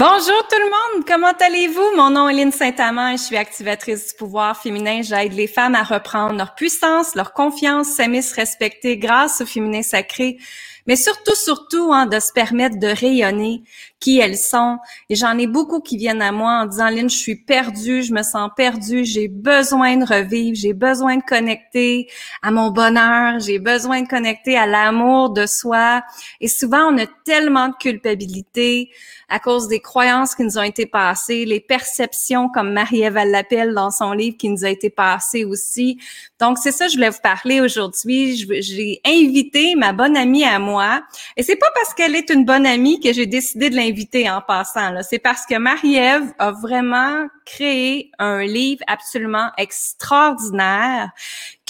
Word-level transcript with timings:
Bonjour 0.00 0.48
tout 0.48 0.56
le 0.58 0.70
monde, 0.96 1.04
comment 1.06 1.34
allez-vous? 1.38 1.94
Mon 1.94 2.08
nom 2.08 2.26
est 2.26 2.32
Lynne 2.32 2.52
Saint-Amand 2.52 3.10
et 3.10 3.18
je 3.18 3.22
suis 3.22 3.36
activatrice 3.36 4.08
du 4.08 4.14
pouvoir 4.14 4.56
féminin. 4.56 5.02
J'aide 5.02 5.34
les 5.34 5.46
femmes 5.46 5.74
à 5.74 5.82
reprendre 5.82 6.36
leur 6.36 6.54
puissance, 6.54 7.14
leur 7.14 7.34
confiance, 7.34 7.88
s'aimer, 7.88 8.22
se 8.22 8.34
respecter 8.34 8.96
grâce 8.96 9.42
au 9.42 9.44
féminin 9.44 9.82
sacré, 9.82 10.38
mais 10.86 10.96
surtout, 10.96 11.34
surtout, 11.34 11.92
hein, 11.92 12.06
de 12.06 12.18
se 12.18 12.32
permettre 12.32 12.78
de 12.78 12.86
rayonner 12.86 13.62
qui 14.00 14.18
elles 14.18 14.38
sont. 14.38 14.78
Et 15.10 15.16
j'en 15.16 15.36
ai 15.36 15.46
beaucoup 15.46 15.80
qui 15.80 15.98
viennent 15.98 16.22
à 16.22 16.32
moi 16.32 16.62
en 16.62 16.66
disant, 16.66 16.88
Lynn, 16.88 17.10
je 17.10 17.16
suis 17.16 17.36
perdue, 17.36 18.02
je 18.02 18.14
me 18.14 18.22
sens 18.22 18.48
perdue, 18.56 19.04
j'ai 19.04 19.28
besoin 19.28 19.98
de 19.98 20.06
revivre, 20.06 20.56
j'ai 20.58 20.72
besoin 20.72 21.18
de 21.18 21.22
connecter 21.22 22.08
à 22.40 22.50
mon 22.50 22.70
bonheur, 22.70 23.38
j'ai 23.38 23.58
besoin 23.58 24.00
de 24.00 24.08
connecter 24.08 24.56
à 24.56 24.66
l'amour 24.66 25.28
de 25.30 25.44
soi. 25.44 26.02
Et 26.40 26.48
souvent, 26.48 26.90
on 26.90 26.96
a 26.96 27.06
tellement 27.26 27.68
de 27.68 27.74
culpabilité 27.78 28.90
à 29.30 29.38
cause 29.38 29.68
des 29.68 29.80
croyances 29.80 30.34
qui 30.34 30.42
nous 30.42 30.58
ont 30.58 30.62
été 30.62 30.86
passées, 30.86 31.44
les 31.44 31.60
perceptions, 31.60 32.48
comme 32.48 32.72
Marie-Ève 32.72 33.14
l'appelle 33.14 33.72
dans 33.72 33.90
son 33.90 34.12
livre, 34.12 34.36
qui 34.36 34.48
nous 34.48 34.64
a 34.64 34.68
été 34.68 34.90
passé 34.90 35.44
aussi. 35.44 35.98
Donc, 36.40 36.58
c'est 36.58 36.72
ça, 36.72 36.88
je 36.88 36.94
voulais 36.94 37.10
vous 37.10 37.20
parler 37.22 37.60
aujourd'hui. 37.60 38.36
J'ai 38.60 39.00
invité 39.06 39.74
ma 39.76 39.92
bonne 39.92 40.16
amie 40.16 40.44
à 40.44 40.58
moi. 40.58 41.02
Et 41.36 41.42
c'est 41.42 41.56
pas 41.56 41.70
parce 41.74 41.94
qu'elle 41.94 42.16
est 42.16 42.30
une 42.30 42.44
bonne 42.44 42.66
amie 42.66 42.98
que 42.98 43.12
j'ai 43.12 43.26
décidé 43.26 43.70
de 43.70 43.76
l'inviter 43.76 44.28
en 44.28 44.40
passant. 44.40 44.90
C'est 45.08 45.18
parce 45.18 45.46
que 45.46 45.56
Marie-Ève 45.56 46.32
a 46.38 46.50
vraiment 46.50 47.26
créé 47.46 48.10
un 48.18 48.42
livre 48.42 48.82
absolument 48.86 49.50
extraordinaire 49.56 51.10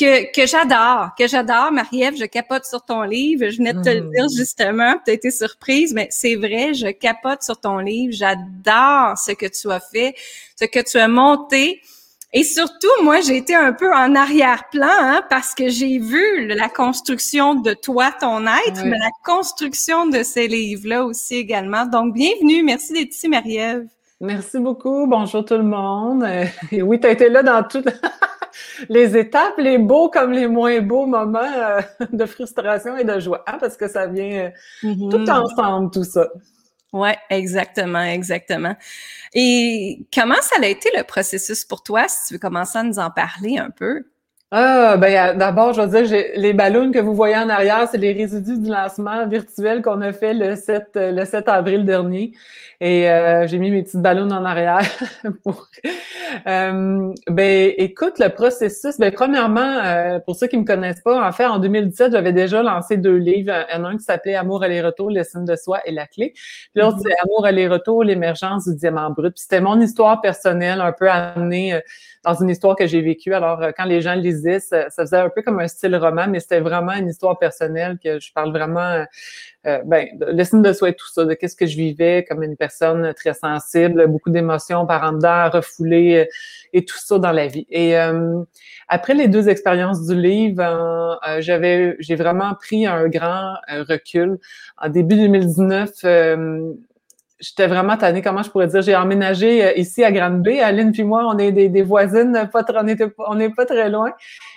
que, 0.00 0.32
que 0.32 0.46
j'adore, 0.46 1.10
que 1.16 1.28
j'adore. 1.28 1.70
Marie-Ève, 1.72 2.16
je 2.16 2.24
capote 2.24 2.64
sur 2.64 2.82
ton 2.82 3.02
livre. 3.02 3.50
Je 3.50 3.58
venais 3.58 3.74
de 3.74 3.82
te 3.82 3.90
le 3.90 4.02
mm. 4.02 4.10
dire 4.12 4.26
justement, 4.34 4.94
tu 5.04 5.10
as 5.10 5.14
été 5.14 5.30
surprise, 5.30 5.92
mais 5.92 6.08
c'est 6.10 6.36
vrai, 6.36 6.72
je 6.72 6.88
capote 6.88 7.42
sur 7.42 7.60
ton 7.60 7.78
livre. 7.78 8.14
J'adore 8.14 9.18
ce 9.18 9.32
que 9.32 9.46
tu 9.46 9.70
as 9.70 9.80
fait, 9.80 10.14
ce 10.58 10.64
que 10.64 10.80
tu 10.80 10.98
as 10.98 11.08
monté. 11.08 11.82
Et 12.32 12.44
surtout, 12.44 12.88
moi, 13.02 13.20
j'ai 13.20 13.36
été 13.36 13.54
un 13.56 13.72
peu 13.72 13.92
en 13.92 14.14
arrière-plan 14.14 14.86
hein, 14.88 15.22
parce 15.28 15.52
que 15.52 15.68
j'ai 15.68 15.98
vu 15.98 16.46
la 16.46 16.68
construction 16.68 17.56
de 17.56 17.74
toi, 17.74 18.12
ton 18.20 18.46
être, 18.46 18.84
mais 18.84 18.98
la 18.98 19.10
construction 19.24 20.06
de 20.06 20.22
ces 20.22 20.46
livres-là 20.46 21.04
aussi 21.04 21.34
également. 21.34 21.86
Donc, 21.86 22.14
bienvenue. 22.14 22.62
Merci 22.62 22.92
d'être 22.92 23.10
ici, 23.10 23.28
Marie-Ève. 23.28 23.84
Merci 24.20 24.58
beaucoup. 24.60 25.06
Bonjour 25.08 25.44
tout 25.44 25.56
le 25.56 25.64
monde. 25.64 26.24
Et 26.72 26.82
oui, 26.82 27.00
tu 27.00 27.06
as 27.08 27.10
été 27.10 27.28
là 27.28 27.42
dans 27.42 27.64
toutes 27.64 27.88
les 28.88 29.16
étapes, 29.16 29.58
les 29.58 29.78
beaux 29.78 30.08
comme 30.08 30.32
les 30.32 30.46
moins 30.46 30.80
beaux 30.80 31.06
moments 31.06 31.40
euh, 31.40 31.80
de 32.12 32.26
frustration 32.26 32.96
et 32.96 33.04
de 33.04 33.18
joie, 33.20 33.42
hein, 33.46 33.58
parce 33.60 33.76
que 33.76 33.88
ça 33.88 34.06
vient 34.06 34.46
euh, 34.46 34.50
mm-hmm. 34.82 35.10
tout 35.10 35.30
ensemble, 35.30 35.90
tout 35.90 36.04
ça. 36.04 36.28
Ouais, 36.92 37.16
exactement, 37.30 38.02
exactement. 38.02 38.74
Et 39.32 40.06
comment 40.12 40.40
ça 40.40 40.56
a 40.60 40.66
été 40.66 40.90
le 40.96 41.04
processus 41.04 41.64
pour 41.64 41.82
toi, 41.82 42.08
si 42.08 42.28
tu 42.28 42.34
veux 42.34 42.40
commencer 42.40 42.78
à 42.78 42.82
nous 42.82 42.98
en 42.98 43.10
parler 43.10 43.58
un 43.58 43.70
peu? 43.70 44.04
Ah, 44.52 44.96
ben 44.96 45.38
d'abord, 45.38 45.74
je 45.74 45.80
veux 45.80 46.02
dire, 46.02 46.24
les 46.34 46.52
ballons 46.52 46.90
que 46.90 46.98
vous 46.98 47.14
voyez 47.14 47.36
en 47.36 47.48
arrière, 47.48 47.86
c'est 47.88 47.98
les 47.98 48.12
résidus 48.12 48.58
du 48.58 48.68
lancement 48.68 49.24
virtuel 49.28 49.80
qu'on 49.80 50.00
a 50.00 50.12
fait 50.12 50.34
le 50.34 50.56
7, 50.56 50.90
le 50.96 51.24
7 51.24 51.48
avril 51.48 51.84
dernier. 51.84 52.32
Et 52.80 53.08
euh, 53.08 53.46
j'ai 53.46 53.58
mis 53.58 53.70
mes 53.70 53.84
petites 53.84 54.00
ballons 54.00 54.28
en 54.30 54.44
arrière 54.44 54.80
pour. 55.44 55.68
Euh, 56.48 57.12
ben, 57.28 57.72
écoute, 57.76 58.18
le 58.18 58.28
processus. 58.28 58.98
Ben, 58.98 59.12
premièrement, 59.12 59.60
euh, 59.84 60.18
pour 60.18 60.34
ceux 60.34 60.48
qui 60.48 60.56
me 60.56 60.64
connaissent 60.64 61.02
pas, 61.02 61.24
en 61.24 61.30
fait, 61.30 61.46
en 61.46 61.60
2017, 61.60 62.10
j'avais 62.10 62.32
déjà 62.32 62.62
lancé 62.62 62.96
deux 62.96 63.18
livres. 63.18 63.52
Un, 63.70 63.84
un 63.84 63.96
qui 63.98 64.02
s'appelait 64.02 64.34
Amour 64.34 64.64
aller-retour, 64.64 65.10
l'estime 65.10 65.44
de 65.44 65.54
soi 65.54 65.80
et 65.84 65.92
la 65.92 66.06
clé. 66.06 66.32
Puis 66.34 66.82
l'autre, 66.82 66.96
mm-hmm. 66.96 67.02
c'est 67.06 67.14
Amour 67.22 67.46
aller-retour, 67.46 68.02
l'émergence 68.02 68.66
du 68.66 68.74
diamant 68.74 69.10
brut. 69.10 69.34
Puis 69.34 69.42
c'était 69.42 69.60
mon 69.60 69.78
histoire 69.80 70.20
personnelle, 70.20 70.80
un 70.80 70.92
peu 70.92 71.08
amenée 71.08 71.80
dans 72.22 72.34
une 72.34 72.50
histoire 72.50 72.76
que 72.76 72.86
j'ai 72.86 73.00
vécue. 73.00 73.32
Alors, 73.32 73.60
quand 73.76 73.84
les 73.84 74.00
gens 74.00 74.14
lisent 74.14 74.46
ça, 74.60 74.90
faisait 74.90 75.16
un 75.16 75.30
peu 75.30 75.42
comme 75.42 75.60
un 75.60 75.68
style 75.68 75.96
roman, 75.96 76.26
mais 76.28 76.40
c'était 76.40 76.60
vraiment 76.60 76.92
une 76.92 77.08
histoire 77.08 77.38
personnelle 77.38 77.98
que 78.02 78.20
je 78.20 78.32
parle 78.32 78.50
vraiment, 78.50 79.04
euh, 79.66 79.78
ben, 79.84 80.06
de 80.14 80.26
l'estime 80.26 80.62
de 80.62 80.72
soi 80.72 80.92
tout 80.92 81.08
ça, 81.08 81.24
de 81.24 81.34
qu'est-ce 81.34 81.56
que 81.56 81.66
je 81.66 81.76
vivais 81.76 82.24
comme 82.28 82.42
une 82.42 82.56
personne 82.56 83.12
très 83.14 83.34
sensible, 83.34 84.06
beaucoup 84.06 84.30
d'émotions 84.30 84.86
par 84.86 85.04
en 85.04 85.12
dedans, 85.12 85.50
refoulées 85.50 86.16
euh, 86.16 86.24
et 86.72 86.84
tout 86.84 86.98
ça 86.98 87.18
dans 87.18 87.32
la 87.32 87.46
vie. 87.46 87.66
Et 87.70 87.98
euh, 87.98 88.42
après 88.88 89.14
les 89.14 89.28
deux 89.28 89.48
expériences 89.48 90.06
du 90.06 90.14
livre, 90.14 91.18
euh, 91.26 91.40
j'avais, 91.40 91.96
j'ai 92.00 92.16
vraiment 92.16 92.54
pris 92.54 92.86
un 92.86 93.08
grand 93.08 93.54
recul. 93.68 94.38
En 94.78 94.88
début 94.88 95.16
2019, 95.16 95.90
j'étais 97.40 97.66
vraiment 97.66 97.96
tannée, 97.96 98.22
comment 98.22 98.42
je 98.42 98.50
pourrais 98.50 98.66
dire, 98.66 98.82
j'ai 98.82 98.94
emménagé 98.94 99.64
euh, 99.64 99.72
ici 99.76 100.04
à 100.04 100.12
Grande-Bay. 100.12 100.60
Aline 100.60 100.92
puis 100.92 101.04
moi, 101.04 101.24
on 101.26 101.38
est 101.38 101.52
des, 101.52 101.68
des 101.68 101.82
voisines, 101.82 102.48
pas 102.52 102.64
on 102.76 102.82
n'est 102.84 102.96
on 103.18 103.50
pas 103.52 103.64
très 103.64 103.88
loin. 103.88 104.12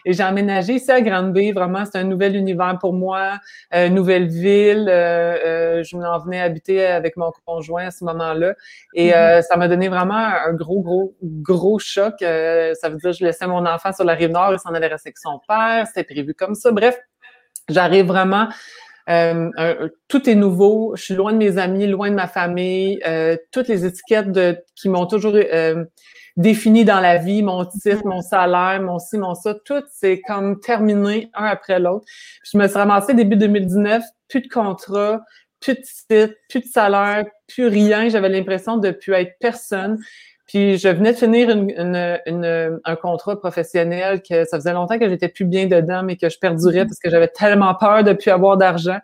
Et 0.05 0.13
j'ai 0.13 0.23
emménagé 0.23 0.73
ici 0.73 0.91
à 0.91 1.01
Grande-Bay. 1.01 1.53
Vraiment, 1.53 1.85
c'est 1.85 1.97
un 1.97 2.03
nouvel 2.03 2.35
univers 2.35 2.77
pour 2.79 2.93
moi, 2.93 3.39
une 3.71 3.79
euh, 3.79 3.89
nouvelle 3.89 4.27
ville. 4.27 4.87
Euh, 4.89 5.81
je 5.83 5.95
m'en 5.95 6.19
venais 6.19 6.41
habiter 6.41 6.85
avec 6.85 7.15
mon 7.15 7.31
conjoint 7.45 7.87
à 7.87 7.91
ce 7.91 8.03
moment-là. 8.03 8.53
Et 8.93 9.11
mm-hmm. 9.11 9.41
ça 9.43 9.55
m'a 9.55 9.67
donné 9.67 9.87
vraiment 9.87 10.13
un 10.13 10.53
gros, 10.53 10.81
gros, 10.81 11.15
gros 11.21 11.79
choc. 11.79 12.15
ça 12.19 12.89
veut 12.89 12.97
dire 12.97 13.13
je 13.13 13.23
laissais 13.23 13.47
mon 13.47 13.65
enfant 13.65 13.93
sur 13.93 14.03
la 14.03 14.13
rive 14.13 14.31
nord, 14.31 14.53
il 14.53 14.59
s'en 14.59 14.73
allait 14.73 14.87
rester 14.87 15.09
avec 15.09 15.17
son 15.17 15.39
père. 15.47 15.87
C'était 15.87 16.03
prévu 16.03 16.33
comme 16.33 16.55
ça. 16.55 16.71
Bref, 16.71 16.97
j'arrive 17.69 18.07
vraiment 18.07 18.49
euh, 19.09 19.89
tout 20.07 20.29
est 20.29 20.35
nouveau. 20.35 20.93
Je 20.95 21.03
suis 21.03 21.15
loin 21.15 21.33
de 21.33 21.37
mes 21.37 21.57
amis, 21.57 21.87
loin 21.87 22.09
de 22.09 22.15
ma 22.15 22.27
famille. 22.27 22.99
Euh, 23.05 23.37
toutes 23.51 23.67
les 23.67 23.85
étiquettes 23.85 24.31
de, 24.31 24.57
qui 24.75 24.89
m'ont 24.89 25.05
toujours 25.05 25.35
euh, 25.35 25.85
défini 26.37 26.85
dans 26.85 26.99
la 26.99 27.17
vie, 27.17 27.43
mon 27.43 27.65
titre, 27.65 28.05
mon 28.05 28.21
salaire, 28.21 28.81
mon 28.81 28.99
ci, 28.99 29.17
mon 29.17 29.35
ça, 29.35 29.55
tout 29.65 29.83
c'est 29.91 30.21
comme 30.21 30.59
terminé 30.59 31.29
un 31.33 31.45
après 31.45 31.79
l'autre. 31.79 32.05
Je 32.43 32.57
me 32.57 32.67
suis 32.67 32.77
ramassée 32.77 33.13
début 33.13 33.35
2019, 33.35 34.03
plus 34.29 34.41
de 34.41 34.47
contrat, 34.47 35.21
plus 35.59 35.75
de 35.75 35.81
titre, 35.81 36.35
plus 36.49 36.61
de 36.61 36.65
salaire, 36.65 37.25
plus 37.47 37.67
rien. 37.67 38.09
J'avais 38.09 38.29
l'impression 38.29 38.77
de 38.77 38.87
ne 38.87 38.93
plus 38.93 39.13
être 39.13 39.33
personne. 39.39 39.99
Puis 40.53 40.77
je 40.77 40.87
venais 40.87 41.13
de 41.13 41.17
finir 41.17 41.49
une, 41.49 42.79
un 42.85 42.95
contrat 42.95 43.39
professionnel 43.39 44.21
que 44.21 44.45
ça 44.45 44.57
faisait 44.57 44.73
longtemps 44.73 44.99
que 44.99 45.09
j'étais 45.09 45.27
plus 45.27 45.45
bien 45.45 45.65
dedans, 45.65 46.03
mais 46.03 46.15
que 46.15 46.29
je 46.29 46.37
perdurais 46.37 46.85
parce 46.85 46.99
que 46.99 47.09
j'avais 47.09 47.27
tellement 47.27 47.73
peur 47.73 48.03
de 48.03 48.13
plus 48.13 48.29
avoir 48.29 48.55
d'argent. 48.55 48.99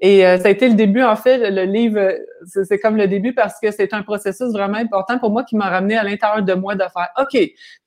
Et 0.00 0.26
euh, 0.26 0.38
ça 0.38 0.48
a 0.48 0.50
été 0.50 0.68
le 0.68 0.74
début, 0.74 1.04
en 1.04 1.14
fait, 1.14 1.52
le, 1.52 1.62
livre, 1.62 2.00
c'est 2.44 2.80
comme 2.80 2.96
le 2.96 3.06
début 3.06 3.32
parce 3.32 3.60
que 3.62 3.70
c'est 3.70 3.94
un 3.94 4.02
processus 4.02 4.50
vraiment 4.50 4.78
important 4.78 5.20
pour 5.20 5.30
moi 5.30 5.44
qui 5.44 5.54
m'a 5.54 5.70
ramené 5.70 5.96
à 5.96 6.02
l'intérieur 6.02 6.42
de 6.42 6.54
moi 6.54 6.74
de 6.74 6.80
faire 6.80 7.10
OK, 7.16 7.38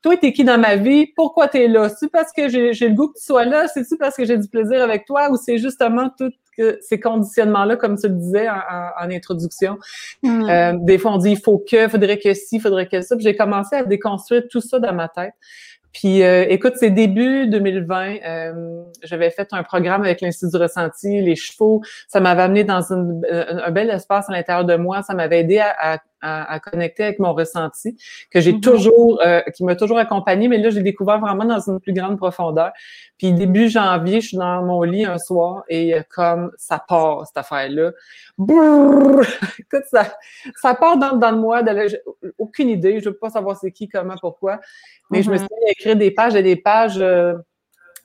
toi, 0.01 0.15
t'es 0.15 0.31
qui 0.31 0.45
dans 0.45 0.57
ma 0.57 0.77
vie? 0.77 1.07
Pourquoi 1.17 1.49
t'es 1.49 1.67
là? 1.67 1.89
C'est 1.89 2.09
parce 2.09 2.31
que 2.31 2.47
j'ai 2.47 2.71
le 2.71 2.95
goût 2.95 3.09
que 3.09 3.19
tu 3.19 3.25
sois 3.25 3.43
là? 3.43 3.67
C'est-tu 3.67 3.97
parce 3.97 4.15
que 4.15 4.23
j'ai 4.23 4.37
du 4.37 4.47
plaisir 4.47 4.81
avec 4.81 5.05
toi? 5.05 5.29
Ou 5.31 5.35
c'est 5.35 5.57
justement 5.57 6.09
tout 6.17 6.31
que 6.57 6.79
ces 6.81 6.99
conditionnements-là, 6.99 7.75
comme 7.75 7.97
tu 7.97 8.07
le 8.07 8.15
disais 8.15 8.49
en, 8.49 9.09
introduction. 9.09 9.77
Hmm. 10.23 10.49
Euh, 10.49 10.73
des 10.81 10.97
fois, 10.97 11.13
on 11.13 11.17
dit 11.17 11.31
il 11.31 11.39
faut 11.39 11.57
que, 11.59 11.87
faudrait 11.87 12.17
que 12.17 12.33
si, 12.33 12.59
faudrait 12.59 12.87
que 12.87 13.01
ça. 13.01 13.15
Puis 13.15 13.23
j'ai 13.23 13.35
commencé 13.35 13.75
à 13.75 13.83
déconstruire 13.83 14.43
tout 14.49 14.61
ça 14.61 14.79
dans 14.79 14.93
ma 14.93 15.07
tête. 15.07 15.33
Puis, 15.93 16.23
euh, 16.23 16.45
écoute, 16.49 16.73
c'est 16.75 16.89
début 16.89 17.47
2020. 17.47 18.17
Euh, 18.25 18.83
j'avais 19.03 19.29
fait 19.29 19.47
un 19.53 19.63
programme 19.63 20.01
avec 20.01 20.19
l'Institut 20.19 20.51
du 20.51 20.61
ressenti, 20.61 21.21
les 21.21 21.37
chevaux. 21.37 21.81
Ça 22.09 22.19
m'avait 22.19 22.41
amené 22.41 22.65
dans 22.65 22.91
un 22.91 23.71
bel 23.71 23.89
espace 23.89 24.29
à 24.29 24.33
l'intérieur 24.33 24.65
de 24.65 24.75
moi. 24.75 25.03
Ça 25.03 25.13
m'avait 25.13 25.39
aidé 25.39 25.59
à, 25.59 25.93
à, 25.93 25.97
connecter 26.59 27.03
avec 27.03 27.19
mon 27.19 27.33
ressenti, 27.33 27.97
que 28.31 28.41
j'ai 28.41 28.53
mhm. 28.53 28.61
toujours, 28.61 29.21
euh, 29.25 29.41
qui 29.55 29.63
m'a 29.63 29.75
toujours 29.75 29.97
accompagné, 29.97 30.47
mais 30.47 30.57
là, 30.57 30.69
j'ai 30.69 30.81
découvert 30.81 31.19
vraiment 31.19 31.45
dans 31.45 31.59
une 31.59 31.79
plus 31.79 31.93
grande 31.93 32.17
profondeur. 32.17 32.71
Puis 33.17 33.33
début 33.33 33.69
janvier, 33.69 34.21
je 34.21 34.29
suis 34.29 34.37
dans 34.37 34.63
mon 34.63 34.83
lit 34.83 35.05
un 35.05 35.17
soir 35.17 35.63
et 35.69 35.95
comme 36.09 36.51
ça 36.57 36.83
part, 36.85 37.25
cette 37.25 37.37
affaire-là. 37.37 37.91
Écoute, 38.39 39.83
ça, 39.89 40.13
ça 40.61 40.75
part 40.75 40.97
dans, 40.97 41.15
dans 41.15 41.35
moi. 41.35 41.63
De 41.63 42.01
aucune 42.37 42.69
idée. 42.69 42.99
Je 42.99 43.09
veux 43.09 43.17
pas 43.17 43.29
savoir 43.29 43.57
c'est 43.57 43.71
qui, 43.71 43.87
comment, 43.87 44.15
pourquoi. 44.19 44.59
Mais 45.11 45.23
je 45.23 45.29
me 45.29 45.35
mhm. 45.35 45.39
suis 45.39 45.47
mis 45.61 45.67
à 45.67 45.71
écrire 45.71 45.95
des 45.95 46.11
pages 46.11 46.35
et 46.35 46.43
des 46.43 46.55
pages 46.55 46.97
euh, 46.99 47.33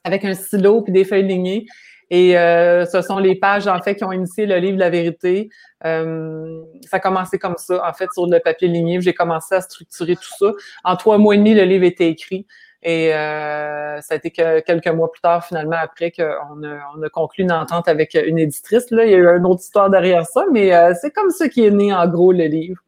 avec 0.04 0.24
un 0.24 0.34
stylo 0.34 0.82
puis 0.82 0.92
des 0.92 1.04
feuilles 1.04 1.26
lignées. 1.26 1.66
Et 2.10 2.36
euh, 2.36 2.84
ce 2.86 3.02
sont 3.02 3.18
les 3.18 3.36
pages, 3.36 3.68
en 3.68 3.80
fait, 3.80 3.94
qui 3.94 4.04
ont 4.04 4.12
initié 4.12 4.44
le 4.44 4.56
livre 4.56 4.78
La 4.78 4.90
vérité. 4.90 5.48
Euh, 5.84 6.60
ça 6.88 6.96
a 6.96 7.00
commencé 7.00 7.38
comme 7.38 7.54
ça, 7.56 7.82
en 7.88 7.92
fait, 7.92 8.08
sur 8.12 8.26
le 8.26 8.40
papier 8.40 8.68
ligné. 8.68 9.00
J'ai 9.00 9.14
commencé 9.14 9.54
à 9.54 9.60
structurer 9.60 10.16
tout 10.16 10.32
ça. 10.38 10.52
En 10.84 10.96
trois 10.96 11.18
mois 11.18 11.34
et 11.34 11.38
demi, 11.38 11.54
le 11.54 11.62
livre 11.62 11.84
était 11.84 12.08
écrit. 12.08 12.46
Et 12.82 13.14
euh, 13.14 14.00
ça 14.00 14.14
a 14.14 14.16
été 14.16 14.30
que 14.30 14.60
quelques 14.60 14.88
mois 14.88 15.12
plus 15.12 15.20
tard, 15.20 15.46
finalement, 15.46 15.76
après 15.80 16.10
qu'on 16.10 16.62
a, 16.64 17.06
a 17.06 17.08
conclu 17.12 17.44
une 17.44 17.52
entente 17.52 17.86
avec 17.86 18.14
une 18.14 18.38
éditrice. 18.38 18.90
Là. 18.90 19.04
Il 19.04 19.10
y 19.12 19.14
a 19.14 19.18
eu 19.18 19.36
une 19.36 19.46
autre 19.46 19.60
histoire 19.60 19.88
derrière 19.88 20.26
ça, 20.26 20.44
mais 20.50 20.72
c'est 21.00 21.10
comme 21.10 21.30
ça 21.30 21.48
qui 21.48 21.64
est 21.64 21.70
né, 21.70 21.92
en 21.92 22.08
gros, 22.08 22.32
le 22.32 22.46
livre. 22.46 22.80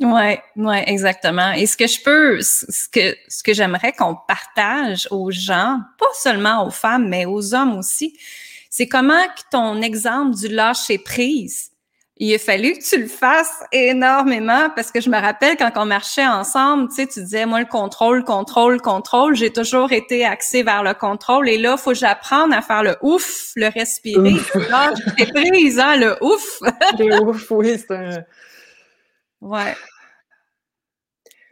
Ouais, 0.00 0.40
ouais, 0.54 0.84
exactement. 0.86 1.50
Et 1.52 1.66
ce 1.66 1.76
que 1.76 1.88
je 1.88 2.00
peux, 2.04 2.40
ce 2.40 2.88
que 2.88 3.16
ce 3.26 3.42
que 3.42 3.52
j'aimerais 3.52 3.92
qu'on 3.92 4.14
partage 4.14 5.08
aux 5.10 5.32
gens, 5.32 5.80
pas 5.98 6.06
seulement 6.12 6.64
aux 6.64 6.70
femmes, 6.70 7.08
mais 7.08 7.26
aux 7.26 7.52
hommes 7.52 7.76
aussi, 7.76 8.16
c'est 8.70 8.88
comment 8.88 9.24
que 9.36 9.42
ton 9.50 9.82
exemple 9.82 10.36
du 10.36 10.48
lâcher 10.48 10.98
prise 10.98 11.70
il 12.20 12.34
a 12.34 12.38
fallu 12.38 12.72
que 12.72 12.82
tu 12.82 13.00
le 13.00 13.06
fasses 13.06 13.62
énormément? 13.70 14.70
Parce 14.74 14.90
que 14.90 15.00
je 15.00 15.08
me 15.08 15.18
rappelle 15.18 15.56
quand 15.56 15.70
on 15.76 15.84
marchait 15.84 16.26
ensemble, 16.26 16.88
tu 16.88 16.96
sais, 16.96 17.06
tu 17.06 17.20
disais, 17.20 17.46
moi, 17.46 17.60
le 17.60 17.66
contrôle, 17.66 18.24
contrôle, 18.24 18.80
contrôle. 18.80 19.36
J'ai 19.36 19.52
toujours 19.52 19.92
été 19.92 20.24
axée 20.24 20.64
vers 20.64 20.82
le 20.82 20.94
contrôle. 20.94 21.48
Et 21.48 21.58
là, 21.58 21.76
faut 21.76 21.90
que 21.90 21.96
j'apprenne 21.96 22.52
à 22.52 22.60
faire 22.60 22.82
le 22.82 22.96
ouf, 23.02 23.52
le 23.54 23.68
respirer. 23.68 24.34
Là, 24.68 24.92
prise, 25.32 25.78
hein, 25.78 25.96
le 25.96 26.16
ouf. 26.20 26.58
le 26.98 27.22
ouf, 27.22 27.50
oui, 27.52 27.78
c'est 27.78 27.94
un... 27.94 28.24
Ouais. 29.40 29.76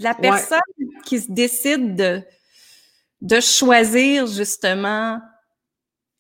La 0.01 0.15
personne 0.15 0.59
qui 1.05 1.21
se 1.21 1.31
décide 1.31 1.95
de, 1.95 2.23
de 3.21 3.41
choisir, 3.41 4.27
justement, 4.27 5.21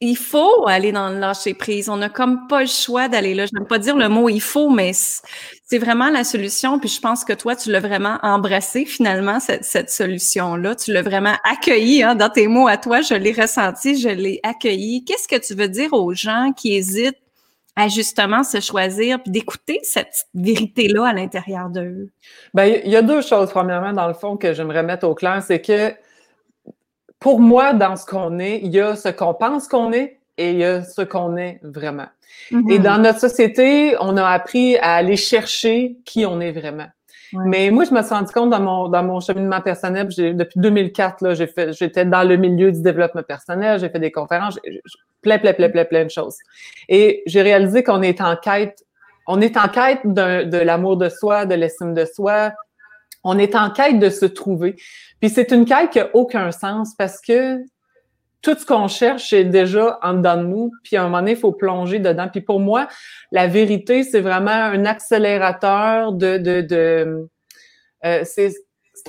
il 0.01 0.17
faut 0.17 0.67
aller 0.67 0.93
dans 0.93 1.09
le 1.09 1.19
lâcher 1.19 1.55
prise. 1.55 1.89
On 1.89 1.97
n'a 1.97 2.11
comme 2.11 2.47
pas 2.49 2.61
le 2.61 2.67
choix 2.67 3.09
d'aller 3.09 3.35
là. 3.35 3.47
Je 3.47 3.53
n'aime 3.55 3.67
pas 3.67 3.79
dire 3.79 3.97
le 3.97 4.09
mot 4.09 4.29
il 4.29 4.41
faut, 4.41 4.69
mais 4.69 4.93
c'est 4.93 5.79
vraiment 5.79 6.11
la 6.11 6.23
solution. 6.23 6.79
Puis 6.79 6.91
je 6.91 7.01
pense 7.01 7.25
que 7.25 7.33
toi, 7.33 7.57
tu 7.57 7.71
l'as 7.71 7.81
vraiment 7.81 8.19
embrassé 8.23 8.85
finalement, 8.85 9.41
cette, 9.41 9.65
cette 9.65 9.91
solution-là. 9.91 10.75
Tu 10.75 10.93
l'as 10.93 11.03
vraiment 11.03 11.37
accueilli 11.45 12.03
hein, 12.03 12.15
dans 12.15 12.29
tes 12.29 12.47
mots 12.47 12.69
à 12.69 12.77
toi. 12.77 13.01
Je 13.01 13.15
l'ai 13.15 13.33
ressenti, 13.33 13.99
je 13.99 14.11
l'ai 14.11 14.39
accueilli. 14.43 15.03
Qu'est-ce 15.05 15.29
que 15.29 15.41
tu 15.45 15.55
veux 15.55 15.69
dire 15.69 15.93
aux 15.95 16.13
gens 16.13 16.53
qui 16.55 16.75
hésitent 16.75 17.19
à 17.75 17.89
justement 17.89 18.43
se 18.43 18.61
choisir 18.61 19.23
puis 19.23 19.31
d'écouter 19.31 19.81
cette 19.83 20.27
vérité-là 20.35 21.09
à 21.09 21.13
l'intérieur 21.15 21.71
d'eux? 21.71 22.11
Ben, 22.53 22.81
il 22.85 22.91
y 22.91 22.97
a 22.97 23.03
deux 23.03 23.23
choses, 23.23 23.51
premièrement, 23.51 23.93
dans 23.93 24.09
le 24.09 24.15
fond, 24.15 24.37
que 24.37 24.53
j'aimerais 24.53 24.83
mettre 24.83 25.07
au 25.07 25.15
clair. 25.15 25.43
C'est 25.43 25.63
que 25.63 25.95
pour 27.21 27.41
moi, 27.41 27.73
dans 27.73 27.97
ce 27.97 28.05
qu'on 28.07 28.39
est, 28.39 28.61
il 28.63 28.73
y 28.73 28.81
a 28.81 28.97
ce 28.97 29.09
qu'on 29.09 29.35
pense 29.35 29.69
qu'on 29.69 29.93
est 29.93 30.19
et 30.39 30.51
il 30.51 30.59
y 30.59 30.65
a 30.65 30.85
ce 30.85 31.03
qu'on 31.03 31.37
est 31.37 31.61
vraiment. 31.63 32.07
Mm-hmm. 32.51 32.73
Et 32.73 32.79
dans 32.79 32.99
notre 32.99 33.21
société, 33.21 33.97
on 34.01 34.17
a 34.17 34.27
appris 34.27 34.77
à 34.79 34.95
aller 34.97 35.17
chercher 35.17 35.97
qui 36.05 36.27
on 36.27 36.41
est 36.41 36.53
vraiment. 36.53 36.87
Mais 37.33 37.71
moi, 37.71 37.85
je 37.85 37.93
me 37.93 38.03
suis 38.03 38.15
rendu 38.15 38.33
compte 38.33 38.51
dans 38.51 38.61
mon 38.61 38.89
dans 38.89 39.03
mon 39.03 39.21
cheminement 39.21 39.61
personnel, 39.61 40.09
depuis 40.09 40.61
2004 40.61 41.23
là, 41.23 41.35
j'ai 41.35 41.49
fait 41.49 41.73
j'étais 41.73 42.05
dans 42.05 42.23
le 42.23 42.37
milieu 42.37 42.71
du 42.71 42.83
développement 42.83 43.25
personnel, 43.25 43.81
j'ai 43.81 43.89
fait 43.89 43.99
des 43.99 44.13
conférences, 44.13 44.61
plein 45.23 45.39
plein 45.39 45.53
plein 45.53 45.69
plein 45.69 45.85
plein 45.85 46.05
de 46.05 46.11
choses. 46.11 46.37
Et 46.89 47.23
j'ai 47.27 47.43
réalisé 47.43 47.83
qu'on 47.83 48.01
est 48.03 48.21
en 48.21 48.37
quête 48.37 48.85
on 49.27 49.41
est 49.41 49.57
en 49.57 49.67
quête 49.67 50.01
de 50.05 50.59
l'amour 50.59 50.97
de 50.97 51.09
soi, 51.09 51.47
de 51.47 51.55
l'estime 51.55 51.95
de 51.95 52.05
soi, 52.05 52.53
on 53.27 53.39
est 53.39 53.57
en 53.57 53.71
quête 53.71 53.99
de 53.99 54.09
se 54.09 54.25
trouver. 54.25 54.77
Puis 55.21 55.31
c'est 55.31 55.51
une 55.51 55.65
quête 55.65 55.91
qui 55.91 55.99
n'a 55.99 56.09
aucun 56.15 56.53
sens 56.53 56.95
parce 56.97 57.21
que 57.21 57.59
tout 58.41 58.55
ce 58.57 58.65
qu'on 58.65 58.87
cherche 58.87 59.33
est 59.33 59.45
déjà 59.45 59.99
en 60.03 60.15
dedans 60.15 60.37
de 60.37 60.45
nous, 60.45 60.71
puis 60.85 60.97
à 60.97 61.03
un 61.03 61.05
moment 61.07 61.19
donné, 61.19 61.33
il 61.33 61.37
faut 61.37 61.51
plonger 61.53 61.99
dedans. 61.99 62.29
Puis 62.31 62.41
pour 62.41 62.61
moi, 62.61 62.87
la 63.33 63.49
vérité, 63.49 64.05
c'est 64.05 64.21
vraiment 64.21 64.51
un 64.51 64.85
accélérateur 64.85 66.13
de... 66.13 66.39
de, 66.39 66.61
de 66.61 67.29
euh, 68.05 68.23
c'est 68.25 68.53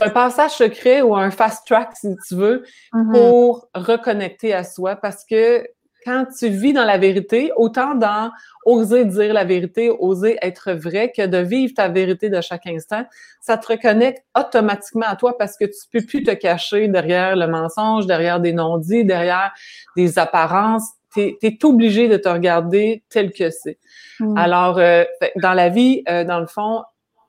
un 0.02 0.10
passage 0.10 0.52
secret 0.52 1.02
ou 1.02 1.16
un 1.16 1.30
fast 1.30 1.68
track, 1.68 1.90
si 1.96 2.16
tu 2.28 2.36
veux, 2.36 2.64
mm-hmm. 2.94 3.12
pour 3.12 3.70
reconnecter 3.76 4.54
à 4.54 4.64
soi 4.64 4.96
parce 4.96 5.24
que 5.26 5.64
quand 6.08 6.26
tu 6.40 6.48
vis 6.48 6.72
dans 6.72 6.86
la 6.86 6.98
vérité, 6.98 7.52
autant 7.58 7.94
dans 7.94 8.32
oser 8.64 9.04
dire 9.04 9.34
la 9.34 9.44
vérité, 9.44 9.90
oser 9.90 10.38
être 10.42 10.72
vrai, 10.72 11.12
que 11.12 11.26
de 11.26 11.38
vivre 11.40 11.74
ta 11.76 11.90
vérité 11.90 12.30
de 12.30 12.40
chaque 12.40 12.66
instant, 12.66 13.04
ça 13.42 13.58
te 13.58 13.68
reconnecte 13.68 14.24
automatiquement 14.34 15.06
à 15.06 15.18
toi 15.18 15.38
parce 15.38 15.58
que 15.58 15.66
tu 15.66 15.80
peux 15.92 16.06
plus 16.06 16.24
te 16.24 16.32
cacher 16.32 16.88
derrière 16.88 17.36
le 17.36 17.48
mensonge, 17.48 18.08
derrière 18.08 18.40
des 18.40 18.54
non-dits, 18.54 19.04
derrière 19.04 19.52
des 19.98 20.18
apparences. 20.18 20.88
Tu 21.14 21.36
es, 21.42 21.66
obligé 21.66 22.08
de 22.08 22.16
te 22.16 22.30
regarder 22.30 23.04
tel 23.10 23.34
que 23.34 23.50
c'est. 23.50 23.78
Mm. 24.22 24.38
Alors, 24.38 24.78
euh, 24.78 25.04
dans 25.36 25.54
la 25.54 25.68
vie, 25.68 26.04
euh, 26.10 26.24
dans 26.24 26.40
le 26.40 26.48
fond, 26.48 26.84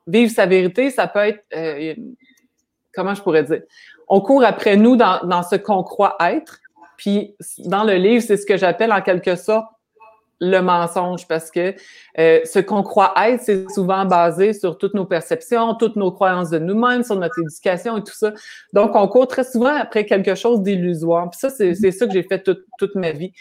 vivre 0.07 0.31
sa 0.31 0.45
vérité, 0.45 0.89
ça 0.89 1.07
peut 1.07 1.19
être, 1.19 1.43
euh, 1.53 1.95
comment 2.93 3.13
je 3.13 3.21
pourrais 3.21 3.43
dire, 3.43 3.61
on 4.07 4.21
court 4.21 4.45
après 4.45 4.77
nous 4.77 4.95
dans, 4.95 5.19
dans 5.25 5.43
ce 5.43 5.57
qu'on 5.57 5.83
croit 5.83 6.15
être, 6.21 6.59
puis 6.99 7.33
dans 7.59 7.85
le 7.85 7.93
livre, 7.93 8.21
c'est 8.21 8.35
ce 8.35 8.45
que 8.45 8.57
j'appelle 8.57 8.91
en 8.91 9.01
quelque 9.01 9.37
sorte 9.37 9.65
le 10.41 10.59
mensonge 10.59 11.27
parce 11.29 11.49
que 11.49 11.73
euh, 12.17 12.41
ce 12.43 12.59
qu'on 12.59 12.83
croit 12.83 13.13
être, 13.25 13.41
c'est 13.41 13.69
souvent 13.71 14.05
basé 14.05 14.51
sur 14.51 14.77
toutes 14.77 14.93
nos 14.93 15.05
perceptions, 15.05 15.75
toutes 15.75 15.95
nos 15.95 16.11
croyances 16.11 16.49
de 16.49 16.59
nous-mêmes, 16.59 17.03
sur 17.03 17.15
notre 17.15 17.39
éducation 17.39 17.97
et 17.97 18.03
tout 18.03 18.13
ça. 18.13 18.33
Donc, 18.73 18.95
on 18.95 19.07
court 19.07 19.27
très 19.27 19.45
souvent 19.45 19.75
après 19.75 20.05
quelque 20.05 20.35
chose 20.35 20.61
d'illusoire. 20.61 21.29
Puis 21.29 21.39
ça, 21.39 21.49
c'est 21.49 21.73
ça 21.91 22.05
que 22.05 22.11
j'ai 22.11 22.23
fait 22.23 22.43
toute, 22.43 22.95
ma 22.95 23.11
vie. 23.11 23.31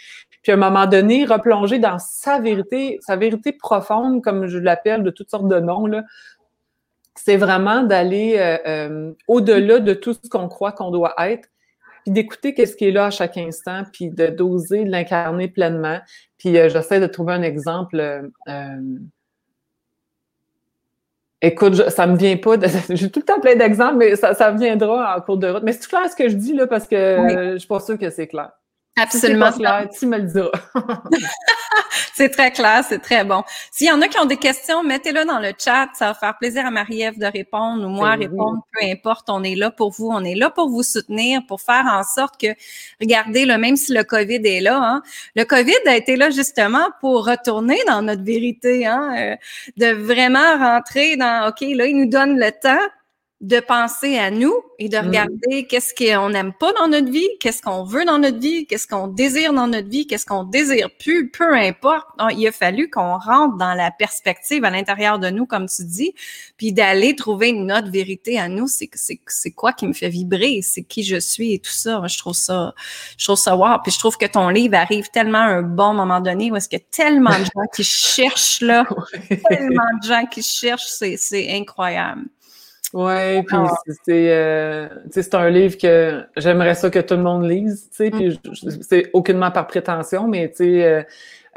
Puis 0.43 0.52
à 0.52 0.55
un 0.55 0.58
moment 0.58 0.87
donné, 0.87 1.25
replonger 1.25 1.81
dans 1.81 1.99
sa 1.99 2.38
vérité, 2.38 2.99
sa 3.00 3.16
vérité 3.16 3.52
profonde, 3.52 4.22
comme 4.22 4.46
je 4.46 4.58
l'appelle, 4.58 5.02
de 5.02 5.10
toutes 5.10 5.31
sortes 5.31 5.49
de 5.49 5.58
noms, 5.58 5.87
là, 5.87 6.05
c'est 7.16 7.37
vraiment 7.37 7.82
d'aller 7.82 8.37
euh, 8.38 8.58
euh, 8.66 9.12
au-delà 9.26 9.81
de 9.81 9.94
tout 9.94 10.14
ce 10.14 10.28
qu'on 10.28 10.46
croit 10.46 10.70
qu'on 10.70 10.93
doit 10.93 11.14
être 11.19 11.49
d'écouter 12.10 12.55
qu'est-ce 12.55 12.76
qui 12.76 12.87
est 12.87 12.90
là 12.90 13.06
à 13.06 13.10
chaque 13.10 13.37
instant, 13.37 13.82
puis 13.93 14.10
de 14.10 14.26
d'oser 14.26 14.84
l'incarner 14.84 15.49
pleinement. 15.49 15.99
Puis 16.38 16.56
euh, 16.56 16.69
j'essaie 16.69 17.00
de 17.00 17.06
trouver 17.06 17.34
un 17.34 17.43
exemple. 17.43 17.99
Euh, 17.99 18.22
euh, 18.49 18.99
écoute, 21.43 21.75
ça 21.90 22.06
me 22.06 22.16
vient 22.16 22.37
pas. 22.37 22.56
J'ai 22.90 23.10
tout 23.10 23.20
le 23.20 23.25
temps 23.25 23.40
plein 23.40 23.56
d'exemples, 23.56 23.96
mais 23.96 24.16
ça, 24.16 24.34
ça 24.34 24.50
viendra 24.52 25.16
en 25.16 25.20
cours 25.20 25.38
de 25.38 25.49
route. 25.49 25.62
Mais 25.62 25.72
c'est 25.72 25.88
clair 25.88 26.08
ce 26.10 26.16
que 26.16 26.28
je 26.28 26.34
dis 26.34 26.55
là 26.55 26.66
parce 26.66 26.87
que 26.87 27.52
je 27.52 27.58
suis 27.58 27.69
pas 27.69 27.81
sûre 27.81 27.99
que 27.99 28.10
c'est 28.10 28.28
clair. 28.28 28.52
Absolument. 28.99 29.53
Si 29.53 29.59
clair, 29.59 29.89
tu 29.99 30.06
me 30.06 30.19
le 30.19 30.25
diras. 30.25 30.50
c'est 32.15 32.31
très 32.31 32.50
clair, 32.50 32.85
c'est 32.89 32.99
très 32.99 33.25
bon. 33.25 33.43
S'il 33.71 33.87
y 33.87 33.91
en 33.91 34.00
a 34.03 34.09
qui 34.09 34.19
ont 34.19 34.27
des 34.27 34.37
questions, 34.37 34.83
mettez-le 34.83 35.25
dans 35.25 35.39
le 35.39 35.53
chat. 35.59 35.89
Ça 35.95 36.09
va 36.09 36.15
faire 36.15 36.37
plaisir 36.37 36.67
à 36.67 36.71
Marie-Ève 36.71 37.19
de 37.19 37.27
répondre 37.27 37.87
ou 37.87 37.89
moi 37.89 38.15
répondre. 38.15 38.62
Peu 38.73 38.87
importe, 38.87 39.31
on 39.31 39.43
est 39.43 39.55
là 39.55 39.71
pour 39.71 39.91
vous. 39.91 40.09
On 40.11 40.25
est 40.25 40.35
là 40.35 40.50
pour 40.50 40.69
vous 40.69 40.83
soutenir, 40.83 41.43
pour 41.47 41.61
faire 41.61 41.85
en 41.87 42.03
sorte 42.03 42.41
que, 42.41 42.49
regardez, 43.00 43.45
là, 43.45 43.59
même 43.59 43.77
si 43.77 43.93
le 43.93 44.05
COVID 44.05 44.41
est 44.45 44.61
là, 44.61 44.81
hein, 44.83 45.03
le 45.37 45.44
COVID 45.44 45.73
a 45.87 45.97
été 45.97 46.17
là 46.17 46.31
justement 46.31 46.89
pour 47.01 47.27
retourner 47.27 47.79
dans 47.87 48.03
notre 48.03 48.23
vérité, 48.23 48.87
hein, 48.87 49.15
euh, 49.17 49.37
de 49.77 49.93
vraiment 49.93 50.59
rentrer 50.59 51.17
dans, 51.17 51.49
OK, 51.49 51.61
là, 51.61 51.87
il 51.87 51.97
nous 51.97 52.09
donne 52.09 52.39
le 52.39 52.51
temps 52.51 52.79
de 53.40 53.61
penser 53.61 54.19
à 54.19 54.32
nous 54.32 54.52
et 54.81 54.88
de 54.88 54.99
mm. 54.99 55.06
regarder 55.06 55.67
qu'est-ce 55.69 55.94
qu'on 55.94 56.31
n'aime 56.31 56.52
pas 56.52 56.73
dans 56.73 56.88
notre 56.88 57.11
vie, 57.11 57.29
qu'est-ce 57.38 57.62
qu'on 57.62 57.85
veut 57.85 58.05
dans 58.05 58.19
notre 58.19 58.38
vie, 58.38 58.67
qu'est-ce 58.67 58.88
qu'on 58.88 59.06
désire 59.06 59.52
dans 59.52 59.69
notre 59.69 59.88
vie, 59.88 60.08
qu'est-ce 60.08 60.26
qu'on 60.26 60.43
désire 60.43 60.88
plus, 60.99 61.31
peu 61.31 61.55
importe. 61.55 62.06
il 62.37 62.44
a 62.49 62.52
fallu 62.52 62.90
qu'on 62.90 63.17
rentre 63.17 63.56
dans 63.56 63.75
la 63.75 63.93
perspective 63.93 64.64
à 64.64 64.70
l'intérieur 64.70 65.20
de 65.20 65.31
nous, 65.31 65.46
comme 65.46 65.69
tu 65.69 65.85
dis, 65.85 66.14
puis 66.56 66.73
d'aller 66.73 67.14
trouver 67.14 67.52
notre 67.52 67.90
vérité 67.93 68.41
à 68.41 68.48
nous. 68.48 68.67
C'est 68.67 68.91
c'est 69.29 69.53
quoi 69.53 69.72
qui 69.72 69.86
me 69.86 69.93
fait 69.93 70.08
vibrer, 70.08 70.60
c'est 70.63 70.82
qui 70.82 71.05
je 71.05 71.20
suis 71.20 71.55
et 71.55 71.58
tout 71.60 71.70
ça. 71.70 72.03
je 72.08 72.19
trouve 72.19 72.34
ça, 72.34 72.74
je 73.17 73.24
trouve 73.24 73.39
ça 73.39 73.55
wow. 73.55 73.79
Puis 73.84 73.93
je 73.93 74.01
trouve 74.01 74.17
que 74.17 74.27
ton 74.27 74.48
livre 74.48 74.74
arrive 74.74 75.10
tellement 75.10 75.39
à 75.39 75.51
un 75.51 75.63
bon 75.63 75.94
moment 75.94 76.20
donné 76.20 76.51
où 76.51 76.56
est-ce 76.56 76.69
qu'il 76.69 76.81
y 76.81 76.82
a 76.82 76.86
tellement 76.91 77.39
de 77.39 77.44
gens 77.44 77.69
qui 77.72 77.84
cherchent 77.84 78.63
là, 78.63 78.84
tellement 79.48 79.82
de 80.03 80.08
gens 80.08 80.27
qui 80.27 80.43
cherchent, 80.43 80.89
c'est 80.89 81.48
incroyable. 81.53 82.24
Oui, 82.95 83.43
puis 83.43 83.57
c'est 84.05 84.33
euh, 84.33 84.89
c'est 85.11 85.35
un 85.35 85.51
livre 85.51 85.77
que 85.77 86.25
j'aimerais 86.37 86.75
ça 86.75 86.89
que 86.89 87.01
tout 87.01 87.17
le 87.17 87.23
monde 87.23 87.47
lise, 87.47 87.89
tu 87.91 87.97
sais, 87.97 88.11
puis 88.11 88.29
mm. 88.31 88.81
c'est 88.81 89.11
aucunement 89.13 89.51
par 89.51 89.67
prétention, 89.67 90.27
mais 90.27 90.49
tu 90.49 90.57
sais, 90.57 90.85
euh, 90.85 91.03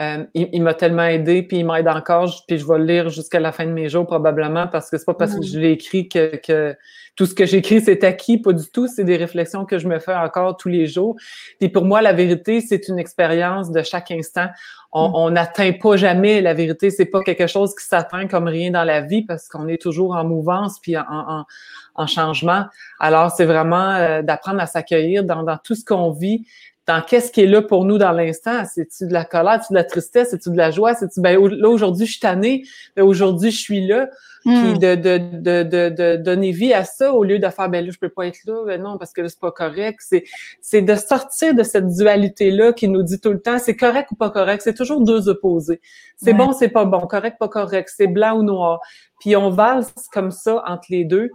euh, 0.02 0.24
il, 0.34 0.64
m'a 0.64 0.74
tellement 0.74 1.04
aidé, 1.04 1.44
puis 1.44 1.60
il 1.60 1.66
m'aide 1.66 1.88
encore, 1.88 2.34
puis 2.48 2.58
je 2.58 2.66
vais 2.66 2.80
le 2.80 2.86
lire 2.86 3.10
jusqu'à 3.10 3.40
la 3.40 3.52
fin 3.52 3.66
de 3.66 3.72
mes 3.72 3.88
jours 3.88 4.08
probablement, 4.08 4.68
parce 4.68 4.90
que 4.90 4.98
c'est 4.98 5.06
pas 5.06 5.14
parce 5.14 5.34
que 5.36 5.40
mm. 5.40 5.44
je 5.44 5.60
l'ai 5.60 5.72
écrit 5.72 6.10
que, 6.10 6.38
que 6.38 6.76
tout 7.16 7.26
ce 7.26 7.36
que 7.36 7.46
j'écris 7.46 7.82
c'est 7.82 8.04
acquis, 8.04 8.40
pas 8.40 8.54
du 8.54 8.68
tout, 8.72 8.88
c'est 8.88 9.04
des 9.04 9.18
réflexions 9.18 9.66
que 9.66 9.78
je 9.78 9.88
me 9.88 10.00
fais 10.00 10.16
encore 10.16 10.58
tous 10.58 10.70
les 10.70 10.88
jours. 10.88 11.16
Puis 11.60 11.70
pour 11.70 11.86
moi, 11.86 12.02
la 12.02 12.14
vérité, 12.14 12.62
c'est 12.62 12.88
une 12.88 12.98
expérience 12.98 13.70
de 13.72 13.84
chaque 13.84 14.12
instant. 14.12 14.48
Mm. 14.94 15.12
on 15.14 15.30
n'atteint 15.30 15.72
pas 15.74 15.98
jamais 15.98 16.42
la 16.42 16.54
vérité. 16.54 16.90
C'est 16.90 17.06
pas 17.06 17.22
quelque 17.22 17.48
chose 17.48 17.76
qui 17.76 17.86
s'atteint 17.86 18.28
comme 18.28 18.48
rien 18.48 18.72
dans 18.72 18.84
la 18.84 19.02
vie 19.02 19.24
parce 19.24 19.48
qu'on 19.48 19.68
est 19.68 19.82
toujours 19.82 20.16
en 20.16 20.26
mouvance 20.26 20.80
puis 20.80 20.98
en, 20.98 21.46
en, 21.96 22.08
changement. 22.08 22.66
Alors, 23.00 23.32
c'est 23.32 23.46
vraiment 23.46 23.92
euh, 23.92 24.22
d'apprendre 24.24 24.60
à 24.60 24.66
s'accueillir 24.66 25.24
dans, 25.24 25.44
dans 25.44 25.58
tout 25.58 25.76
ce 25.76 25.86
qu'on 25.86 26.12
vit, 26.12 26.48
dans 26.88 27.02
qu'est-ce 27.02 27.32
qui 27.32 27.42
est 27.42 27.48
là 27.48 27.62
pour 27.62 27.86
nous 27.86 27.98
dans 27.98 28.12
l'instant? 28.12 28.64
C'est-tu 28.66 29.08
de 29.08 29.14
la 29.14 29.24
colère, 29.24 29.62
c'est-tu 29.62 29.74
de 29.74 29.78
la 29.78 29.84
tristesse, 29.84 30.30
c'est-tu 30.32 30.50
de 30.50 30.58
la 30.58 30.72
joie, 30.72 30.96
c'est-tu, 30.96 31.22
ben, 31.22 31.40
là, 31.40 31.70
aujourd'hui, 31.70 32.06
je 32.06 32.12
suis 32.12 32.20
tannée, 32.20 32.64
ben, 32.96 33.04
aujourd'hui, 33.04 33.52
je 33.52 33.60
suis 33.60 33.86
là. 33.86 34.10
Puis 34.44 34.52
hmm. 34.52 34.78
de, 34.80 34.96
de, 34.96 35.18
de, 35.18 35.64
de, 35.64 35.90
de 35.90 36.16
donner 36.16 36.52
vie 36.52 36.74
à 36.74 36.84
ça 36.84 37.14
au 37.14 37.24
lieu 37.24 37.38
de 37.38 37.48
faire, 37.50 37.70
ben 37.70 37.86
là, 37.86 37.92
je 37.92 38.00
peux 38.00 38.10
pas 38.10 38.26
être 38.26 38.40
là, 38.48 38.66
ben 38.66 38.82
non, 38.82 38.98
parce 38.98 39.14
que 39.14 39.22
là, 39.22 39.30
c'est 39.30 39.40
pas 39.40 39.52
correct. 39.52 40.00
C'est, 40.02 40.24
c'est 40.62 40.82
de 40.82 40.96
sortir 40.96 41.54
de 41.54 41.62
cette 41.62 41.88
dualité-là 41.88 42.74
qui 42.74 42.88
nous 42.88 43.04
dit 43.04 43.20
tout 43.20 43.32
le 43.32 43.40
temps, 43.40 43.60
c'est 43.60 43.76
correct 43.76 44.10
ou 44.12 44.16
pas 44.16 44.32
correct. 44.32 44.62
C'est 44.64 44.74
toujours 44.74 45.02
deux 45.02 45.30
opposés. 45.30 45.80
C'est 46.18 46.34
bon, 46.34 46.54
c'est 46.54 46.70
pas 46.70 46.86
bon. 46.86 47.02
Correct, 47.02 47.38
pas 47.40 47.50
correct. 47.50 47.92
C'est 47.96 48.08
blanc 48.08 48.40
ou 48.40 48.42
noir. 48.42 48.80
Puis 49.20 49.36
on 49.36 49.52
valse 49.52 49.94
comme 50.12 50.32
ça 50.32 50.64
entre 50.66 50.86
les 50.90 51.06
deux. 51.06 51.30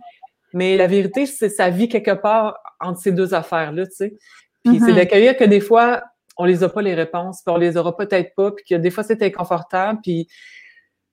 Mais 0.53 0.77
la 0.77 0.89
vérité, 0.89 1.27
c'est 1.27 1.49
sa 1.49 1.71
vie 1.71 1.89
quelque 1.89 2.13
part 2.13 2.59
entre 2.81 3.01
ces 3.01 3.13
deux 3.13 3.35
affaires-là, 3.35 3.87
tu 3.87 3.95
sais. 3.95 4.17
Puis 4.67 4.81
c'est 4.81 4.87
mm-hmm. 4.87 4.95
d'accueillir 4.95 5.37
que 5.37 5.45
des 5.45 5.61
fois, 5.61 6.03
on 6.37 6.45
les 6.45 6.63
a 6.63 6.69
pas 6.69 6.83
les 6.83 6.95
réponses, 6.95 7.43
puis 7.45 7.55
on 7.55 7.59
les 7.59 7.77
aura 7.77 7.97
peut-être 7.97 8.35
pas, 8.35 8.51
puis 8.51 8.65
que 8.69 8.75
des 8.75 8.91
fois 8.91 9.05
c'est 9.05 9.23
inconfortable, 9.23 10.01
puis 10.03 10.29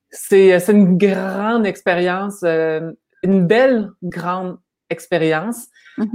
c'est 0.09 0.57
une 0.69 0.97
grande 0.97 1.65
expérience, 1.65 2.41
euh, 2.43 2.91
une 3.23 3.47
belle 3.47 3.89
grande 4.03 4.57
expérience. 4.89 5.67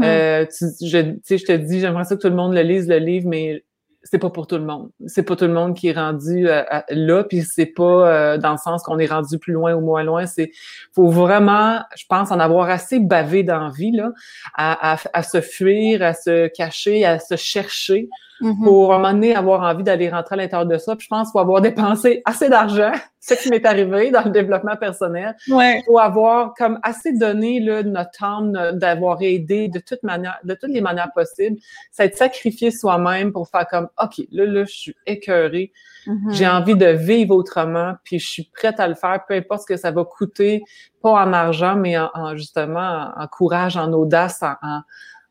Euh, 0.03 0.45
tu, 0.47 0.67
je, 0.87 1.15
je 1.37 1.45
te 1.45 1.53
dis, 1.53 1.81
j'aimerais 1.81 2.05
ça 2.05 2.17
que 2.17 2.21
tout 2.21 2.29
le 2.29 2.35
monde 2.35 2.55
le 2.55 2.63
lise, 2.63 2.89
le 2.89 2.99
livre, 2.99 3.29
mais 3.29 3.65
c'est 4.11 4.19
pas 4.19 4.31
pour 4.31 4.47
tout 4.47 4.57
le 4.57 4.65
monde. 4.65 4.91
C'est 5.07 5.23
pas 5.23 5.37
tout 5.37 5.45
le 5.45 5.53
monde 5.53 5.77
qui 5.77 5.89
est 5.89 5.93
rendu 5.93 6.49
euh, 6.49 6.63
là, 6.89 7.25
puis 7.25 7.43
c'est 7.43 7.67
pas 7.67 7.83
euh, 7.83 8.39
dans 8.39 8.53
le 8.53 8.57
sens 8.57 8.83
qu'on 8.83 8.99
est 8.99 9.07
rendu 9.07 9.39
plus 9.39 9.53
loin 9.53 9.75
ou 9.75 9.81
moins 9.81 10.03
loin. 10.03 10.25
C'est 10.25 10.51
faut 10.95 11.09
vraiment, 11.09 11.81
je 11.95 12.05
pense, 12.09 12.31
en 12.31 12.41
avoir 12.41 12.71
assez 12.71 13.01
bavé 13.01 13.43
d'envie 13.43 13.93
là, 13.93 14.13
à, 14.55 14.95
à, 14.95 14.99
à, 15.13 15.23
se 15.23 15.43
fuir, 15.43 16.03
à 16.03 16.15
se 16.15 16.49
cacher, 16.49 17.05
à 17.05 17.19
se 17.19 17.37
chercher 17.37 18.09
Mm-hmm. 18.41 18.63
pour 18.63 18.95
un 18.95 18.99
moment 18.99 19.13
donné 19.13 19.35
avoir 19.35 19.63
envie 19.63 19.83
d'aller 19.83 20.09
rentrer 20.09 20.35
à 20.35 20.39
l'intérieur 20.39 20.67
de 20.67 20.79
ça. 20.79 20.95
Puis 20.95 21.07
je 21.07 21.09
pense 21.09 21.29
qu'il 21.29 21.33
faut 21.33 21.39
avoir 21.41 21.61
dépensé 21.63 22.23
assez 22.25 22.49
d'argent, 22.49 22.93
ce 23.19 23.35
qui 23.35 23.49
m'est 23.49 23.67
arrivé 23.67 24.13
dans 24.13 24.23
le 24.23 24.31
développement 24.31 24.77
personnel. 24.77 25.37
Ouais. 25.49 25.83
faut 25.87 25.99
avoir 25.99 26.55
comme 26.55 26.79
assez 26.85 27.13
donné 27.13 27.59
là, 27.59 27.83
notre 27.83 28.23
âme, 28.23 28.53
d'avoir 28.75 29.21
aidé 29.23 29.69
de 29.69 29.81
toute 29.81 30.05
manière, 30.05 30.39
de 30.45 30.55
toutes 30.55 30.71
les 30.71 30.81
manières 30.81 31.11
possibles. 31.13 31.57
Ça 31.91 32.05
être 32.05 32.17
sacrifié 32.17 32.71
soi-même 32.71 33.33
pour 33.33 33.49
faire 33.49 33.67
comme 33.67 33.89
OK, 34.01 34.25
là, 34.31 34.45
là, 34.45 34.65
je 34.65 34.77
suis 34.77 34.97
écœurée. 35.07 35.73
Mm-hmm. 36.07 36.33
J'ai 36.33 36.47
envie 36.47 36.77
de 36.77 36.87
vivre 36.87 37.35
autrement, 37.35 37.95
puis 38.05 38.21
je 38.21 38.27
suis 38.29 38.51
prête 38.55 38.79
à 38.79 38.87
le 38.87 38.95
faire, 38.95 39.25
peu 39.27 39.35
importe 39.35 39.63
ce 39.63 39.67
que 39.67 39.77
ça 39.77 39.91
va 39.91 40.05
coûter, 40.05 40.63
pas 41.03 41.11
en 41.11 41.33
argent, 41.33 41.75
mais 41.75 41.99
en, 41.99 42.37
justement 42.37 43.11
en, 43.17 43.27
courage, 43.27 43.77
en 43.77 43.93
audace, 43.93 44.43
en, 44.43 44.55
en, 44.63 44.83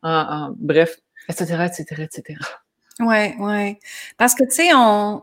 en 0.02 0.54
bref, 0.58 0.98
etc., 1.28 1.66
etc., 1.66 2.02
etc. 2.02 2.36
Ouais, 3.00 3.36
ouais. 3.38 3.78
Parce 4.16 4.34
que, 4.34 4.44
tu 4.44 4.50
sais, 4.50 4.70
on, 4.74 5.22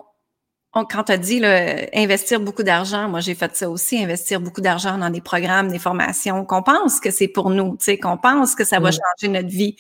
on, 0.73 0.85
quand 0.85 1.05
tu 1.05 1.11
as 1.11 1.17
dit 1.17 1.39
là, 1.39 1.87
investir 1.93 2.39
beaucoup 2.39 2.63
d'argent, 2.63 3.09
moi 3.09 3.21
j'ai 3.21 3.35
fait 3.35 3.55
ça 3.55 3.69
aussi, 3.69 4.01
investir 4.01 4.41
beaucoup 4.41 4.61
d'argent 4.61 4.97
dans 4.97 5.09
des 5.09 5.21
programmes, 5.21 5.69
des 5.69 5.79
formations, 5.79 6.45
qu'on 6.45 6.63
pense 6.63 6.99
que 6.99 7.11
c'est 7.11 7.27
pour 7.27 7.49
nous, 7.49 7.77
tu 7.77 7.85
sais, 7.85 7.97
qu'on 7.97 8.17
pense 8.17 8.55
que 8.55 8.63
ça 8.63 8.79
va 8.79 8.91
changer 8.91 9.31
notre 9.31 9.49
vie. 9.49 9.75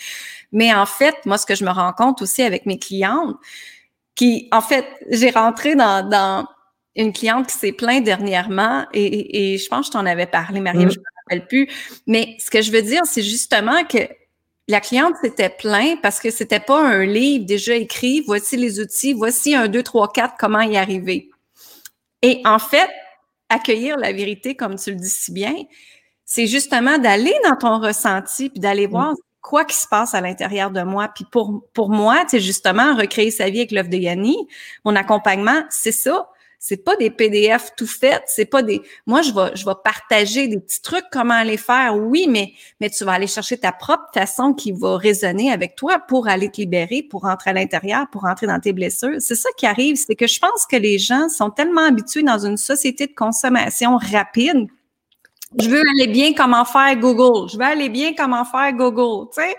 Mais 0.51 0.73
en 0.73 0.85
fait, 0.85 1.15
moi, 1.25 1.37
ce 1.37 1.45
que 1.45 1.55
je 1.55 1.65
me 1.65 1.71
rends 1.71 1.93
compte 1.93 2.21
aussi 2.21 2.41
avec 2.43 2.65
mes 2.65 2.79
clientes, 2.79 3.35
qui, 4.15 4.47
en 4.51 4.61
fait, 4.61 4.85
j'ai 5.11 5.29
rentré 5.29 5.75
dans, 5.75 6.07
dans 6.07 6.47
une 6.95 7.11
cliente 7.11 7.47
qui 7.47 7.57
s'est 7.57 7.73
plainte 7.73 8.05
dernièrement 8.05 8.85
et, 8.93 9.53
et, 9.53 9.57
je 9.57 9.67
pense 9.67 9.81
que 9.81 9.85
je 9.87 9.91
t'en 9.91 10.05
avais 10.05 10.25
parlé, 10.25 10.61
Marie, 10.61 10.85
mmh. 10.85 10.91
je 10.91 10.95
ne 10.95 11.01
me 11.01 11.23
rappelle 11.25 11.47
plus. 11.47 11.67
Mais 12.07 12.37
ce 12.39 12.49
que 12.49 12.61
je 12.61 12.71
veux 12.71 12.81
dire, 12.81 13.01
c'est 13.05 13.21
justement 13.21 13.83
que 13.83 14.07
la 14.67 14.81
cliente 14.81 15.15
s'était 15.21 15.49
plainte 15.49 16.01
parce 16.01 16.19
que 16.19 16.31
c'était 16.31 16.59
pas 16.59 16.81
un 16.81 17.05
livre 17.05 17.45
déjà 17.45 17.75
écrit, 17.75 18.21
voici 18.25 18.57
les 18.57 18.79
outils, 18.79 19.13
voici 19.13 19.55
un, 19.55 19.67
deux, 19.67 19.83
trois, 19.83 20.11
quatre, 20.11 20.35
comment 20.39 20.61
y 20.61 20.75
arriver. 20.75 21.29
Et 22.21 22.41
en 22.45 22.57
fait, 22.57 22.89
accueillir 23.49 23.97
la 23.97 24.11
vérité, 24.11 24.55
comme 24.55 24.75
tu 24.75 24.91
le 24.91 24.97
dis 24.97 25.09
si 25.09 25.31
bien, 25.31 25.53
c'est 26.25 26.47
justement 26.47 26.97
d'aller 26.97 27.35
dans 27.43 27.55
ton 27.55 27.79
ressenti 27.79 28.49
puis 28.49 28.59
d'aller 28.59 28.87
voir 28.87 29.11
mm. 29.11 29.17
quoi 29.41 29.65
qui 29.65 29.77
se 29.77 29.87
passe 29.87 30.15
à 30.15 30.21
l'intérieur 30.21 30.71
de 30.71 30.81
moi. 30.81 31.09
Puis 31.13 31.25
pour, 31.31 31.63
pour 31.73 31.89
moi, 31.89 32.23
c'est 32.27 32.39
justement 32.39 32.95
recréer 32.95 33.29
sa 33.29 33.49
vie 33.49 33.59
avec 33.59 33.71
l'œuvre 33.71 33.89
de 33.89 33.97
Yanni. 33.97 34.35
Mon 34.83 34.95
accompagnement, 34.95 35.63
c'est 35.69 35.91
ça 35.91 36.27
c'est 36.67 36.83
pas 36.83 36.95
des 36.95 37.11
PDF 37.11 37.73
tout 37.77 37.85
faits, 37.85 38.23
c'est 38.25 38.45
pas 38.45 38.63
des 38.63 38.81
moi 39.05 39.21
je 39.21 39.31
vais 39.31 39.55
je 39.55 39.63
vais 39.63 39.75
partager 39.83 40.47
des 40.47 40.57
petits 40.57 40.81
trucs 40.81 41.05
comment 41.11 41.43
les 41.43 41.57
faire 41.57 41.95
oui 41.95 42.25
mais 42.27 42.53
mais 42.81 42.89
tu 42.89 43.05
vas 43.05 43.11
aller 43.11 43.27
chercher 43.27 43.59
ta 43.59 43.71
propre 43.71 44.05
façon 44.11 44.51
qui 44.51 44.71
va 44.71 44.97
résonner 44.97 45.51
avec 45.51 45.75
toi 45.75 45.99
pour 45.99 46.27
aller 46.27 46.49
te 46.49 46.59
libérer, 46.59 47.03
pour 47.03 47.21
rentrer 47.21 47.51
à 47.51 47.53
l'intérieur, 47.53 48.07
pour 48.11 48.23
rentrer 48.23 48.47
dans 48.47 48.59
tes 48.59 48.73
blessures. 48.73 49.17
C'est 49.19 49.35
ça 49.35 49.49
qui 49.55 49.67
arrive, 49.67 49.95
c'est 49.95 50.15
que 50.15 50.25
je 50.25 50.39
pense 50.39 50.65
que 50.65 50.75
les 50.75 50.97
gens 50.97 51.29
sont 51.29 51.51
tellement 51.51 51.85
habitués 51.85 52.23
dans 52.23 52.39
une 52.39 52.57
société 52.57 53.05
de 53.05 53.13
consommation 53.13 53.97
rapide. 53.97 54.65
Je 55.61 55.69
veux 55.69 55.83
aller 55.99 56.07
bien 56.07 56.33
comment 56.33 56.65
faire 56.65 56.95
Google, 56.95 57.47
je 57.47 57.57
veux 57.57 57.63
aller 57.63 57.89
bien 57.89 58.15
comment 58.17 58.43
faire 58.43 58.73
Google, 58.73 59.29
tu 59.35 59.39
sais? 59.39 59.55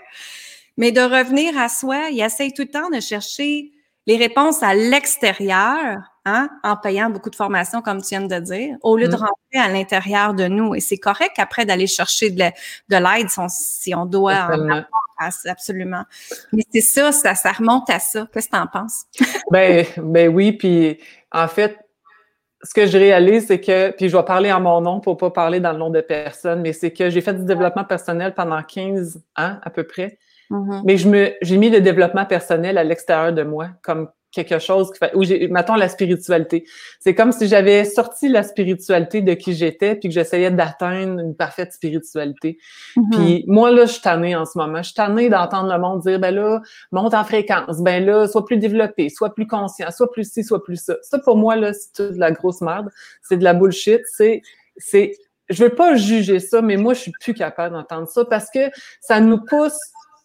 Mais 0.75 0.91
de 0.91 0.99
revenir 0.99 1.57
à 1.57 1.69
soi, 1.69 2.09
il 2.11 2.21
essaye 2.21 2.51
tout 2.51 2.63
le 2.63 2.67
temps 2.67 2.89
de 2.89 2.99
chercher 2.99 3.71
les 4.07 4.17
réponses 4.17 4.61
à 4.61 4.73
l'extérieur 4.73 5.99
Hein, 6.29 6.49
en 6.61 6.75
payant 6.75 7.09
beaucoup 7.09 7.29
de 7.29 7.37
formations, 7.37 7.81
comme 7.81 8.01
tu 8.01 8.09
viens 8.09 8.21
de 8.21 8.39
dire, 8.39 8.75
au 8.81 8.97
lieu 8.97 9.07
de 9.07 9.15
mm. 9.15 9.19
rentrer 9.19 9.59
à 9.63 9.69
l'intérieur 9.69 10.33
de 10.33 10.49
nous. 10.49 10.75
Et 10.75 10.81
c'est 10.81 10.97
correct 10.97 11.35
après 11.37 11.63
d'aller 11.63 11.87
chercher 11.87 12.31
de 12.31 12.43
l'aide 12.89 13.29
si, 13.47 13.95
on 13.95 14.05
doit 14.05 14.49
en 14.51 14.83
absolument. 15.45 16.03
Mais 16.51 16.63
c'est 16.73 16.81
ça, 16.81 17.13
ça, 17.13 17.33
ça 17.33 17.53
remonte 17.53 17.89
à 17.89 17.99
ça. 17.99 18.27
Qu'est-ce 18.33 18.49
que 18.49 18.57
tu 18.57 18.61
en 18.61 18.67
penses? 18.67 19.05
ben, 19.51 19.85
ben 19.95 20.27
oui, 20.27 20.51
puis 20.51 20.99
en 21.31 21.47
fait, 21.47 21.77
ce 22.61 22.73
que 22.73 22.87
je 22.87 22.97
réalise, 22.97 23.47
c'est 23.47 23.61
que, 23.61 23.91
puis 23.91 24.09
je 24.09 24.17
vais 24.17 24.23
parler 24.23 24.51
en 24.51 24.59
mon 24.59 24.81
nom 24.81 24.99
pour 24.99 25.15
pas 25.15 25.31
parler 25.31 25.61
dans 25.61 25.71
le 25.71 25.77
nom 25.77 25.89
de 25.89 26.01
personne, 26.01 26.59
mais 26.59 26.73
c'est 26.73 26.91
que 26.91 27.09
j'ai 27.09 27.21
fait 27.21 27.35
du 27.35 27.45
développement 27.45 27.85
personnel 27.85 28.33
pendant 28.33 28.61
15 28.61 29.23
ans 29.37 29.55
à 29.63 29.69
peu 29.69 29.85
près. 29.85 30.19
Mm-hmm. 30.51 30.81
Mais 30.83 30.97
je 30.97 31.07
me, 31.07 31.31
j'ai 31.41 31.55
mis 31.55 31.69
le 31.69 31.79
développement 31.79 32.25
personnel 32.25 32.77
à 32.77 32.83
l'extérieur 32.83 33.31
de 33.31 33.43
moi, 33.43 33.69
comme 33.81 34.09
quelque 34.31 34.59
chose 34.59 34.91
qui 34.91 34.99
fait, 34.99 35.15
où 35.15 35.23
j'ai, 35.23 35.47
mettons 35.47 35.75
la 35.75 35.89
spiritualité. 35.89 36.65
C'est 36.99 37.15
comme 37.15 37.31
si 37.31 37.47
j'avais 37.47 37.85
sorti 37.85 38.29
la 38.29 38.43
spiritualité 38.43 39.21
de 39.21 39.33
qui 39.33 39.53
j'étais 39.53 39.95
puis 39.95 40.09
que 40.09 40.13
j'essayais 40.13 40.51
d'atteindre 40.51 41.19
une 41.21 41.35
parfaite 41.35 41.73
spiritualité. 41.73 42.57
Mm-hmm. 42.95 43.15
Puis 43.15 43.43
moi, 43.47 43.71
là, 43.71 43.85
je 43.85 43.93
suis 43.93 44.01
tannée 44.01 44.35
en 44.35 44.45
ce 44.45 44.57
moment. 44.57 44.77
Je 44.79 44.87
suis 44.87 44.93
tannée 44.93 45.29
d'entendre 45.29 45.71
le 45.71 45.79
monde 45.79 46.01
dire, 46.01 46.19
ben 46.19 46.35
là, 46.35 46.61
monte 46.91 47.13
en 47.13 47.23
fréquence, 47.23 47.81
ben 47.81 48.05
là, 48.05 48.27
sois 48.27 48.45
plus 48.45 48.57
développé, 48.57 49.09
sois 49.09 49.33
plus 49.33 49.47
conscient, 49.47 49.89
sois 49.91 50.11
plus 50.11 50.29
ci, 50.29 50.43
sois 50.43 50.63
plus 50.63 50.77
ça. 50.77 50.95
Ça, 51.01 51.19
pour 51.19 51.37
moi, 51.37 51.55
là, 51.55 51.71
c'est 51.73 52.13
de 52.13 52.19
la 52.19 52.31
grosse 52.31 52.61
merde. 52.61 52.89
C'est 53.21 53.37
de 53.37 53.43
la 53.43 53.53
bullshit. 53.53 54.01
C'est, 54.13 54.41
c'est, 54.77 55.13
je 55.49 55.63
veux 55.63 55.73
pas 55.73 55.95
juger 55.95 56.39
ça, 56.39 56.61
mais 56.61 56.77
moi, 56.77 56.93
je 56.93 57.01
suis 57.01 57.13
plus 57.19 57.33
capable 57.33 57.75
d'entendre 57.75 58.07
ça 58.07 58.25
parce 58.25 58.49
que 58.49 58.69
ça 58.99 59.19
nous 59.19 59.43
pousse 59.45 59.77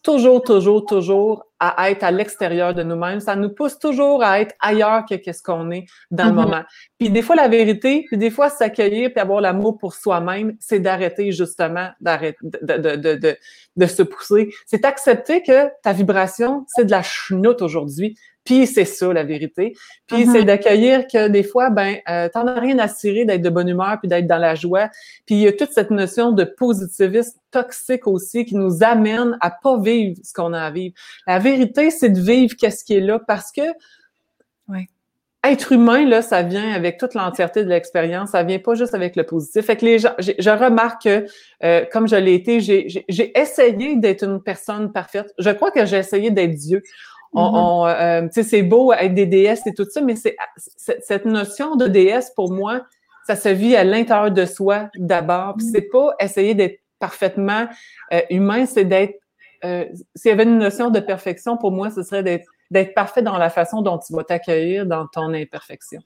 toujours, 0.03 0.43
toujours, 0.43 0.85
toujours 0.85 1.45
à 1.59 1.89
être 1.89 2.03
à 2.03 2.11
l'extérieur 2.11 2.73
de 2.73 2.83
nous-mêmes. 2.83 3.21
Ça 3.21 3.37
nous 3.37 3.49
pousse 3.49 3.79
toujours 3.79 4.21
à 4.21 4.41
être 4.41 4.53
ailleurs 4.59 5.05
que 5.09 5.15
qu'est-ce 5.15 5.41
qu'on 5.41 5.71
est 5.71 5.85
dans 6.11 6.25
le 6.25 6.31
mm-hmm. 6.31 6.35
moment. 6.35 6.63
Puis 6.99 7.09
des 7.09 7.21
fois, 7.21 7.37
la 7.37 7.47
vérité, 7.47 8.03
puis 8.07 8.17
des 8.17 8.29
fois, 8.29 8.49
s'accueillir 8.49 9.11
puis 9.11 9.21
avoir 9.21 9.39
l'amour 9.39 9.77
pour 9.77 9.93
soi-même, 9.93 10.57
c'est 10.59 10.79
d'arrêter 10.79 11.31
justement 11.31 11.87
d'arrêter 12.01 12.37
de, 12.41 12.77
de, 12.77 13.15
de, 13.15 13.37
de 13.77 13.85
se 13.85 14.03
pousser. 14.03 14.53
C'est 14.65 14.83
accepter 14.83 15.41
que 15.41 15.69
ta 15.81 15.93
vibration, 15.93 16.65
c'est 16.67 16.85
de 16.85 16.91
la 16.91 17.01
chenoute 17.01 17.61
aujourd'hui. 17.61 18.17
Puis 18.43 18.67
c'est 18.67 18.85
ça 18.85 19.11
la 19.13 19.23
vérité. 19.23 19.73
Puis 20.07 20.25
c'est 20.25 20.41
mm-hmm. 20.41 20.45
d'accueillir 20.45 21.07
que 21.07 21.27
des 21.27 21.43
fois, 21.43 21.69
ben, 21.69 21.97
euh, 22.09 22.29
t'en 22.29 22.45
as 22.47 22.59
rien 22.59 22.77
à 22.79 22.87
cirer 22.87 23.25
d'être 23.25 23.41
de 23.41 23.49
bonne 23.49 23.69
humeur 23.69 23.97
puis 23.99 24.07
d'être 24.07 24.27
dans 24.27 24.37
la 24.37 24.55
joie. 24.55 24.89
Puis 25.25 25.35
il 25.35 25.41
y 25.41 25.47
a 25.47 25.53
toute 25.53 25.71
cette 25.71 25.91
notion 25.91 26.31
de 26.31 26.43
positivisme 26.43 27.39
toxique 27.51 28.07
aussi 28.07 28.45
qui 28.45 28.55
nous 28.55 28.83
amène 28.83 29.37
à 29.41 29.51
pas 29.51 29.79
vivre 29.79 30.17
ce 30.23 30.33
qu'on 30.33 30.53
a 30.53 30.61
à 30.61 30.71
vivre. 30.71 30.95
La 31.27 31.39
vérité, 31.39 31.91
c'est 31.91 32.09
de 32.09 32.19
vivre 32.19 32.55
qu'est-ce 32.57 32.83
qui 32.83 32.95
est 32.95 33.01
là 33.01 33.19
parce 33.19 33.51
que 33.51 33.61
être 35.43 35.73
humain 35.73 36.05
là, 36.05 36.21
ça 36.21 36.41
vient 36.41 36.71
avec 36.71 36.97
toute 36.97 37.15
l'entièreté 37.15 37.65
de 37.65 37.69
l'expérience. 37.69 38.29
Ça 38.29 38.43
vient 38.43 38.59
pas 38.59 38.75
juste 38.75 38.93
avec 38.93 39.15
le 39.15 39.25
positif. 39.25 39.65
Fait 39.65 39.75
que 39.75 39.85
les 39.85 39.99
gens, 39.99 40.13
je 40.19 40.49
remarque 40.49 41.03
que 41.03 41.25
euh, 41.63 41.85
comme 41.91 42.07
je 42.07 42.15
l'ai 42.15 42.33
été, 42.33 42.61
j'ai 42.61 43.37
essayé 43.37 43.97
d'être 43.97 44.23
une 44.23 44.41
personne 44.41 44.91
parfaite. 44.93 45.33
Je 45.37 45.49
crois 45.49 45.71
que 45.71 45.85
j'ai 45.85 45.97
essayé 45.97 46.31
d'être 46.31 46.53
Dieu. 46.53 46.81
On, 47.33 47.85
mm-hmm. 47.85 48.25
euh, 48.25 48.43
c'est 48.43 48.63
beau 48.63 48.93
être 48.93 49.13
des 49.13 49.25
déesses 49.25 49.65
et 49.65 49.73
tout 49.73 49.85
ça, 49.89 50.01
mais 50.01 50.15
c'est 50.15 50.35
cette 50.77 51.25
notion 51.25 51.75
de 51.75 51.87
déesse 51.87 52.31
pour 52.35 52.51
moi, 52.51 52.81
ça 53.25 53.35
se 53.35 53.49
vit 53.49 53.75
à 53.75 53.83
l'intérieur 53.83 54.31
de 54.31 54.45
soi 54.45 54.89
d'abord. 54.95 55.55
Puis 55.57 55.67
mm-hmm. 55.67 55.71
c'est 55.71 55.89
pas 55.89 56.15
essayer 56.19 56.53
d'être 56.53 56.79
parfaitement 56.99 57.67
euh, 58.13 58.21
humain, 58.29 58.65
c'est 58.65 58.85
d'être. 58.85 59.19
Euh, 59.65 59.85
S'il 60.15 60.29
y 60.29 60.31
avait 60.33 60.43
une 60.43 60.57
notion 60.57 60.89
de 60.89 60.99
perfection, 60.99 61.57
pour 61.57 61.71
moi, 61.71 61.89
ce 61.89 62.03
serait 62.03 62.23
d'être 62.23 62.47
d'être 62.69 62.95
parfait 62.95 63.21
dans 63.21 63.37
la 63.37 63.51
façon 63.51 63.81
dont 63.81 63.99
tu 63.99 64.13
vas 64.13 64.23
t'accueillir 64.23 64.87
dans 64.87 65.05
ton 65.07 65.31
imperfection. 65.33 66.01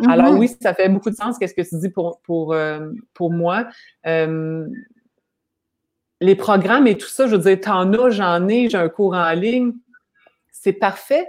Mm-hmm. 0.00 0.10
Alors 0.10 0.32
oui, 0.34 0.50
ça 0.60 0.74
fait 0.74 0.88
beaucoup 0.88 1.10
de 1.10 1.16
sens. 1.16 1.38
Qu'est-ce 1.38 1.54
que 1.54 1.62
tu 1.62 1.78
dis 1.78 1.90
pour 1.90 2.20
pour 2.22 2.54
euh, 2.54 2.90
pour 3.14 3.32
moi? 3.32 3.66
les 6.20 6.34
programmes 6.34 6.88
et 6.88 6.98
tout 6.98 7.06
ça, 7.06 7.28
je 7.28 7.36
veux 7.36 7.42
dire, 7.42 7.60
t'en 7.60 7.92
as, 7.92 8.10
j'en 8.10 8.48
ai, 8.48 8.68
j'ai 8.68 8.76
un 8.76 8.88
cours 8.88 9.14
en 9.14 9.30
ligne 9.34 9.72
c'est 10.62 10.72
parfait 10.72 11.28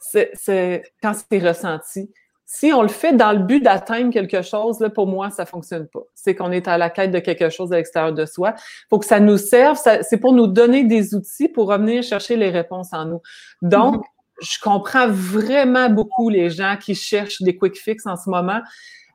c'est, 0.00 0.82
quand 1.02 1.12
c'est 1.14 1.38
ressenti. 1.38 2.10
Si 2.46 2.72
on 2.72 2.82
le 2.82 2.88
fait 2.88 3.12
dans 3.12 3.32
le 3.32 3.38
but 3.38 3.62
d'atteindre 3.62 4.12
quelque 4.12 4.42
chose, 4.42 4.80
là, 4.80 4.90
pour 4.90 5.06
moi, 5.06 5.30
ça 5.30 5.46
fonctionne 5.46 5.86
pas. 5.86 6.00
C'est 6.14 6.34
qu'on 6.34 6.50
est 6.50 6.66
à 6.66 6.78
la 6.78 6.90
quête 6.90 7.12
de 7.12 7.20
quelque 7.20 7.48
chose 7.48 7.72
à 7.72 7.76
l'extérieur 7.76 8.12
de 8.12 8.26
soi. 8.26 8.54
faut 8.88 8.98
que 8.98 9.06
ça 9.06 9.20
nous 9.20 9.38
serve. 9.38 9.78
c'est 9.78 10.18
pour 10.18 10.32
nous 10.32 10.48
donner 10.48 10.82
des 10.82 11.14
outils 11.14 11.48
pour 11.48 11.68
revenir 11.68 12.02
chercher 12.02 12.36
les 12.36 12.50
réponses 12.50 12.92
en 12.92 13.04
nous. 13.04 13.20
Donc, 13.62 13.96
mm-hmm. 13.96 14.52
je 14.52 14.58
comprends 14.60 15.08
vraiment 15.08 15.90
beaucoup 15.90 16.28
les 16.28 16.50
gens 16.50 16.76
qui 16.76 16.96
cherchent 16.96 17.40
des 17.40 17.56
quick 17.56 17.78
fix 17.78 18.04
en 18.06 18.16
ce 18.16 18.28
moment. 18.28 18.60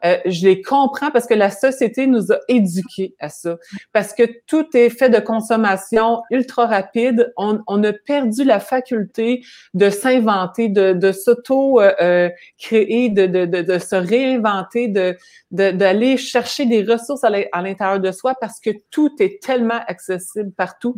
Euh, 0.06 0.18
je 0.26 0.46
les 0.46 0.62
comprends 0.62 1.12
parce 1.12 1.26
que 1.26 1.34
la 1.34 1.50
société 1.50 2.06
nous 2.08 2.32
a 2.32 2.38
éduqués 2.48 3.16
à 3.20 3.30
ça. 3.30 3.58
Parce 3.92 4.14
que 4.14 4.24
tout 4.46 4.66
est 4.76 4.90
fait 4.90 5.10
de 5.10 5.20
consommation 5.20 6.22
ultra 6.30 6.68
rapide. 6.68 7.34
On, 7.38 7.60
on 7.68 7.84
a 7.84 7.94
perdu 7.94 8.44
la 8.44 8.60
faculté 8.60 9.44
de 9.74 9.90
s'inventer, 9.90 10.70
de, 10.70 10.94
de 10.94 11.12
s'auto-créer, 11.12 13.10
de, 13.10 13.26
de, 13.26 13.46
de, 13.46 13.62
de, 13.62 13.80
se 13.80 13.96
réinventer, 13.96 14.88
de 14.88 15.18
d'aller 15.52 16.18
chercher 16.18 16.66
des 16.66 16.84
ressources 16.84 17.24
à 17.24 17.30
l'intérieur 17.30 18.00
de 18.00 18.12
soi 18.12 18.36
parce 18.42 18.60
que 18.60 18.72
tout 18.92 19.12
est 19.20 19.42
tellement 19.42 19.80
accessible 19.88 20.52
partout. 20.52 20.96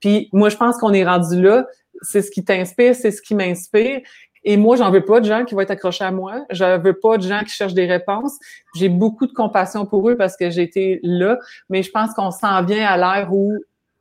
Puis 0.00 0.30
moi, 0.32 0.48
je 0.48 0.56
pense 0.56 0.78
qu'on 0.78 0.92
est 0.92 1.04
rendu 1.04 1.42
là. 1.42 1.66
C'est 2.00 2.22
ce 2.22 2.30
qui 2.30 2.44
t'inspire, 2.44 2.94
c'est 2.94 3.10
ce 3.10 3.20
qui 3.20 3.34
m'inspire. 3.34 4.00
Et 4.44 4.56
moi, 4.56 4.76
j'en 4.76 4.90
veux 4.90 5.04
pas 5.04 5.20
de 5.20 5.26
gens 5.26 5.44
qui 5.44 5.54
vont 5.54 5.60
être 5.60 5.70
accrochés 5.70 6.04
à 6.04 6.10
moi. 6.10 6.44
Je 6.50 6.78
veux 6.78 6.98
pas 6.98 7.16
de 7.16 7.22
gens 7.22 7.40
qui 7.40 7.50
cherchent 7.50 7.74
des 7.74 7.86
réponses. 7.86 8.38
J'ai 8.74 8.88
beaucoup 8.88 9.26
de 9.26 9.32
compassion 9.32 9.86
pour 9.86 10.08
eux 10.08 10.16
parce 10.16 10.36
que 10.36 10.50
j'ai 10.50 10.62
été 10.62 11.00
là, 11.02 11.38
mais 11.68 11.82
je 11.82 11.90
pense 11.90 12.14
qu'on 12.14 12.30
s'en 12.30 12.62
vient 12.64 12.86
à 12.86 12.96
l'ère 12.96 13.32
où 13.32 13.52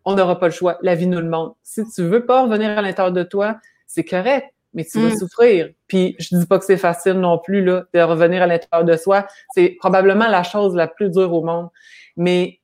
on 0.06 0.16
n'aura 0.16 0.40
pas 0.40 0.48
le 0.48 0.54
choix. 0.54 0.78
La 0.82 0.96
vie 0.96 1.08
nous 1.08 1.20
le 1.20 1.30
montre. 1.30 1.56
Si 1.64 1.84
tu 1.94 2.04
veux 2.04 2.26
pas 2.26 2.44
revenir 2.44 2.78
à 2.78 2.82
l'intérieur 2.82 3.12
de 3.12 3.24
toi, 3.24 3.58
c'est 3.88 4.06
correct, 4.06 4.48
mais 4.74 4.86
tu 4.86 5.00
vas 5.00 5.10
mm. 5.10 5.18
souffrir. 5.18 5.70
Puis 5.88 6.16
je 6.20 6.38
dis 6.38 6.46
pas 6.46 6.60
que 6.60 6.66
c'est 6.66 6.78
facile 6.78 7.14
non 7.14 7.40
plus 7.40 7.64
là 7.64 7.84
de 7.94 8.00
revenir 8.00 8.42
à 8.42 8.48
l'intérieur 8.48 8.86
de 8.86 8.96
soi. 8.96 9.28
C'est 9.54 9.76
probablement 9.80 10.28
la 10.28 10.44
chose 10.44 10.76
la 10.76 10.88
plus 10.88 11.10
dure 11.10 11.34
au 11.34 11.44
monde. 11.44 11.70
Mais 12.16 12.60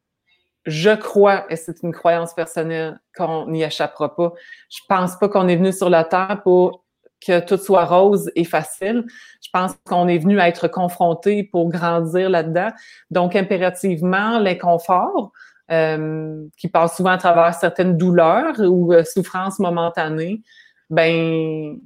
je 0.65 0.95
crois, 0.95 1.45
et 1.49 1.55
c'est 1.55 1.83
une 1.83 1.91
croyance 1.91 2.33
personnelle, 2.33 2.99
qu'on 3.17 3.47
n'y 3.47 3.63
échappera 3.63 4.15
pas. 4.15 4.33
Je 4.69 4.79
pense 4.87 5.17
pas 5.17 5.27
qu'on 5.27 5.47
est 5.47 5.57
venu 5.57 5.73
sur 5.73 5.89
la 5.89 6.03
terre 6.03 6.41
pour 6.43 6.82
que 7.25 7.39
tout 7.39 7.57
soit 7.57 7.85
rose 7.85 8.31
et 8.35 8.43
facile. 8.43 9.05
Je 9.43 9.49
pense 9.51 9.73
qu'on 9.85 10.07
est 10.07 10.17
venu 10.17 10.39
à 10.39 10.47
être 10.47 10.67
confronté 10.67 11.43
pour 11.43 11.69
grandir 11.69 12.29
là-dedans. 12.29 12.69
Donc, 13.11 13.35
impérativement, 13.35 14.39
l'inconfort, 14.39 15.31
euh, 15.71 16.43
qui 16.57 16.67
passe 16.67 16.97
souvent 16.97 17.11
à 17.11 17.17
travers 17.17 17.53
certaines 17.53 17.95
douleurs 17.95 18.59
ou 18.59 18.91
euh, 18.91 19.05
souffrances 19.05 19.59
momentanées, 19.59 20.41
ben 20.89 21.79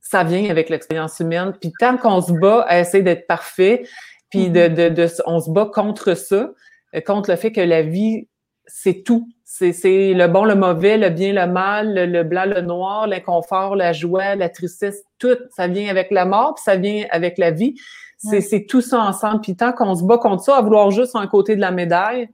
ça 0.00 0.24
vient 0.24 0.48
avec 0.50 0.70
l'expérience 0.70 1.20
humaine. 1.20 1.52
Puis 1.60 1.70
tant 1.78 1.98
qu'on 1.98 2.22
se 2.22 2.32
bat 2.32 2.62
à 2.62 2.80
essayer 2.80 3.02
d'être 3.02 3.26
parfait, 3.26 3.84
puis 4.30 4.48
de, 4.48 4.68
de, 4.68 4.88
de, 4.88 5.06
on 5.26 5.38
se 5.38 5.50
bat 5.50 5.66
contre 5.66 6.14
ça, 6.14 6.50
euh, 6.94 7.00
contre 7.02 7.30
le 7.30 7.36
fait 7.36 7.52
que 7.52 7.60
la 7.60 7.82
vie, 7.82 8.26
c'est 8.66 9.02
tout. 9.02 9.28
C'est 9.56 10.14
le 10.14 10.26
bon, 10.26 10.44
le 10.44 10.56
mauvais, 10.56 10.98
le 10.98 11.10
bien, 11.10 11.32
le 11.32 11.46
mal, 11.46 11.94
le, 11.94 12.24
blanc, 12.24 12.44
le 12.44 12.60
noir, 12.60 13.06
l'inconfort, 13.06 13.76
la 13.76 13.92
joie, 13.92 14.34
la 14.34 14.48
tristesse, 14.48 15.04
tout. 15.20 15.36
Ça 15.54 15.68
vient 15.68 15.88
avec 15.88 16.10
la 16.10 16.24
mort, 16.24 16.56
puis 16.56 16.64
ça 16.64 16.74
vient 16.74 17.04
avec 17.10 17.38
la 17.38 17.52
vie. 17.52 17.76
C'est 18.18 18.66
tout 18.68 18.80
ça 18.80 18.98
ensemble. 18.98 19.42
Puis 19.42 19.54
tant 19.54 19.72
qu'on 19.72 19.94
se 19.94 20.02
bat 20.02 20.18
contre 20.18 20.42
ça, 20.42 20.56
à 20.56 20.60
vouloir 20.60 20.90
juste 20.90 21.14
un 21.14 21.28
côté 21.28 21.54
de 21.54 21.60
la 21.60 21.70
médaille, 21.70 22.28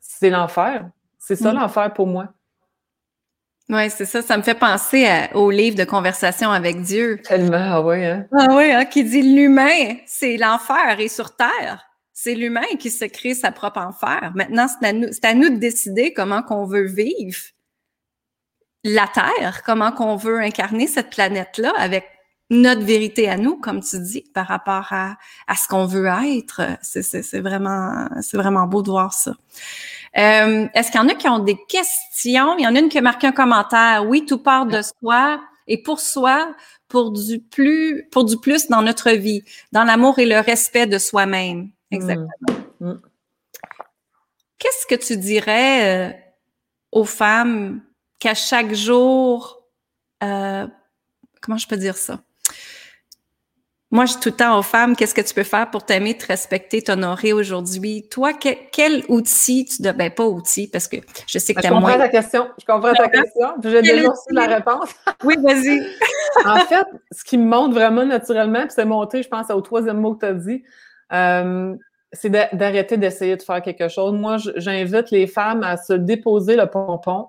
c'est 0.00 0.30
l'enfer. 0.30 0.88
C'est 1.20 1.36
ça 1.36 1.52
mm. 1.52 1.56
l'enfer 1.56 1.92
pour 1.92 2.08
moi. 2.08 2.30
Oui, 3.68 3.88
c'est 3.88 4.04
ça. 4.04 4.20
Ça 4.20 4.36
me 4.36 4.42
fait 4.42 4.58
penser 4.58 5.06
au 5.34 5.52
livre 5.52 5.76
de 5.76 5.84
conversation 5.84 6.50
avec 6.50 6.82
Dieu. 6.82 7.20
Tellement, 7.22 7.56
ah 7.56 7.82
oui, 7.82 8.04
hein? 8.04 8.26
Ah 8.36 8.48
oui, 8.50 8.72
hein, 8.72 8.84
qui 8.84 9.04
dit 9.04 9.22
l'humain, 9.22 9.94
c'est 10.06 10.36
l'enfer 10.38 10.98
et 10.98 11.08
sur 11.08 11.36
terre. 11.36 11.93
C'est 12.14 12.34
l'humain 12.34 12.62
qui 12.78 12.90
se 12.90 13.04
crée 13.04 13.34
sa 13.34 13.50
propre 13.50 13.80
enfer. 13.80 14.32
Maintenant, 14.34 14.68
c'est 14.68 14.86
à 14.86 14.92
nous, 14.92 15.08
à 15.22 15.34
nous 15.34 15.50
de 15.50 15.56
décider 15.56 16.12
comment 16.12 16.42
qu'on 16.42 16.64
veut 16.64 16.86
vivre 16.86 17.40
la 18.84 19.08
Terre, 19.08 19.62
comment 19.64 19.90
qu'on 19.90 20.14
veut 20.14 20.38
incarner 20.40 20.86
cette 20.86 21.10
planète-là 21.10 21.72
avec 21.76 22.04
notre 22.50 22.82
vérité 22.82 23.28
à 23.28 23.36
nous, 23.36 23.56
comme 23.56 23.82
tu 23.82 23.98
dis, 23.98 24.24
par 24.32 24.46
rapport 24.46 24.92
à, 24.92 25.16
à 25.48 25.56
ce 25.56 25.66
qu'on 25.66 25.86
veut 25.86 26.06
être. 26.06 26.62
C'est 26.82 27.40
vraiment, 27.40 28.08
c'est 28.20 28.36
vraiment 28.36 28.66
beau 28.66 28.82
de 28.82 28.90
voir 28.90 29.12
ça. 29.12 29.34
Euh, 30.16 30.68
est-ce 30.74 30.92
qu'il 30.92 31.00
y 31.00 31.04
en 31.04 31.08
a 31.08 31.14
qui 31.14 31.28
ont 31.28 31.40
des 31.40 31.56
questions? 31.68 32.56
Il 32.58 32.62
y 32.62 32.66
en 32.66 32.76
a 32.76 32.78
une 32.78 32.88
qui 32.88 32.98
a 32.98 33.02
marqué 33.02 33.26
un 33.26 33.32
commentaire. 33.32 34.04
Oui, 34.06 34.24
tout 34.24 34.38
part 34.38 34.66
de 34.66 34.80
soi 34.82 35.40
et 35.66 35.82
pour 35.82 35.98
soi, 35.98 36.54
pour 36.86 37.10
du 37.10 37.40
plus, 37.40 38.06
pour 38.12 38.24
du 38.24 38.36
plus 38.36 38.68
dans 38.68 38.82
notre 38.82 39.10
vie, 39.10 39.42
dans 39.72 39.82
l'amour 39.82 40.18
et 40.18 40.26
le 40.26 40.38
respect 40.38 40.86
de 40.86 40.98
soi-même. 40.98 41.70
Exactement. 41.94 42.28
Mm. 42.80 42.88
Mm. 42.88 43.02
Qu'est-ce 44.58 44.86
que 44.86 44.94
tu 44.94 45.16
dirais 45.16 46.10
euh, 46.10 46.12
aux 46.92 47.04
femmes 47.04 47.82
qu'à 48.18 48.34
chaque 48.34 48.72
jour, 48.72 49.62
euh, 50.22 50.66
comment 51.40 51.58
je 51.58 51.66
peux 51.66 51.76
dire 51.76 51.96
ça? 51.96 52.20
Moi, 53.94 54.06
je 54.06 54.14
dis 54.14 54.20
tout 54.20 54.30
le 54.30 54.34
temps 54.34 54.58
aux 54.58 54.62
femmes, 54.62 54.96
qu'est-ce 54.96 55.14
que 55.14 55.20
tu 55.20 55.32
peux 55.32 55.44
faire 55.44 55.70
pour 55.70 55.84
t'aimer, 55.84 56.18
te 56.18 56.26
respecter, 56.26 56.82
t'honorer 56.82 57.32
aujourd'hui? 57.32 58.08
Toi, 58.10 58.32
quel 58.32 59.04
outil 59.08 59.66
tu 59.66 59.82
dois, 59.82 59.92
ben 59.92 60.10
pas 60.10 60.24
outil, 60.24 60.66
parce 60.66 60.88
que 60.88 60.96
je 61.28 61.38
sais 61.38 61.54
que 61.54 61.60
tu 61.60 61.68
Je 61.68 61.72
comprends 61.72 61.96
ta 61.96 62.08
question. 62.08 62.48
Je 62.58 62.64
comprends 62.64 62.92
ta 62.92 63.08
question. 63.08 63.50
J'ai 63.62 63.82
déjà 63.82 64.10
aussi 64.10 64.32
la 64.32 64.46
réponse. 64.46 64.88
oui, 65.22 65.36
vas-y. 65.40 65.80
en 66.44 66.58
fait, 66.66 66.86
ce 67.12 67.22
qui 67.22 67.38
me 67.38 67.46
montre 67.46 67.74
vraiment 67.74 68.04
naturellement, 68.04 68.62
puis 68.62 68.72
c'est 68.74 68.84
monté, 68.84 69.22
je 69.22 69.28
pense, 69.28 69.48
au 69.50 69.60
troisième 69.60 70.00
mot 70.00 70.14
que 70.14 70.26
tu 70.26 70.32
as 70.32 70.34
dit, 70.34 70.64
euh, 71.12 71.74
c'est 72.12 72.30
d'arrêter 72.30 72.96
d'essayer 72.96 73.36
de 73.36 73.42
faire 73.42 73.60
quelque 73.60 73.88
chose. 73.88 74.12
Moi, 74.12 74.36
j'invite 74.56 75.10
les 75.10 75.26
femmes 75.26 75.62
à 75.62 75.76
se 75.76 75.92
déposer 75.92 76.56
le 76.56 76.66
pompon, 76.66 77.28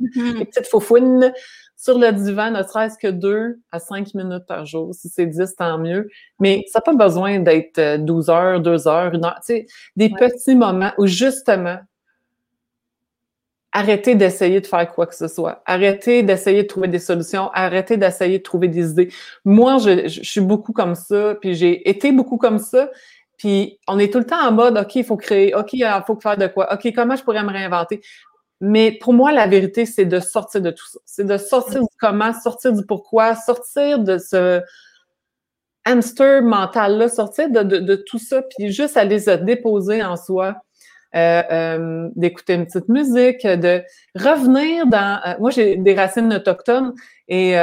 mm-hmm. 0.00 0.38
les 0.38 0.44
petites 0.44 0.66
faufouines, 0.66 1.32
sur 1.80 1.96
le 1.96 2.10
divan, 2.10 2.50
ne 2.50 2.62
serait-ce 2.64 2.98
que 2.98 3.06
deux 3.06 3.60
à 3.70 3.78
cinq 3.78 4.12
minutes 4.14 4.46
par 4.48 4.66
jour. 4.66 4.92
Si 4.92 5.08
c'est 5.08 5.26
dix, 5.26 5.54
tant 5.54 5.78
mieux. 5.78 6.08
Mais 6.40 6.64
ça 6.66 6.80
n'a 6.80 6.82
pas 6.82 7.04
besoin 7.04 7.38
d'être 7.38 7.98
12 7.98 8.28
euh, 8.28 8.32
heures, 8.32 8.60
deux 8.60 8.88
heures, 8.88 9.14
une 9.14 9.24
heure. 9.24 9.38
Tu 9.46 9.54
sais, 9.54 9.66
des 9.94 10.10
petits 10.10 10.56
moments 10.56 10.90
où 10.98 11.06
justement, 11.06 11.78
arrêtez 13.72 14.14
d'essayer 14.14 14.60
de 14.60 14.66
faire 14.66 14.92
quoi 14.92 15.06
que 15.06 15.14
ce 15.14 15.28
soit. 15.28 15.62
Arrêtez 15.66 16.22
d'essayer 16.22 16.62
de 16.62 16.68
trouver 16.68 16.88
des 16.88 16.98
solutions. 16.98 17.50
Arrêtez 17.52 17.96
d'essayer 17.96 18.38
de 18.38 18.42
trouver 18.42 18.68
des 18.68 18.90
idées. 18.90 19.12
Moi, 19.44 19.78
je, 19.78 20.08
suis 20.08 20.40
beaucoup 20.40 20.72
comme 20.72 20.94
ça, 20.94 21.36
puis 21.40 21.54
j'ai 21.54 21.88
été 21.88 22.12
beaucoup 22.12 22.38
comme 22.38 22.58
ça. 22.58 22.90
Puis 23.36 23.78
on 23.86 23.98
est 23.98 24.12
tout 24.12 24.18
le 24.18 24.26
temps 24.26 24.40
en 24.40 24.52
mode, 24.52 24.76
OK, 24.78 24.96
il 24.96 25.04
faut 25.04 25.16
créer, 25.16 25.54
OK, 25.54 25.72
il 25.74 26.02
faut 26.06 26.18
faire 26.20 26.36
de 26.36 26.48
quoi, 26.48 26.72
OK, 26.72 26.92
comment 26.94 27.14
je 27.14 27.22
pourrais 27.22 27.44
me 27.44 27.50
réinventer? 27.52 28.00
Mais 28.60 28.90
pour 29.00 29.12
moi, 29.12 29.30
la 29.30 29.46
vérité, 29.46 29.86
c'est 29.86 30.04
de 30.04 30.18
sortir 30.18 30.60
de 30.60 30.72
tout 30.72 30.86
ça. 30.86 30.98
C'est 31.04 31.24
de 31.24 31.36
sortir 31.36 31.80
du 31.82 31.88
comment, 32.00 32.32
sortir 32.32 32.72
du 32.72 32.84
pourquoi, 32.84 33.36
sortir 33.36 34.00
de 34.00 34.18
ce 34.18 34.60
hamster 35.84 36.42
mental-là, 36.42 37.08
sortir 37.08 37.48
de, 37.50 37.62
de, 37.62 37.94
tout 37.94 38.18
ça, 38.18 38.42
puis 38.42 38.72
juste 38.72 38.96
aller 38.96 39.20
se 39.20 39.30
déposer 39.30 40.02
en 40.02 40.16
soi, 40.16 40.56
euh, 41.14 41.42
euh, 41.50 42.08
d'écouter 42.16 42.54
une 42.54 42.66
petite 42.66 42.88
musique, 42.88 43.46
de 43.46 43.82
revenir 44.14 44.86
dans... 44.86 45.20
Euh, 45.26 45.34
moi, 45.40 45.50
j'ai 45.50 45.76
des 45.76 45.94
racines 45.94 46.32
autochtones 46.34 46.92
et 47.28 47.54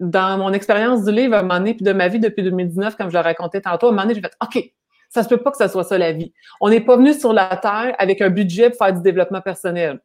dans 0.00 0.38
mon 0.38 0.52
expérience 0.52 1.04
du 1.04 1.12
livre, 1.12 1.34
à 1.34 1.38
un 1.38 1.42
moment 1.42 1.58
donné, 1.58 1.74
puis 1.74 1.84
de 1.84 1.92
ma 1.92 2.08
vie 2.08 2.18
depuis 2.18 2.42
2019, 2.42 2.96
comme 2.96 3.10
je 3.10 3.14
le 3.16 3.22
racontais 3.22 3.60
tantôt, 3.60 3.86
à 3.86 3.88
un 3.90 3.92
moment 3.92 4.02
donné, 4.02 4.14
j'ai 4.14 4.20
fait 4.20 4.34
«OK, 4.42 4.62
ça 5.08 5.22
se 5.22 5.28
peut 5.28 5.36
pas 5.36 5.52
que 5.52 5.56
ça 5.56 5.68
soit 5.68 5.84
ça 5.84 5.96
la 5.98 6.12
vie. 6.12 6.32
On 6.60 6.68
n'est 6.68 6.80
pas 6.80 6.96
venu 6.96 7.14
sur 7.14 7.32
la 7.32 7.56
Terre 7.56 7.94
avec 7.98 8.20
un 8.20 8.30
budget 8.30 8.70
pour 8.70 8.78
faire 8.78 8.92
du 8.92 9.02
développement 9.02 9.40
personnel. 9.40 10.00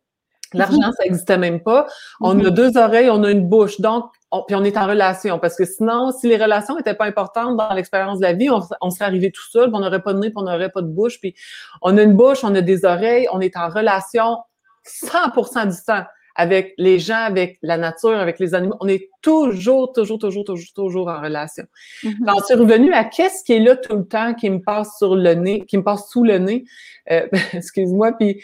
L'argent, 0.54 0.92
ça 0.98 1.04
n'existait 1.04 1.38
même 1.38 1.62
pas. 1.62 1.88
On 2.22 2.32
a 2.40 2.44
mhm. 2.44 2.50
deux 2.50 2.78
oreilles, 2.78 3.10
on 3.10 3.24
a 3.24 3.32
une 3.32 3.48
bouche. 3.48 3.80
Donc, 3.80 4.06
on, 4.32 4.44
puis 4.44 4.56
on 4.56 4.64
est 4.64 4.78
en 4.78 4.88
relation. 4.88 5.40
Parce 5.40 5.56
que 5.56 5.66
sinon, 5.66 6.12
si 6.12 6.28
les 6.28 6.38
relations 6.38 6.76
n'étaient 6.76 6.94
pas 6.94 7.06
importantes 7.06 7.58
dans 7.58 7.74
l'expérience 7.74 8.20
de 8.20 8.24
la 8.24 8.34
vie, 8.34 8.50
on, 8.50 8.90
serait 8.90 9.06
arrivé 9.06 9.32
tout 9.32 9.48
seul, 9.50 9.70
on 9.74 9.80
n'aurait 9.80 10.02
pas 10.02 10.14
de 10.14 10.20
nez, 10.20 10.30
puis 10.30 10.38
on 10.38 10.44
n'aurait 10.44 10.70
pas 10.70 10.82
de 10.82 10.88
bouche. 10.88 11.20
Puis 11.20 11.36
on 11.82 11.98
a 11.98 12.02
une 12.02 12.14
bouche, 12.14 12.44
on 12.44 12.54
a 12.56 12.62
des 12.62 12.86
oreilles, 12.86 13.28
on 13.32 13.40
est 13.42 13.56
en 13.58 13.70
relation 13.70 14.38
100% 14.86 15.70
du 15.70 15.84
temps 15.86 16.04
avec 16.36 16.74
les 16.78 17.00
gens, 17.00 17.18
avec 17.18 17.58
la 17.62 17.78
nature, 17.78 18.18
avec 18.18 18.40
les 18.40 18.54
animaux. 18.54 18.78
On 18.80 18.88
est 18.88 19.10
toujours, 19.22 19.92
toujours, 19.92 20.20
toujours, 20.20 20.46
toujours, 20.46 20.74
toujours 20.74 21.08
en 21.10 21.22
relation. 21.22 21.66
Mm 22.04 22.10
-hmm. 22.10 22.58
revenu 22.58 22.94
à 22.94 23.04
qu'est-ce 23.04 23.44
qui 23.44 23.54
est 23.54 23.60
là 23.60 23.76
tout 23.76 23.98
le 23.98 24.06
temps, 24.06 24.34
qui 24.34 24.50
me 24.50 24.62
passe 24.62 24.98
sur 24.98 25.16
le 25.16 25.34
nez, 25.34 25.66
qui 25.66 25.78
me 25.78 25.84
passe 25.84 26.10
sous 26.10 26.24
le 26.24 26.38
nez. 26.38 26.64
Euh, 27.12 27.28
excuse-moi. 27.54 28.14
Puis 28.14 28.42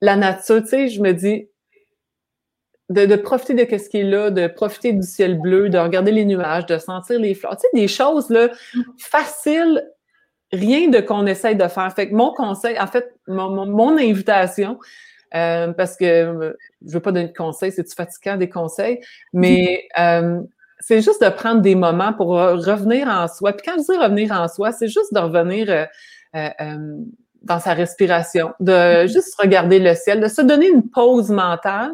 la 0.00 0.16
nature, 0.16 0.62
tu 0.62 0.68
sais, 0.68 0.88
je 0.88 1.00
me 1.00 1.12
dis, 1.12 1.48
de, 2.88 3.16
profiter 3.16 3.54
de 3.54 3.78
ce 3.78 3.88
qui 3.88 3.98
est 3.98 4.04
là, 4.04 4.30
de 4.30 4.46
profiter 4.46 4.92
du 4.92 5.02
ciel 5.02 5.40
bleu, 5.40 5.68
de 5.68 5.78
regarder 5.78 6.12
les 6.12 6.24
nuages, 6.24 6.66
de 6.66 6.78
sentir 6.78 7.18
les 7.18 7.34
fleurs. 7.34 7.56
Tu 7.56 7.62
sais, 7.62 7.68
des 7.74 7.88
choses 7.88 8.30
là, 8.30 8.48
faciles, 8.98 9.84
rien 10.52 10.88
de 10.88 11.00
qu'on 11.00 11.26
essaye 11.26 11.56
de 11.56 11.66
faire. 11.66 11.92
Fait 11.94 12.08
que 12.08 12.14
mon 12.14 12.32
conseil, 12.32 12.78
en 12.78 12.86
fait, 12.86 13.12
mon 13.26 13.98
invitation, 13.98 14.78
euh, 15.34 15.72
parce 15.72 15.96
que 15.96 16.04
euh, 16.04 16.52
je 16.86 16.92
veux 16.92 17.00
pas 17.00 17.10
donner 17.10 17.28
de 17.28 17.36
conseils, 17.36 17.72
c'est-tu 17.72 17.94
fatigant 17.94 18.36
des 18.36 18.48
conseils, 18.48 19.00
mais 19.32 19.88
euh, 19.98 20.40
c'est 20.78 21.02
juste 21.02 21.22
de 21.22 21.28
prendre 21.28 21.62
des 21.62 21.74
moments 21.74 22.12
pour 22.12 22.28
revenir 22.28 23.08
en 23.08 23.26
soi. 23.26 23.52
Puis 23.52 23.66
quand 23.66 23.78
je 23.78 23.92
dis 23.92 23.98
revenir 23.98 24.30
en 24.32 24.46
soi, 24.46 24.72
c'est 24.72 24.88
juste 24.88 25.12
de 25.12 25.18
revenir 25.18 25.88
dans 27.46 27.60
sa 27.60 27.74
respiration, 27.74 28.52
de 28.60 29.06
juste 29.06 29.34
regarder 29.40 29.78
le 29.78 29.94
ciel, 29.94 30.20
de 30.20 30.28
se 30.28 30.42
donner 30.42 30.68
une 30.68 30.88
pause 30.90 31.30
mentale. 31.30 31.92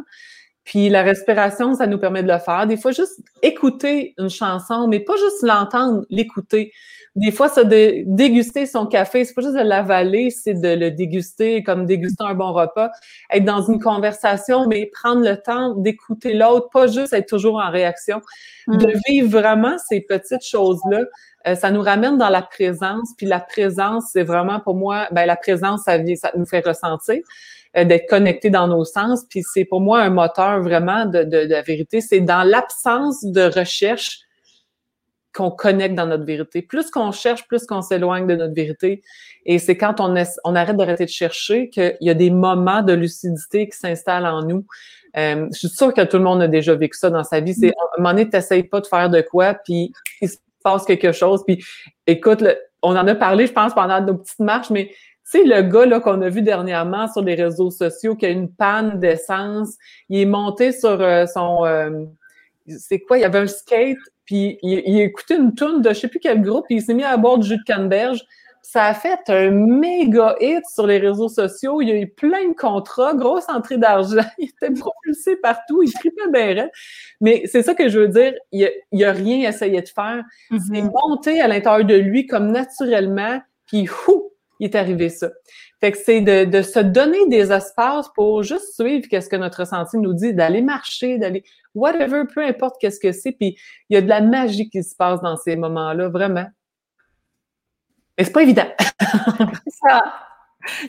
Puis 0.64 0.88
la 0.88 1.02
respiration, 1.02 1.74
ça 1.74 1.86
nous 1.86 1.98
permet 1.98 2.22
de 2.22 2.32
le 2.32 2.38
faire. 2.38 2.66
Des 2.66 2.76
fois, 2.76 2.92
juste 2.92 3.20
écouter 3.42 4.14
une 4.18 4.30
chanson, 4.30 4.86
mais 4.88 5.00
pas 5.00 5.16
juste 5.16 5.42
l'entendre, 5.42 6.04
l'écouter. 6.08 6.72
Des 7.14 7.30
fois, 7.30 7.50
ça 7.50 7.64
de 7.64 8.04
déguster 8.06 8.64
son 8.64 8.86
café, 8.86 9.24
c'est 9.24 9.34
pas 9.34 9.42
juste 9.42 9.54
de 9.54 9.60
l'avaler, 9.60 10.30
c'est 10.30 10.54
de 10.54 10.68
le 10.68 10.90
déguster 10.90 11.62
comme 11.62 11.84
déguster 11.84 12.24
un 12.24 12.34
bon 12.34 12.52
repas. 12.52 12.90
Être 13.30 13.44
dans 13.44 13.60
une 13.60 13.80
conversation, 13.80 14.66
mais 14.66 14.86
prendre 14.86 15.22
le 15.22 15.36
temps 15.36 15.74
d'écouter 15.74 16.32
l'autre, 16.32 16.70
pas 16.72 16.86
juste 16.86 17.12
être 17.12 17.28
toujours 17.28 17.56
en 17.56 17.70
réaction. 17.70 18.22
Mm. 18.66 18.76
De 18.78 18.92
vivre 19.06 19.28
vraiment 19.28 19.76
ces 19.90 20.00
petites 20.00 20.44
choses-là, 20.44 21.02
euh, 21.46 21.54
ça 21.54 21.70
nous 21.70 21.82
ramène 21.82 22.16
dans 22.16 22.30
la 22.30 22.42
présence. 22.42 23.10
Puis 23.18 23.26
la 23.26 23.40
présence, 23.40 24.04
c'est 24.12 24.24
vraiment 24.24 24.60
pour 24.60 24.74
moi, 24.74 25.06
ben 25.12 25.26
la 25.26 25.36
présence, 25.36 25.82
ça, 25.82 25.98
vient, 25.98 26.16
ça 26.16 26.32
nous 26.34 26.46
fait 26.46 26.66
ressentir. 26.66 27.20
Euh, 27.74 27.84
d'être 27.84 28.06
connecté 28.06 28.50
dans 28.50 28.68
nos 28.68 28.84
sens. 28.84 29.24
Puis 29.30 29.42
c'est 29.42 29.64
pour 29.64 29.80
moi 29.80 30.00
un 30.00 30.10
moteur 30.10 30.60
vraiment 30.60 31.06
de, 31.06 31.24
de, 31.24 31.44
de 31.44 31.52
la 31.52 31.62
vérité. 31.62 32.02
C'est 32.02 32.20
dans 32.20 32.42
l'absence 32.42 33.24
de 33.24 33.44
recherche 33.58 34.20
qu'on 35.34 35.50
connecte 35.50 35.94
dans 35.94 36.06
notre 36.06 36.24
vérité. 36.24 36.62
Plus 36.62 36.90
qu'on 36.90 37.12
cherche, 37.12 37.46
plus 37.46 37.66
qu'on 37.66 37.82
s'éloigne 37.82 38.26
de 38.26 38.34
notre 38.34 38.54
vérité. 38.54 39.02
Et 39.46 39.58
c'est 39.58 39.76
quand 39.76 40.00
on, 40.00 40.14
on 40.44 40.54
arrête 40.54 40.76
d'arrêter 40.76 41.04
de 41.04 41.10
chercher 41.10 41.70
qu'il 41.70 41.96
y 42.00 42.10
a 42.10 42.14
des 42.14 42.30
moments 42.30 42.82
de 42.82 42.92
lucidité 42.92 43.68
qui 43.68 43.76
s'installent 43.76 44.26
en 44.26 44.42
nous. 44.42 44.66
Euh, 45.16 45.48
je 45.52 45.58
suis 45.58 45.68
sûre 45.68 45.92
que 45.92 46.02
tout 46.02 46.18
le 46.18 46.24
monde 46.24 46.42
a 46.42 46.48
déjà 46.48 46.74
vécu 46.74 46.98
ça 46.98 47.10
dans 47.10 47.24
sa 47.24 47.40
vie. 47.40 47.54
C'est, 47.54 47.68
à 47.70 47.82
un 47.96 48.02
moment 48.02 48.10
donné, 48.10 48.28
t'essayes 48.28 48.64
pas 48.64 48.80
de 48.80 48.86
faire 48.86 49.10
de 49.10 49.20
quoi, 49.20 49.54
puis 49.54 49.92
il 50.20 50.28
se 50.28 50.38
passe 50.62 50.84
quelque 50.84 51.12
chose. 51.12 51.42
Puis, 51.46 51.64
écoute, 52.06 52.44
on 52.82 52.96
en 52.96 53.06
a 53.06 53.14
parlé, 53.14 53.46
je 53.46 53.52
pense, 53.52 53.74
pendant 53.74 54.00
nos 54.00 54.14
petites 54.14 54.38
marches, 54.40 54.70
mais 54.70 54.90
sais, 55.32 55.44
le 55.44 55.62
gars 55.62 55.86
là 55.86 56.00
qu'on 56.00 56.20
a 56.20 56.28
vu 56.28 56.42
dernièrement 56.42 57.08
sur 57.08 57.22
les 57.22 57.34
réseaux 57.34 57.70
sociaux 57.70 58.14
qui 58.16 58.26
a 58.26 58.28
une 58.28 58.52
panne 58.52 59.00
d'essence, 59.00 59.76
il 60.08 60.20
est 60.20 60.26
monté 60.26 60.72
sur 60.72 61.00
euh, 61.00 61.26
son 61.26 61.64
euh, 61.64 62.04
c'est 62.66 63.00
quoi, 63.00 63.18
il 63.18 63.22
y 63.22 63.24
avait 63.24 63.40
un 63.40 63.46
skate, 63.46 63.98
puis 64.32 64.58
il, 64.62 64.82
il 64.86 65.00
écoutait 65.02 65.36
une 65.36 65.54
tune 65.54 65.82
de 65.82 65.90
je 65.90 66.00
sais 66.00 66.08
plus 66.08 66.18
quel 66.18 66.40
groupe, 66.40 66.64
puis 66.66 66.76
il 66.76 66.82
s'est 66.82 66.94
mis 66.94 67.04
à 67.04 67.18
boire 67.18 67.36
du 67.36 67.46
jus 67.46 67.58
de 67.58 67.62
canneberge. 67.64 68.24
Ça 68.62 68.84
a 68.84 68.94
fait 68.94 69.18
un 69.28 69.50
méga 69.50 70.36
hit 70.40 70.64
sur 70.72 70.86
les 70.86 70.96
réseaux 70.96 71.28
sociaux. 71.28 71.82
Il 71.82 71.88
y 71.88 71.92
a 71.92 71.96
eu 71.96 72.08
plein 72.08 72.48
de 72.48 72.54
contrats, 72.54 73.12
grosse 73.12 73.46
entrée 73.50 73.76
d'argent. 73.76 74.24
Il 74.38 74.48
était 74.48 74.72
propulsé 74.72 75.36
partout. 75.36 75.82
Il 75.82 75.92
tripait 75.92 76.30
bien 76.32 76.68
Mais 77.20 77.42
c'est 77.44 77.62
ça 77.62 77.74
que 77.74 77.90
je 77.90 77.98
veux 77.98 78.08
dire. 78.08 78.32
Il 78.52 78.70
n'y 78.92 79.04
a, 79.04 79.10
a, 79.10 79.12
rien 79.12 79.50
essayé 79.50 79.82
de 79.82 79.88
faire. 79.88 80.22
Mm 80.50 80.56
-hmm. 80.56 80.60
C'est 80.68 80.82
monté 80.82 81.40
à 81.42 81.48
l'intérieur 81.48 81.86
de 81.86 81.96
lui 81.96 82.26
comme 82.26 82.52
naturellement. 82.52 83.42
Puis, 83.66 83.86
hou, 84.06 84.32
il 84.60 84.66
est 84.66 84.76
arrivé 84.76 85.10
ça. 85.10 85.28
Fait 85.82 85.90
que 85.90 85.98
c'est 85.98 86.20
de, 86.20 86.44
de, 86.44 86.62
se 86.62 86.78
donner 86.78 87.26
des 87.26 87.50
espaces 87.50 88.08
pour 88.14 88.44
juste 88.44 88.72
suivre 88.80 89.08
qu'est-ce 89.10 89.28
que 89.28 89.34
notre 89.34 89.60
ressenti 89.60 89.98
nous 89.98 90.14
dit, 90.14 90.32
d'aller 90.32 90.62
marcher, 90.62 91.18
d'aller 91.18 91.42
whatever, 91.74 92.22
peu 92.32 92.44
importe 92.44 92.76
qu'est-ce 92.80 93.00
que 93.00 93.10
c'est. 93.10 93.32
Puis 93.32 93.56
il 93.90 93.94
y 93.94 93.96
a 93.96 94.00
de 94.00 94.08
la 94.08 94.20
magie 94.20 94.70
qui 94.70 94.80
se 94.84 94.94
passe 94.94 95.20
dans 95.22 95.36
ces 95.36 95.56
moments-là, 95.56 96.08
vraiment. 96.08 96.46
Et 98.16 98.22
c'est 98.22 98.30
pas 98.30 98.42
évident. 98.42 98.68
ça. 99.84 100.04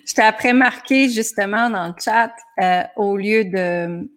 Je 0.06 0.14
t'ai 0.14 0.22
après 0.22 0.54
marqué 0.54 1.10
justement 1.10 1.72
dans 1.72 1.88
le 1.88 1.94
chat, 2.00 2.32
euh, 2.62 2.84
au 2.96 3.18
lieu 3.18 3.46
de 3.46 4.08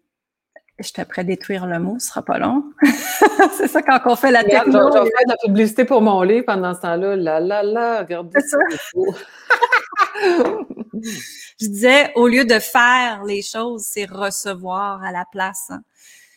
je 0.79 0.93
t'ai 0.93 1.07
prêt 1.07 1.25
détruire 1.25 1.65
le 1.65 1.79
mot, 1.79 1.99
ce 1.99 2.09
sera 2.09 2.21
pas 2.21 2.39
long. 2.39 2.65
c'est 3.57 3.69
ça 3.69 3.81
quand 3.81 3.99
on 4.05 4.15
fait 4.15 4.31
la 4.31 4.45
techno. 4.45 4.93
Je 4.93 4.99
vais 4.99 5.05
faire 5.05 5.25
de 5.27 5.31
la 5.31 5.37
publicité 5.43 5.87
pour 5.87 6.03
mon 6.03 6.21
livre 6.21 6.45
pendant 6.45 6.75
ce 6.75 6.83
temps-là. 6.83 7.17
La 7.17 7.41
la 7.41 7.63
la, 7.63 8.01
regardez 8.01 8.41
ça. 8.41 8.59
je 10.23 11.67
disais, 11.67 12.13
au 12.15 12.29
lieu 12.29 12.45
de 12.45 12.59
faire 12.59 13.25
les 13.25 13.43
choses, 13.43 13.85
c'est 13.85 14.07
recevoir 14.07 15.03
à 15.03 15.13
la 15.13 15.25
place. 15.31 15.71
Hein. 15.71 15.83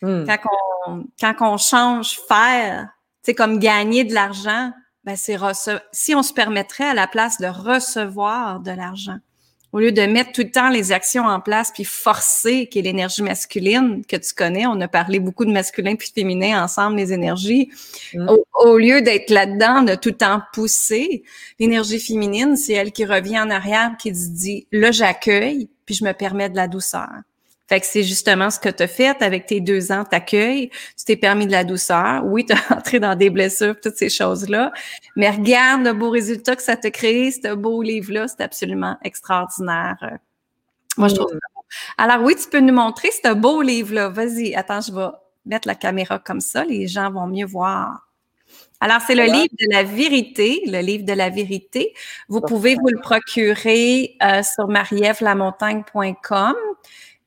Hmm. 0.02 0.24
Quand, 0.26 0.38
on, 0.86 1.04
quand 1.20 1.34
on 1.40 1.56
change 1.58 2.18
faire, 2.26 2.88
c'est 3.22 3.34
comme 3.34 3.58
gagner 3.58 4.04
de 4.04 4.14
l'argent, 4.14 4.72
ben 5.04 5.16
c'est 5.16 5.36
si 5.92 6.14
on 6.14 6.22
se 6.22 6.32
permettrait 6.32 6.88
à 6.88 6.94
la 6.94 7.06
place 7.06 7.38
de 7.38 7.46
recevoir 7.46 8.60
de 8.60 8.70
l'argent 8.70 9.18
au 9.72 9.78
lieu 9.78 9.92
de 9.92 10.02
mettre 10.02 10.32
tout 10.32 10.42
le 10.42 10.50
temps 10.50 10.68
les 10.68 10.92
actions 10.92 11.24
en 11.24 11.40
place 11.40 11.70
puis 11.72 11.84
forcer, 11.84 12.66
qui 12.66 12.80
est 12.80 12.82
l'énergie 12.82 13.22
masculine 13.22 14.04
que 14.04 14.16
tu 14.16 14.34
connais, 14.34 14.66
on 14.66 14.80
a 14.80 14.88
parlé 14.88 15.20
beaucoup 15.20 15.44
de 15.44 15.52
masculin 15.52 15.94
puis 15.94 16.10
féminin 16.14 16.62
ensemble, 16.62 16.96
les 16.96 17.12
énergies. 17.12 17.70
Mm. 18.14 18.28
Au, 18.64 18.78
lieu 18.78 19.00
d'être 19.02 19.30
là-dedans, 19.30 19.82
de 19.82 19.94
tout 19.94 20.10
le 20.10 20.16
temps 20.16 20.42
pousser, 20.52 21.22
l'énergie 21.58 22.00
féminine, 22.00 22.56
c'est 22.56 22.72
elle 22.72 22.92
qui 22.92 23.04
revient 23.04 23.40
en 23.40 23.50
arrière, 23.50 23.92
qui 23.98 24.14
se 24.14 24.28
dit, 24.30 24.66
là, 24.72 24.90
j'accueille, 24.90 25.68
puis 25.86 25.94
je 25.94 26.04
me 26.04 26.12
permets 26.12 26.50
de 26.50 26.56
la 26.56 26.66
douceur. 26.66 27.08
Fait 27.70 27.78
que 27.78 27.86
c'est 27.86 28.02
justement 28.02 28.50
ce 28.50 28.58
que 28.58 28.68
tu 28.68 28.82
as 28.82 28.88
fait 28.88 29.22
avec 29.22 29.46
tes 29.46 29.60
deux 29.60 29.92
ans, 29.92 30.04
t'accueilles, 30.04 30.70
tu 30.98 31.04
t'es 31.04 31.14
permis 31.14 31.46
de 31.46 31.52
la 31.52 31.62
douceur. 31.62 32.24
Oui, 32.24 32.44
tu 32.44 32.52
as 32.52 32.56
entré 32.76 32.98
dans 32.98 33.14
des 33.14 33.30
blessures, 33.30 33.76
toutes 33.80 33.94
ces 33.94 34.08
choses-là. 34.10 34.72
Mais 35.14 35.30
regarde 35.30 35.84
le 35.84 35.92
beau 35.92 36.10
résultat 36.10 36.56
que 36.56 36.64
ça 36.64 36.76
t'a 36.76 36.90
créé, 36.90 37.30
ce 37.30 37.54
beau 37.54 37.80
livre-là, 37.80 38.26
c'est 38.26 38.40
absolument 38.40 38.96
extraordinaire. 39.04 40.18
Moi, 40.96 41.06
je 41.06 41.14
trouve 41.14 41.28
ça 41.30 41.36
beau. 41.36 41.62
Alors 41.96 42.24
oui, 42.24 42.34
tu 42.34 42.48
peux 42.48 42.58
nous 42.58 42.74
montrer 42.74 43.10
ce 43.12 43.32
beau 43.34 43.62
livre-là. 43.62 44.08
Vas-y, 44.08 44.52
attends, 44.56 44.80
je 44.80 44.92
vais 44.92 45.10
mettre 45.46 45.68
la 45.68 45.76
caméra 45.76 46.18
comme 46.18 46.40
ça, 46.40 46.64
les 46.64 46.88
gens 46.88 47.12
vont 47.12 47.28
mieux 47.28 47.46
voir. 47.46 48.08
Alors, 48.80 49.00
c'est 49.06 49.14
le 49.14 49.26
livre 49.26 49.54
de 49.60 49.72
la 49.72 49.84
vérité, 49.84 50.62
le 50.66 50.80
livre 50.80 51.04
de 51.04 51.12
la 51.12 51.28
vérité. 51.28 51.94
Vous 52.28 52.40
pouvez 52.40 52.74
vous 52.74 52.88
le 52.88 52.98
procurer 53.00 54.16
euh, 54.22 54.42
sur 54.42 54.66
marievlamontagne.com. 54.66 56.56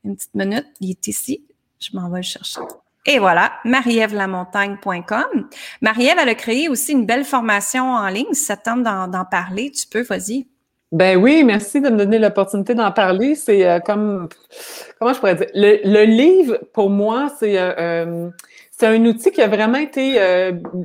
Une 0.04 0.16
petite 0.16 0.36
minute, 0.36 0.68
il 0.82 0.92
est 0.92 1.08
ici. 1.08 1.44
Je 1.80 1.90
m'en 1.98 2.10
vais 2.10 2.20
le 2.20 2.24
chercher. 2.24 2.62
Et 3.06 3.20
voilà, 3.20 3.54
marievlamontagne.com. 3.66 5.50
Marie-Ève, 5.82 6.18
elle 6.22 6.30
a 6.30 6.36
créé 6.36 6.70
aussi 6.70 6.94
une 6.94 7.06
belle 7.06 7.26
formation 7.26 7.92
en 7.92 8.08
ligne. 8.08 8.34
Si 8.34 8.46
ça 8.46 8.56
tente 8.56 8.84
d'en 8.84 9.26
parler, 9.26 9.72
tu 9.72 9.88
peux, 9.88 10.04
vas-y. 10.04 10.48
Ben 10.94 11.18
oui, 11.18 11.44
merci 11.44 11.82
de 11.82 11.90
me 11.90 11.98
donner 11.98 12.20
l'opportunité 12.20 12.76
d'en 12.76 12.92
parler. 12.92 13.34
C'est 13.34 13.68
euh, 13.68 13.80
comme, 13.80 14.30
comment 15.00 15.12
je 15.12 15.20
pourrais 15.20 15.36
dire, 15.36 15.48
le, 15.56 16.04
livre, 16.06 16.60
pour 16.72 16.92
moi, 16.92 17.30
c'est 17.40 17.58
euh, 17.58 17.74
euh, 17.80 18.30
c'est 18.70 18.86
un 18.86 19.04
outil 19.06 19.32
qui 19.32 19.42
a 19.42 19.48
vraiment 19.48 19.80
été 19.80 20.20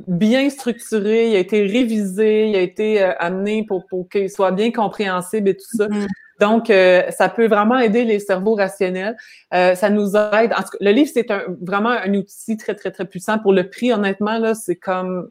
bien 0.07 0.49
structuré, 0.49 1.29
il 1.29 1.35
a 1.35 1.39
été 1.39 1.61
révisé, 1.61 2.47
il 2.47 2.55
a 2.55 2.61
été 2.61 3.01
amené 3.01 3.65
pour, 3.67 3.85
pour 3.87 4.07
qu'il 4.07 4.29
soit 4.29 4.51
bien 4.51 4.71
compréhensible 4.71 5.49
et 5.49 5.55
tout 5.55 5.77
ça. 5.77 5.87
Mm-hmm. 5.87 6.07
Donc, 6.39 6.69
euh, 6.69 7.09
ça 7.11 7.27
peut 7.29 7.47
vraiment 7.47 7.77
aider 7.77 8.05
les 8.05 8.19
cerveaux 8.19 8.55
rationnels. 8.55 9.17
Euh, 9.53 9.75
ça 9.75 9.89
nous 9.89 10.15
aide. 10.15 10.53
En 10.53 10.63
tout 10.63 10.69
cas, 10.69 10.77
le 10.79 10.91
livre, 10.91 11.11
c'est 11.13 11.29
un, 11.31 11.43
vraiment 11.61 11.89
un 11.89 12.13
outil 12.13 12.55
très, 12.57 12.75
très, 12.75 12.91
très 12.91 13.05
puissant. 13.05 13.39
Pour 13.39 13.53
le 13.53 13.69
prix, 13.69 13.91
honnêtement, 13.91 14.37
là, 14.37 14.55
c'est 14.55 14.77
comme... 14.77 15.29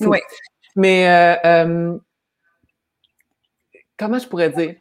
Oui. 0.00 0.18
Mais 0.74 1.38
euh, 1.44 1.96
comment 3.98 4.18
je 4.18 4.26
pourrais 4.26 4.50
dire? 4.50 4.74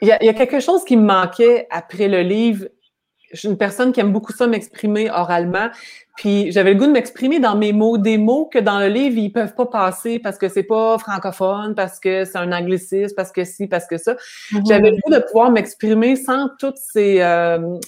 Il 0.00 0.08
y, 0.08 0.12
a, 0.12 0.22
il 0.22 0.26
y, 0.26 0.28
a, 0.28 0.34
quelque 0.34 0.60
chose 0.60 0.84
qui 0.84 0.96
me 0.96 1.04
manquait 1.04 1.66
après 1.70 2.08
le 2.08 2.20
livre. 2.20 2.66
Je 3.32 3.38
suis 3.38 3.48
une 3.48 3.58
personne 3.58 3.92
qui 3.92 4.00
aime 4.00 4.12
beaucoup 4.12 4.32
ça 4.32 4.46
m'exprimer 4.46 5.10
oralement. 5.10 5.68
Puis 6.16 6.50
j'avais 6.50 6.72
le 6.72 6.78
goût 6.78 6.86
de 6.86 6.92
m'exprimer 6.92 7.38
dans 7.38 7.56
mes 7.56 7.72
mots, 7.72 7.98
des 7.98 8.18
mots 8.18 8.46
que 8.46 8.58
dans 8.58 8.80
le 8.80 8.88
livre, 8.88 9.16
ils 9.18 9.30
peuvent 9.30 9.54
pas 9.54 9.66
passer 9.66 10.18
parce 10.18 10.38
que 10.38 10.48
c'est 10.48 10.62
pas 10.62 10.98
francophone, 10.98 11.74
parce 11.74 12.00
que 12.00 12.24
c'est 12.24 12.38
un 12.38 12.52
anglicisme, 12.52 13.14
parce 13.14 13.30
que 13.30 13.44
si, 13.44 13.66
parce 13.66 13.86
que 13.86 13.98
ça. 13.98 14.14
Mm-hmm. 14.14 14.68
J'avais 14.68 14.90
le 14.90 14.96
goût 14.96 15.12
de 15.12 15.20
pouvoir 15.20 15.50
m'exprimer 15.50 16.16
sans 16.16 16.48
toutes 16.58 16.78
ces 16.78 17.20
euh, 17.20 17.78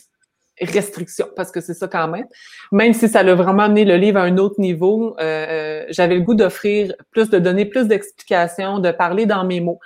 restrictions, 0.60 1.28
parce 1.34 1.50
que 1.50 1.60
c'est 1.60 1.74
ça 1.74 1.88
quand 1.88 2.08
même. 2.08 2.26
Même 2.72 2.92
si 2.92 3.08
ça 3.08 3.22
l'a 3.22 3.34
vraiment 3.34 3.64
amené 3.64 3.84
le 3.84 3.96
livre 3.96 4.18
à 4.18 4.22
un 4.22 4.38
autre 4.38 4.60
niveau, 4.60 5.16
euh, 5.18 5.46
euh 5.48 5.84
j'avais 5.88 6.14
le 6.14 6.20
goût 6.20 6.34
d'offrir 6.34 6.92
plus, 7.10 7.30
de 7.30 7.38
donner 7.38 7.64
plus 7.64 7.86
d'explications, 7.88 8.78
de 8.78 8.90
parler 8.90 9.26
dans 9.26 9.44
mes 9.44 9.60
mots. 9.60 9.80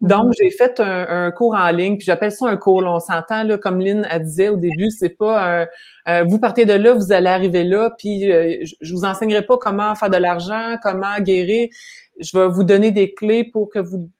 Donc, 0.00 0.26
mhm. 0.26 0.32
j'ai 0.38 0.50
fait 0.50 0.80
un, 0.80 1.30
cours 1.32 1.54
en 1.54 1.70
ligne, 1.70 1.96
puis 1.96 2.04
j'appelle 2.04 2.30
ça 2.30 2.46
un 2.46 2.56
cours. 2.56 2.84
on 2.84 3.00
s'entend, 3.00 3.42
là, 3.42 3.58
comme 3.58 3.80
Lynn 3.80 4.06
a 4.08 4.18
disait 4.18 4.48
au 4.48 4.56
début, 4.56 4.90
c'est 4.90 5.16
pas 5.16 5.66
un, 6.06 6.24
vous 6.24 6.38
partez 6.38 6.64
de 6.64 6.72
là, 6.72 6.94
vous 6.94 7.12
allez 7.12 7.28
arriver 7.28 7.64
là, 7.64 7.90
puis 7.98 8.30
euh, 8.30 8.64
je 8.80 8.94
vous 8.94 9.04
enseignerai 9.04 9.42
pas 9.42 9.58
comment 9.58 9.94
faire 9.94 10.10
de 10.10 10.16
l'argent, 10.16 10.76
comment 10.82 11.18
guérir. 11.20 11.68
Je 12.20 12.38
vais 12.38 12.48
vous 12.48 12.64
donner 12.64 12.92
des 12.92 13.12
clés 13.12 13.44
pour 13.44 13.68
que 13.70 13.78
vous 13.80 14.10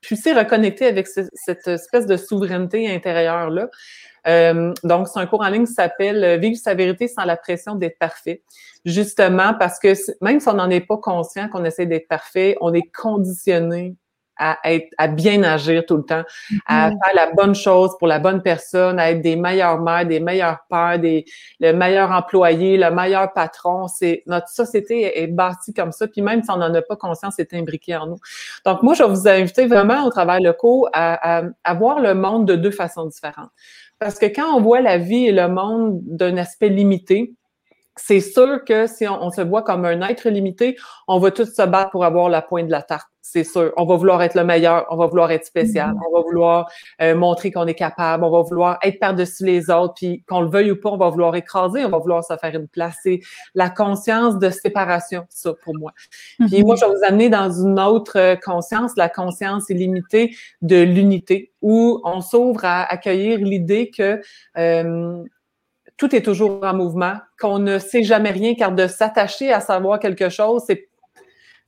puissiez 0.00 0.32
reconnecter 0.32 0.86
avec 0.86 1.06
cette 1.06 1.68
espèce 1.68 2.06
de 2.06 2.16
souveraineté 2.16 2.92
intérieure-là. 2.92 3.68
Euh, 4.26 4.72
donc, 4.84 5.08
c'est 5.08 5.18
un 5.18 5.26
cours 5.26 5.42
en 5.42 5.48
ligne 5.48 5.66
qui 5.66 5.72
s'appelle 5.72 6.22
euh, 6.22 6.36
Vivre 6.36 6.56
sa 6.56 6.74
vérité 6.74 7.08
sans 7.08 7.24
la 7.24 7.36
pression 7.36 7.74
d'être 7.74 7.98
parfait. 7.98 8.42
Justement 8.84 9.54
parce 9.54 9.78
que 9.78 9.94
même 10.20 10.40
si 10.40 10.48
on 10.48 10.54
n'en 10.54 10.70
est 10.70 10.80
pas 10.80 10.96
conscient 10.96 11.48
qu'on 11.48 11.64
essaie 11.64 11.86
d'être 11.86 12.08
parfait, 12.08 12.56
on 12.60 12.72
est 12.74 12.90
conditionné 12.92 13.96
à 14.42 14.58
être, 14.64 14.88
à 14.98 15.06
bien 15.06 15.42
agir 15.44 15.84
tout 15.86 15.96
le 15.96 16.02
temps, 16.02 16.24
à 16.66 16.90
mm-hmm. 16.90 16.98
faire 17.04 17.14
la 17.14 17.32
bonne 17.32 17.54
chose 17.54 17.90
pour 17.98 18.08
la 18.08 18.18
bonne 18.18 18.42
personne, 18.42 18.98
à 18.98 19.10
être 19.10 19.20
des 19.20 19.36
meilleures 19.36 19.80
mères, 19.80 20.04
des 20.04 20.20
meilleurs 20.20 20.58
pères, 20.68 20.98
des, 20.98 21.24
le 21.60 21.72
meilleur 21.72 22.10
employé, 22.10 22.76
le 22.76 22.90
meilleur 22.90 23.32
patron. 23.32 23.86
C'est, 23.86 24.22
notre 24.26 24.48
société 24.48 25.22
est, 25.22 25.28
bâtie 25.28 25.72
comme 25.72 25.92
ça. 25.92 26.08
Puis 26.08 26.22
même 26.22 26.42
si 26.42 26.50
on 26.50 26.56
n'en 26.56 26.74
a 26.74 26.82
pas 26.82 26.96
conscience, 26.96 27.34
c'est 27.36 27.54
imbriqué 27.54 27.96
en 27.96 28.06
nous. 28.06 28.18
Donc, 28.66 28.82
moi, 28.82 28.94
je 28.94 29.04
vais 29.04 29.08
vous 29.08 29.28
inviter 29.28 29.66
vraiment 29.66 30.04
au 30.04 30.10
travers 30.10 30.40
le 30.40 30.52
cours 30.52 30.88
à, 30.92 31.38
à, 31.38 31.44
à 31.64 31.74
voir 31.74 32.00
le 32.00 32.14
monde 32.14 32.46
de 32.46 32.56
deux 32.56 32.70
façons 32.70 33.06
différentes. 33.06 33.50
Parce 33.98 34.18
que 34.18 34.26
quand 34.26 34.56
on 34.56 34.60
voit 34.60 34.80
la 34.80 34.98
vie 34.98 35.26
et 35.26 35.32
le 35.32 35.46
monde 35.46 36.00
d'un 36.02 36.36
aspect 36.36 36.68
limité, 36.68 37.34
c'est 37.96 38.20
sûr 38.20 38.64
que 38.64 38.86
si 38.86 39.06
on, 39.06 39.30
se 39.30 39.42
voit 39.42 39.62
comme 39.62 39.84
un 39.84 40.00
être 40.02 40.28
limité, 40.28 40.76
on 41.08 41.18
va 41.18 41.30
tous 41.30 41.54
se 41.54 41.62
battre 41.62 41.90
pour 41.90 42.04
avoir 42.04 42.28
la 42.28 42.40
pointe 42.40 42.66
de 42.66 42.70
la 42.70 42.82
tarte. 42.82 43.08
C'est 43.24 43.44
sûr. 43.44 43.72
On 43.76 43.84
va 43.84 43.96
vouloir 43.96 44.20
être 44.22 44.34
le 44.34 44.44
meilleur, 44.44 44.86
on 44.90 44.96
va 44.96 45.06
vouloir 45.06 45.30
être 45.30 45.44
spécial, 45.44 45.90
mm-hmm. 45.92 46.08
on 46.10 46.16
va 46.16 46.22
vouloir 46.22 46.70
euh, 47.00 47.14
montrer 47.14 47.52
qu'on 47.52 47.66
est 47.66 47.74
capable, 47.74 48.24
on 48.24 48.30
va 48.30 48.42
vouloir 48.42 48.78
être 48.82 48.98
par-dessus 48.98 49.44
les 49.44 49.70
autres, 49.70 49.94
puis 49.94 50.24
qu'on 50.28 50.40
le 50.40 50.48
veuille 50.48 50.72
ou 50.72 50.80
pas, 50.80 50.90
on 50.90 50.96
va 50.96 51.08
vouloir 51.08 51.36
écraser, 51.36 51.84
on 51.84 51.88
va 51.88 51.98
vouloir 51.98 52.24
se 52.24 52.36
faire 52.36 52.54
une 52.54 52.66
place. 52.66 52.96
C'est 53.02 53.20
la 53.54 53.70
conscience 53.70 54.38
de 54.38 54.50
séparation, 54.50 55.24
ça, 55.28 55.52
pour 55.62 55.76
moi. 55.78 55.92
Puis 56.38 56.46
mm-hmm. 56.46 56.64
moi, 56.64 56.76
je 56.76 56.84
vais 56.84 56.90
vous 56.90 57.04
amener 57.04 57.28
dans 57.28 57.50
une 57.50 57.78
autre 57.78 58.18
euh, 58.18 58.36
conscience, 58.36 58.92
la 58.96 59.08
conscience 59.08 59.70
illimitée 59.70 60.34
de 60.62 60.82
l'unité, 60.82 61.52
où 61.62 62.00
on 62.04 62.20
s'ouvre 62.20 62.64
à 62.64 62.82
accueillir 62.82 63.38
l'idée 63.38 63.90
que 63.90 64.20
euh, 64.58 65.22
tout 66.02 66.16
est 66.16 66.22
toujours 66.22 66.64
en 66.64 66.74
mouvement, 66.74 67.14
qu'on 67.40 67.60
ne 67.60 67.78
sait 67.78 68.02
jamais 68.02 68.32
rien, 68.32 68.56
car 68.56 68.72
de 68.72 68.88
s'attacher 68.88 69.52
à 69.52 69.60
savoir 69.60 70.00
quelque 70.00 70.30
chose, 70.30 70.64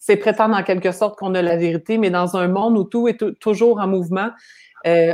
c'est 0.00 0.16
prétendre 0.16 0.56
en 0.56 0.64
quelque 0.64 0.90
sorte 0.90 1.16
qu'on 1.16 1.36
a 1.36 1.40
la 1.42 1.56
vérité, 1.56 1.98
mais 1.98 2.10
dans 2.10 2.36
un 2.36 2.48
monde 2.48 2.76
où 2.76 2.82
tout 2.82 3.06
est 3.06 3.38
toujours 3.38 3.78
en 3.78 3.86
mouvement, 3.86 4.30
euh, 4.88 5.12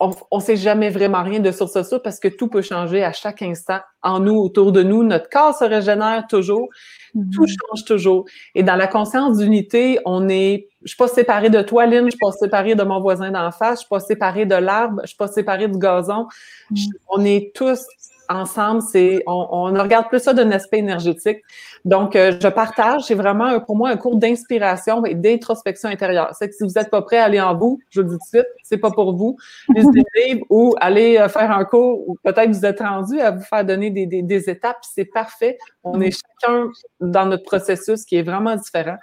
ne 0.00 0.40
sait 0.40 0.56
jamais 0.56 0.90
vraiment 0.90 1.22
rien 1.22 1.40
de 1.40 1.50
sur 1.50 1.68
ça 1.68 1.82
parce 2.02 2.20
que 2.20 2.28
tout 2.28 2.48
peut 2.48 2.62
changer 2.62 3.02
à 3.02 3.12
chaque 3.12 3.42
instant 3.42 3.80
en 4.02 4.20
nous, 4.20 4.36
autour 4.36 4.70
de 4.70 4.82
nous. 4.82 5.02
Notre 5.02 5.28
corps 5.28 5.56
se 5.56 5.64
régénère 5.64 6.26
toujours, 6.28 6.68
tout 7.14 7.44
mm-hmm. 7.44 7.56
change 7.68 7.84
toujours. 7.84 8.24
Et 8.54 8.62
dans 8.62 8.76
la 8.76 8.86
conscience 8.86 9.38
d'unité, 9.38 9.98
on 10.04 10.28
est, 10.28 10.68
je 10.82 10.88
suis 10.88 10.96
pas 10.96 11.08
séparée 11.08 11.50
de 11.50 11.62
toi, 11.62 11.86
Lynn, 11.86 12.04
je 12.04 12.10
suis 12.10 12.18
pas 12.18 12.32
séparée 12.32 12.76
de 12.76 12.82
mon 12.84 13.00
voisin 13.00 13.30
d'en 13.30 13.50
face, 13.50 13.80
je 13.80 13.86
suis 13.86 13.88
pas 13.88 14.00
séparée 14.00 14.46
de 14.46 14.54
l'arbre, 14.54 15.00
je 15.02 15.08
suis 15.08 15.16
pas 15.16 15.28
séparée 15.28 15.66
du 15.66 15.78
gazon. 15.78 16.28
Mm. 16.70 16.76
On 17.08 17.24
est 17.24 17.52
tous 17.54 17.84
ensemble, 18.28 18.82
c'est 18.82 19.22
on, 19.26 19.48
on, 19.50 19.82
regarde 19.82 20.08
plus 20.08 20.20
ça 20.20 20.32
d'un 20.34 20.50
aspect 20.52 20.78
énergétique. 20.78 21.38
Donc, 21.84 22.16
euh, 22.16 22.32
je 22.40 22.48
partage, 22.48 23.02
c'est 23.02 23.14
vraiment 23.14 23.60
pour 23.60 23.76
moi 23.76 23.90
un 23.90 23.96
cours 23.96 24.16
d'inspiration 24.16 25.04
et 25.04 25.14
d'introspection 25.14 25.88
intérieure. 25.88 26.34
C'est 26.38 26.48
que 26.48 26.54
si 26.54 26.64
vous 26.64 26.72
n'êtes 26.74 26.90
pas 26.90 27.02
prêt 27.02 27.18
à 27.18 27.24
aller 27.24 27.40
en 27.40 27.54
bout, 27.54 27.78
je 27.90 28.00
vous 28.00 28.08
le 28.08 28.12
dis 28.12 28.18
tout 28.18 28.36
de 28.36 28.38
suite, 28.40 28.54
c'est 28.62 28.78
pas 28.78 28.90
pour 28.90 29.16
vous. 29.16 29.36
Lisez 29.74 30.42
ou 30.50 30.74
allez 30.80 31.18
euh, 31.18 31.28
faire 31.28 31.50
un 31.50 31.64
cours 31.64 32.08
ou 32.08 32.16
peut-être 32.22 32.50
vous 32.50 32.66
êtes 32.66 32.80
rendu 32.80 33.20
à 33.20 33.30
vous 33.30 33.42
faire 33.42 33.64
donner 33.64 33.90
des, 33.90 34.06
des, 34.06 34.22
des 34.22 34.50
étapes, 34.50 34.78
c'est 34.82 35.04
parfait. 35.04 35.58
On 35.84 36.00
est 36.00 36.10
chacun 36.10 36.70
dans 37.00 37.26
notre 37.26 37.44
processus 37.44 38.04
qui 38.04 38.16
est 38.16 38.22
vraiment 38.22 38.56
différent. 38.56 38.96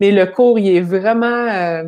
Mais 0.00 0.10
le 0.10 0.26
cours, 0.26 0.58
il 0.58 0.76
est 0.76 0.80
vraiment, 0.80 1.26
euh, 1.26 1.84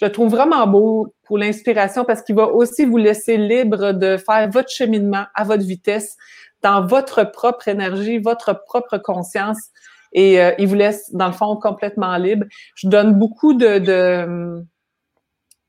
je 0.00 0.06
le 0.06 0.12
trouve 0.12 0.30
vraiment 0.30 0.66
beau 0.66 1.12
pour 1.24 1.38
l'inspiration 1.38 2.04
parce 2.04 2.22
qu'il 2.22 2.34
va 2.34 2.48
aussi 2.48 2.84
vous 2.84 2.96
laisser 2.96 3.36
libre 3.36 3.92
de 3.92 4.16
faire 4.16 4.48
votre 4.50 4.70
cheminement 4.70 5.24
à 5.34 5.44
votre 5.44 5.64
vitesse, 5.64 6.16
dans 6.62 6.86
votre 6.86 7.24
propre 7.24 7.68
énergie, 7.68 8.18
votre 8.18 8.64
propre 8.64 8.98
conscience. 8.98 9.58
Et 10.12 10.40
euh, 10.40 10.52
il 10.58 10.68
vous 10.68 10.74
laisse, 10.74 11.12
dans 11.12 11.26
le 11.26 11.32
fond, 11.32 11.56
complètement 11.56 12.16
libre. 12.16 12.46
Je 12.74 12.88
donne 12.88 13.18
beaucoup 13.18 13.54
de, 13.54 13.78
de, 13.78 14.64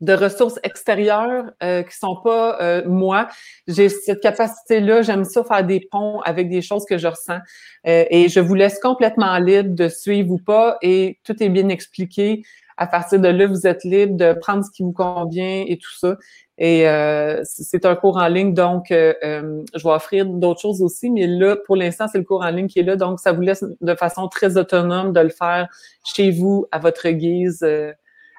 de 0.01 0.13
ressources 0.13 0.59
extérieures 0.63 1.51
euh, 1.62 1.83
qui 1.83 1.95
sont 1.95 2.17
pas 2.23 2.62
euh, 2.62 2.83
moi. 2.88 3.27
J'ai 3.67 3.89
cette 3.89 4.21
capacité-là, 4.21 5.01
j'aime 5.01 5.25
ça 5.25 5.43
faire 5.43 5.63
des 5.65 5.81
ponts 5.91 6.21
avec 6.21 6.49
des 6.49 6.62
choses 6.62 6.85
que 6.85 6.97
je 6.97 7.07
ressens. 7.07 7.39
Euh, 7.88 8.05
et 8.09 8.29
je 8.29 8.39
vous 8.39 8.55
laisse 8.55 8.79
complètement 8.79 9.38
libre 9.39 9.75
de 9.75 9.89
suivre 9.89 10.31
ou 10.31 10.38
pas. 10.38 10.77
Et 10.81 11.19
tout 11.23 11.41
est 11.43 11.49
bien 11.49 11.69
expliqué 11.69 12.43
à 12.79 12.88
partir 12.88 13.19
de 13.19 13.27
là, 13.27 13.45
vous 13.45 13.67
êtes 13.67 13.83
libre 13.83 14.15
de 14.15 14.31
prendre 14.31 14.63
ce 14.63 14.71
qui 14.71 14.83
vous 14.83 14.93
convient 14.93 15.65
et 15.67 15.77
tout 15.77 15.93
ça. 15.99 16.15
Et 16.57 16.88
euh, 16.88 17.41
c'est 17.43 17.85
un 17.85 17.95
cours 17.95 18.17
en 18.17 18.27
ligne, 18.27 18.53
donc 18.53 18.91
euh, 18.91 19.13
euh, 19.23 19.63
je 19.75 19.83
vais 19.83 19.93
offrir 19.93 20.25
d'autres 20.25 20.62
choses 20.62 20.81
aussi, 20.81 21.09
mais 21.09 21.27
là, 21.27 21.57
pour 21.65 21.75
l'instant, 21.75 22.07
c'est 22.09 22.17
le 22.17 22.23
cours 22.23 22.41
en 22.41 22.49
ligne 22.49 22.67
qui 22.67 22.79
est 22.79 22.83
là, 22.83 22.95
donc 22.95 23.19
ça 23.19 23.33
vous 23.33 23.41
laisse 23.41 23.65
de 23.79 23.95
façon 23.95 24.29
très 24.29 24.57
autonome 24.57 25.12
de 25.12 25.19
le 25.19 25.29
faire 25.29 25.67
chez 26.05 26.31
vous, 26.31 26.67
à 26.71 26.79
votre 26.79 27.09
guise, 27.09 27.65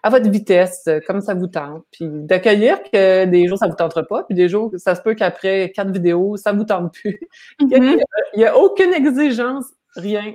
à 0.03 0.11
votre 0.11 0.29
vitesse, 0.31 0.89
comme 1.07 1.21
ça 1.21 1.35
vous 1.35 1.47
tente. 1.47 1.85
Puis 1.91 2.07
d'accueillir 2.09 2.83
que 2.83 3.25
des 3.27 3.47
jours, 3.47 3.59
ça 3.59 3.67
vous 3.67 3.75
tentera 3.75 4.03
pas, 4.03 4.25
puis 4.25 4.35
des 4.35 4.49
jours, 4.49 4.73
ça 4.77 4.95
se 4.95 5.03
peut 5.03 5.15
qu'après 5.15 5.73
quatre 5.75 5.91
vidéos, 5.91 6.37
ça 6.37 6.53
vous 6.53 6.65
tente 6.65 6.93
plus. 6.93 7.21
Il 7.61 8.01
n'y 8.37 8.45
a, 8.45 8.57
aucune 8.57 8.95
exigence, 8.95 9.67
rien. 9.97 10.35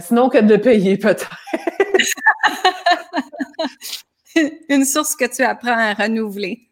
sinon 0.00 0.28
que 0.28 0.38
de 0.38 0.56
payer 0.56 0.96
peut-être. 0.96 1.30
Une 4.68 4.84
source 4.84 5.14
que 5.14 5.26
tu 5.26 5.42
apprends 5.42 5.76
à 5.76 5.92
renouveler. 5.94 6.68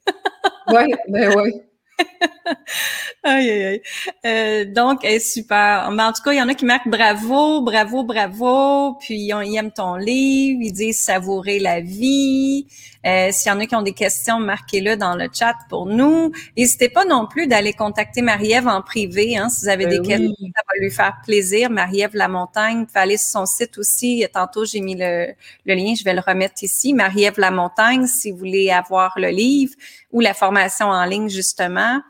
oui, 0.69 0.95
ben 1.09 1.35
oui. 1.37 1.53
aïe, 3.23 3.51
aïe, 3.51 3.65
aïe. 3.65 3.83
Euh, 4.27 4.65
donc, 4.65 5.05
est 5.05 5.21
super. 5.21 5.91
Mais 5.91 6.03
en 6.03 6.13
tout 6.13 6.23
cas, 6.23 6.33
il 6.33 6.39
y 6.39 6.43
en 6.43 6.49
a 6.49 6.55
qui 6.55 6.65
marquent 6.65 6.89
bravo, 6.89 7.63
bravo, 7.63 8.05
bravo. 8.05 8.95
Puis, 9.01 9.17
ils, 9.17 9.57
aiment 9.57 9.73
ton 9.73 9.97
livre. 9.97 10.61
Ils 10.63 10.73
disent 10.73 11.01
savourer 11.01 11.59
la 11.59 11.81
vie. 11.81 12.67
Euh, 13.07 13.31
S'il 13.33 13.51
y 13.51 13.55
en 13.55 13.61
a 13.61 13.67
qui 13.67 13.75
ont 13.75 13.83
des 13.83 13.95
questions, 13.95 14.39
marquez-le 14.39 14.97
dans 14.97 15.15
le 15.15 15.29
chat 15.33 15.55
pour 15.69 15.87
nous. 15.87 16.33
N'hésitez 16.57 16.89
pas 16.89 17.05
non 17.05 17.27
plus 17.27 17.47
d'aller 17.47 17.73
contacter 17.73 18.23
Marie-Ève 18.23 18.69
en 18.69 18.83
privé. 18.83 19.37
Hein, 19.37 19.49
si 19.49 19.63
vous 19.63 19.69
avez 19.69 19.87
ben 19.87 20.03
des 20.03 20.09
questions, 20.09 20.35
ça 20.55 20.63
va 20.69 20.79
lui 20.81 20.91
faire 20.91 21.17
plaisir. 21.25 21.71
Marie-Ève 21.71 22.15
Lamontagne, 22.15 22.81
vous 22.81 22.87
pouvez 22.87 23.01
aller 23.01 23.17
sur 23.17 23.31
son 23.31 23.47
site 23.47 23.79
aussi. 23.79 24.27
Tantôt, 24.33 24.65
j'ai 24.65 24.81
mis 24.81 24.95
le, 24.95 25.29
le, 25.65 25.75
lien, 25.75 25.95
je 25.95 26.05
vais 26.05 26.15
le 26.15 26.21
remettre 26.21 26.63
ici. 26.63 26.93
Marie-Ève 26.93 27.39
Lamontagne, 27.39 28.07
si 28.07 28.31
vous 28.31 28.39
voulez 28.39 28.71
avoir 28.71 29.15
le 29.17 29.29
livre 29.29 29.75
ou 30.13 30.21
la 30.21 30.35
formation 30.35 30.87
en 30.87 31.05
ligne, 31.05 31.29
justement. 31.29 32.01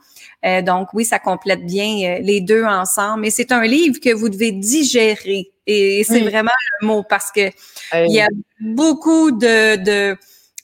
Euh, 0.44 0.62
donc 0.62 0.88
oui, 0.94 1.04
ça 1.04 1.18
complète 1.18 1.66
bien 1.66 2.16
euh, 2.16 2.18
les 2.22 2.40
deux 2.40 2.64
ensemble. 2.64 3.22
Mais 3.22 3.30
c'est 3.30 3.52
un 3.52 3.62
livre 3.62 4.00
que 4.00 4.12
vous 4.12 4.28
devez 4.28 4.52
digérer. 4.52 5.50
Et, 5.66 6.02
c'est 6.04 6.20
vraiment 6.20 6.50
le 6.80 6.86
mot 6.86 7.04
parce 7.08 7.30
que 7.30 7.50
il 7.94 8.12
y 8.12 8.20
a 8.20 8.28
beaucoup 8.60 9.30
de, 9.30 9.76
de, 9.76 10.16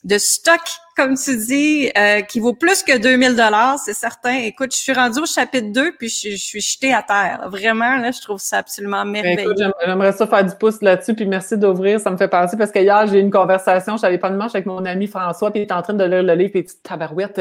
de 0.03 0.17
stock 0.17 0.59
comme 0.97 1.15
tu 1.15 1.37
dis, 1.37 1.91
euh, 1.95 2.21
qui 2.21 2.39
vaut 2.39 2.55
plus 2.55 2.81
que 2.81 2.97
2000 2.97 3.35
dollars, 3.35 3.77
c'est 3.77 3.93
certain. 3.93 4.33
Écoute, 4.33 4.73
je 4.73 4.79
suis 4.79 4.93
rendue 4.93 5.19
au 5.19 5.25
chapitre 5.27 5.71
2, 5.71 5.91
puis 5.97 6.09
je, 6.09 6.35
suis 6.35 6.59
jetée 6.59 6.91
à 6.91 7.03
terre. 7.03 7.47
Vraiment, 7.51 7.97
là, 7.97 8.09
je 8.09 8.19
trouve 8.19 8.39
ça 8.39 8.57
absolument 8.57 9.05
ben, 9.05 9.11
merveilleux. 9.11 9.53
J'aimerais 9.85 10.11
ça 10.13 10.25
faire 10.25 10.43
du 10.43 10.55
pouce 10.55 10.81
là-dessus, 10.81 11.13
puis 11.13 11.27
merci 11.27 11.55
d'ouvrir, 11.55 11.99
ça 11.99 12.09
me 12.09 12.17
fait 12.17 12.27
penser, 12.27 12.57
parce 12.57 12.71
qu'hier, 12.71 13.05
j'ai 13.05 13.19
eu 13.19 13.21
une 13.21 13.29
conversation, 13.29 13.95
je 13.95 14.01
n'avais 14.01 14.17
pas 14.17 14.31
de 14.31 14.37
manche 14.37 14.55
avec 14.55 14.65
mon 14.65 14.83
ami 14.85 15.05
François, 15.05 15.51
puis 15.51 15.61
il 15.61 15.67
est 15.67 15.71
en 15.71 15.83
train 15.83 15.93
de 15.93 16.03
lire 16.03 16.23
le 16.23 16.33
livre, 16.33 16.49
puis 16.49 16.61
il 16.61 16.65
dit, 16.65 16.73
tabarouette, 16.81 17.37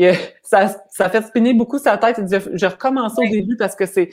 euh, 0.00 0.14
ça, 0.42 0.68
ça 0.90 1.10
fait 1.10 1.22
spinner 1.22 1.54
beaucoup 1.54 1.78
sa 1.78 1.98
tête. 1.98 2.20
Je, 2.30 2.38
je 2.54 2.66
recommence 2.66 3.18
au 3.18 3.28
début 3.28 3.56
parce 3.56 3.74
que 3.74 3.84
c'est, 3.84 4.10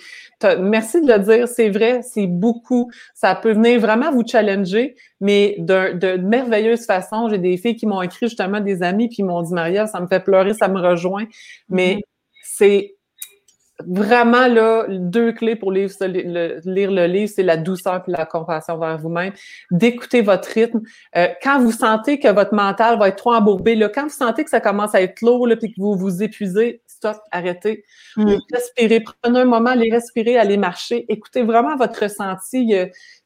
merci 0.60 1.00
de 1.00 1.12
le 1.12 1.20
dire, 1.20 1.48
c'est 1.48 1.70
vrai, 1.70 2.02
c'est 2.02 2.26
beaucoup. 2.26 2.90
Ça 3.14 3.36
peut 3.36 3.54
venir 3.54 3.80
vraiment 3.80 4.12
vous 4.12 4.24
challenger, 4.26 4.96
mais 5.22 5.56
de, 5.60 5.94
de 5.94 6.18
merveilleuse 6.18 6.86
façon. 6.86 7.30
J'ai 7.30 7.38
des 7.38 7.58
filles 7.58 7.76
qui 7.76 7.86
m'ont 7.86 8.02
écrit 8.02 8.28
justement 8.28 8.60
des 8.60 8.73
amis 8.82 9.08
puis 9.08 9.18
ils 9.20 9.26
m'ont 9.26 9.42
dit 9.42 9.54
Maria, 9.54 9.88
ça 9.88 10.00
me 10.00 10.08
fait 10.08 10.22
pleurer, 10.22 10.54
ça 10.54 10.68
me 10.68 10.80
rejoint. 10.80 11.26
Mais 11.70 11.96
mm-hmm. 11.96 12.02
c'est 12.44 12.96
vraiment 13.88 14.48
là 14.48 14.86
deux 14.88 15.32
clés 15.32 15.56
pour 15.56 15.72
lire, 15.72 15.90
le, 16.00 16.60
lire 16.66 16.92
le 16.92 17.06
livre, 17.06 17.32
c'est 17.34 17.44
la 17.44 17.58
douceur 17.58 18.04
et 18.08 18.12
la 18.12 18.26
compassion 18.26 18.78
vers 18.78 18.98
vous-même. 18.98 19.34
D'écouter 19.72 20.22
votre 20.22 20.50
rythme. 20.50 20.82
Euh, 21.16 21.28
quand 21.42 21.60
vous 21.60 21.72
sentez 21.72 22.20
que 22.20 22.28
votre 22.28 22.54
mental 22.54 23.00
va 23.00 23.10
être 23.10 23.18
trop 23.18 23.34
embourbé, 23.34 23.76
là, 23.76 23.90
quand 23.90 24.04
vous 24.04 24.10
sentez 24.10 24.44
que 24.44 24.50
ça 24.50 24.62
commence 24.62 24.96
à 24.96 25.02
être 25.02 25.22
lourd 25.22 25.50
et 25.52 25.58
que 25.58 25.80
vous 25.80 25.96
vous 25.96 26.24
épuisez, 26.24 26.82
stop, 26.88 27.18
arrêtez. 27.32 27.84
Mm. 28.16 28.36
Respirez, 28.52 29.04
prenez 29.22 29.40
un 29.42 29.46
moment, 29.46 29.72
allez 29.72 29.92
respirer, 29.92 30.38
allez 30.38 30.58
marcher. 30.58 31.06
Écoutez 31.10 31.44
vraiment 31.44 31.76
votre 31.76 32.04
ressenti 32.04 32.74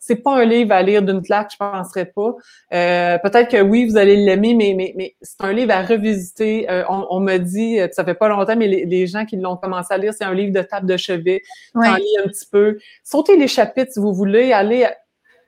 c'est 0.07 0.15
pas 0.15 0.37
un 0.37 0.45
livre 0.45 0.71
à 0.71 0.81
lire 0.81 1.01
d'une 1.01 1.21
claque, 1.21 1.51
je 1.51 1.57
penserais 1.57 2.05
pas. 2.05 2.33
Euh, 2.73 3.17
peut-être 3.19 3.51
que 3.51 3.61
oui, 3.61 3.85
vous 3.85 3.97
allez 3.97 4.15
l'aimer, 4.15 4.53
mais, 4.53 4.73
mais, 4.75 4.93
mais 4.95 5.15
c'est 5.21 5.41
un 5.41 5.51
livre 5.51 5.73
à 5.73 5.83
revisiter. 5.83 6.69
Euh, 6.69 6.83
on, 6.87 7.19
me 7.19 7.37
dit, 7.37 7.79
euh, 7.79 7.87
ça 7.91 8.05
fait 8.05 8.13
pas 8.13 8.29
longtemps, 8.29 8.55
mais 8.55 8.67
les, 8.67 9.07
gens 9.07 9.25
qui 9.25 9.35
l'ont 9.35 9.57
commencé 9.57 9.93
à 9.93 9.97
lire, 9.97 10.13
c'est 10.17 10.23
un 10.23 10.33
livre 10.33 10.53
de 10.53 10.61
table 10.61 10.87
de 10.87 10.95
chevet. 10.95 11.41
Ouais. 11.75 11.87
En 11.87 11.93
un 11.95 12.27
petit 12.27 12.47
peu. 12.49 12.77
Sautez 13.03 13.37
les 13.37 13.47
chapitres 13.47 13.91
si 13.91 13.99
vous 13.99 14.13
voulez, 14.13 14.53
allez 14.53 14.87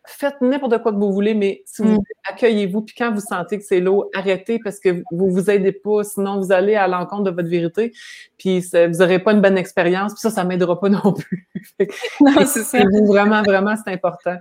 faites 0.09 0.41
n'importe 0.41 0.81
quoi 0.81 0.91
que 0.91 0.97
vous 0.97 1.11
voulez, 1.11 1.33
mais 1.33 1.61
si 1.65 1.81
vous 1.81 1.99
mm. 1.99 2.03
accueillez-vous, 2.29 2.81
puis 2.81 2.95
quand 2.97 3.11
vous 3.11 3.21
sentez 3.21 3.57
que 3.57 3.63
c'est 3.63 3.79
lourd, 3.79 4.09
arrêtez 4.13 4.59
parce 4.63 4.79
que 4.79 5.03
vous 5.11 5.29
vous 5.29 5.49
aidez 5.49 5.71
pas, 5.71 6.03
sinon 6.03 6.39
vous 6.39 6.51
allez 6.51 6.75
à 6.75 6.87
l'encontre 6.87 7.23
de 7.23 7.31
votre 7.31 7.49
vérité, 7.49 7.93
puis 8.37 8.59
vous 8.59 8.97
n'aurez 8.99 9.19
pas 9.19 9.33
une 9.33 9.41
bonne 9.41 9.57
expérience, 9.57 10.13
puis 10.13 10.21
ça, 10.21 10.29
ça 10.29 10.43
m'aidera 10.43 10.79
pas 10.79 10.89
non 10.89 11.13
plus. 11.13 11.47
non, 12.21 12.45
c'est 12.45 12.63
ça. 12.63 12.79
Vraiment, 13.07 13.41
vraiment, 13.43 13.75
c'est 13.75 13.93
important. 13.93 14.37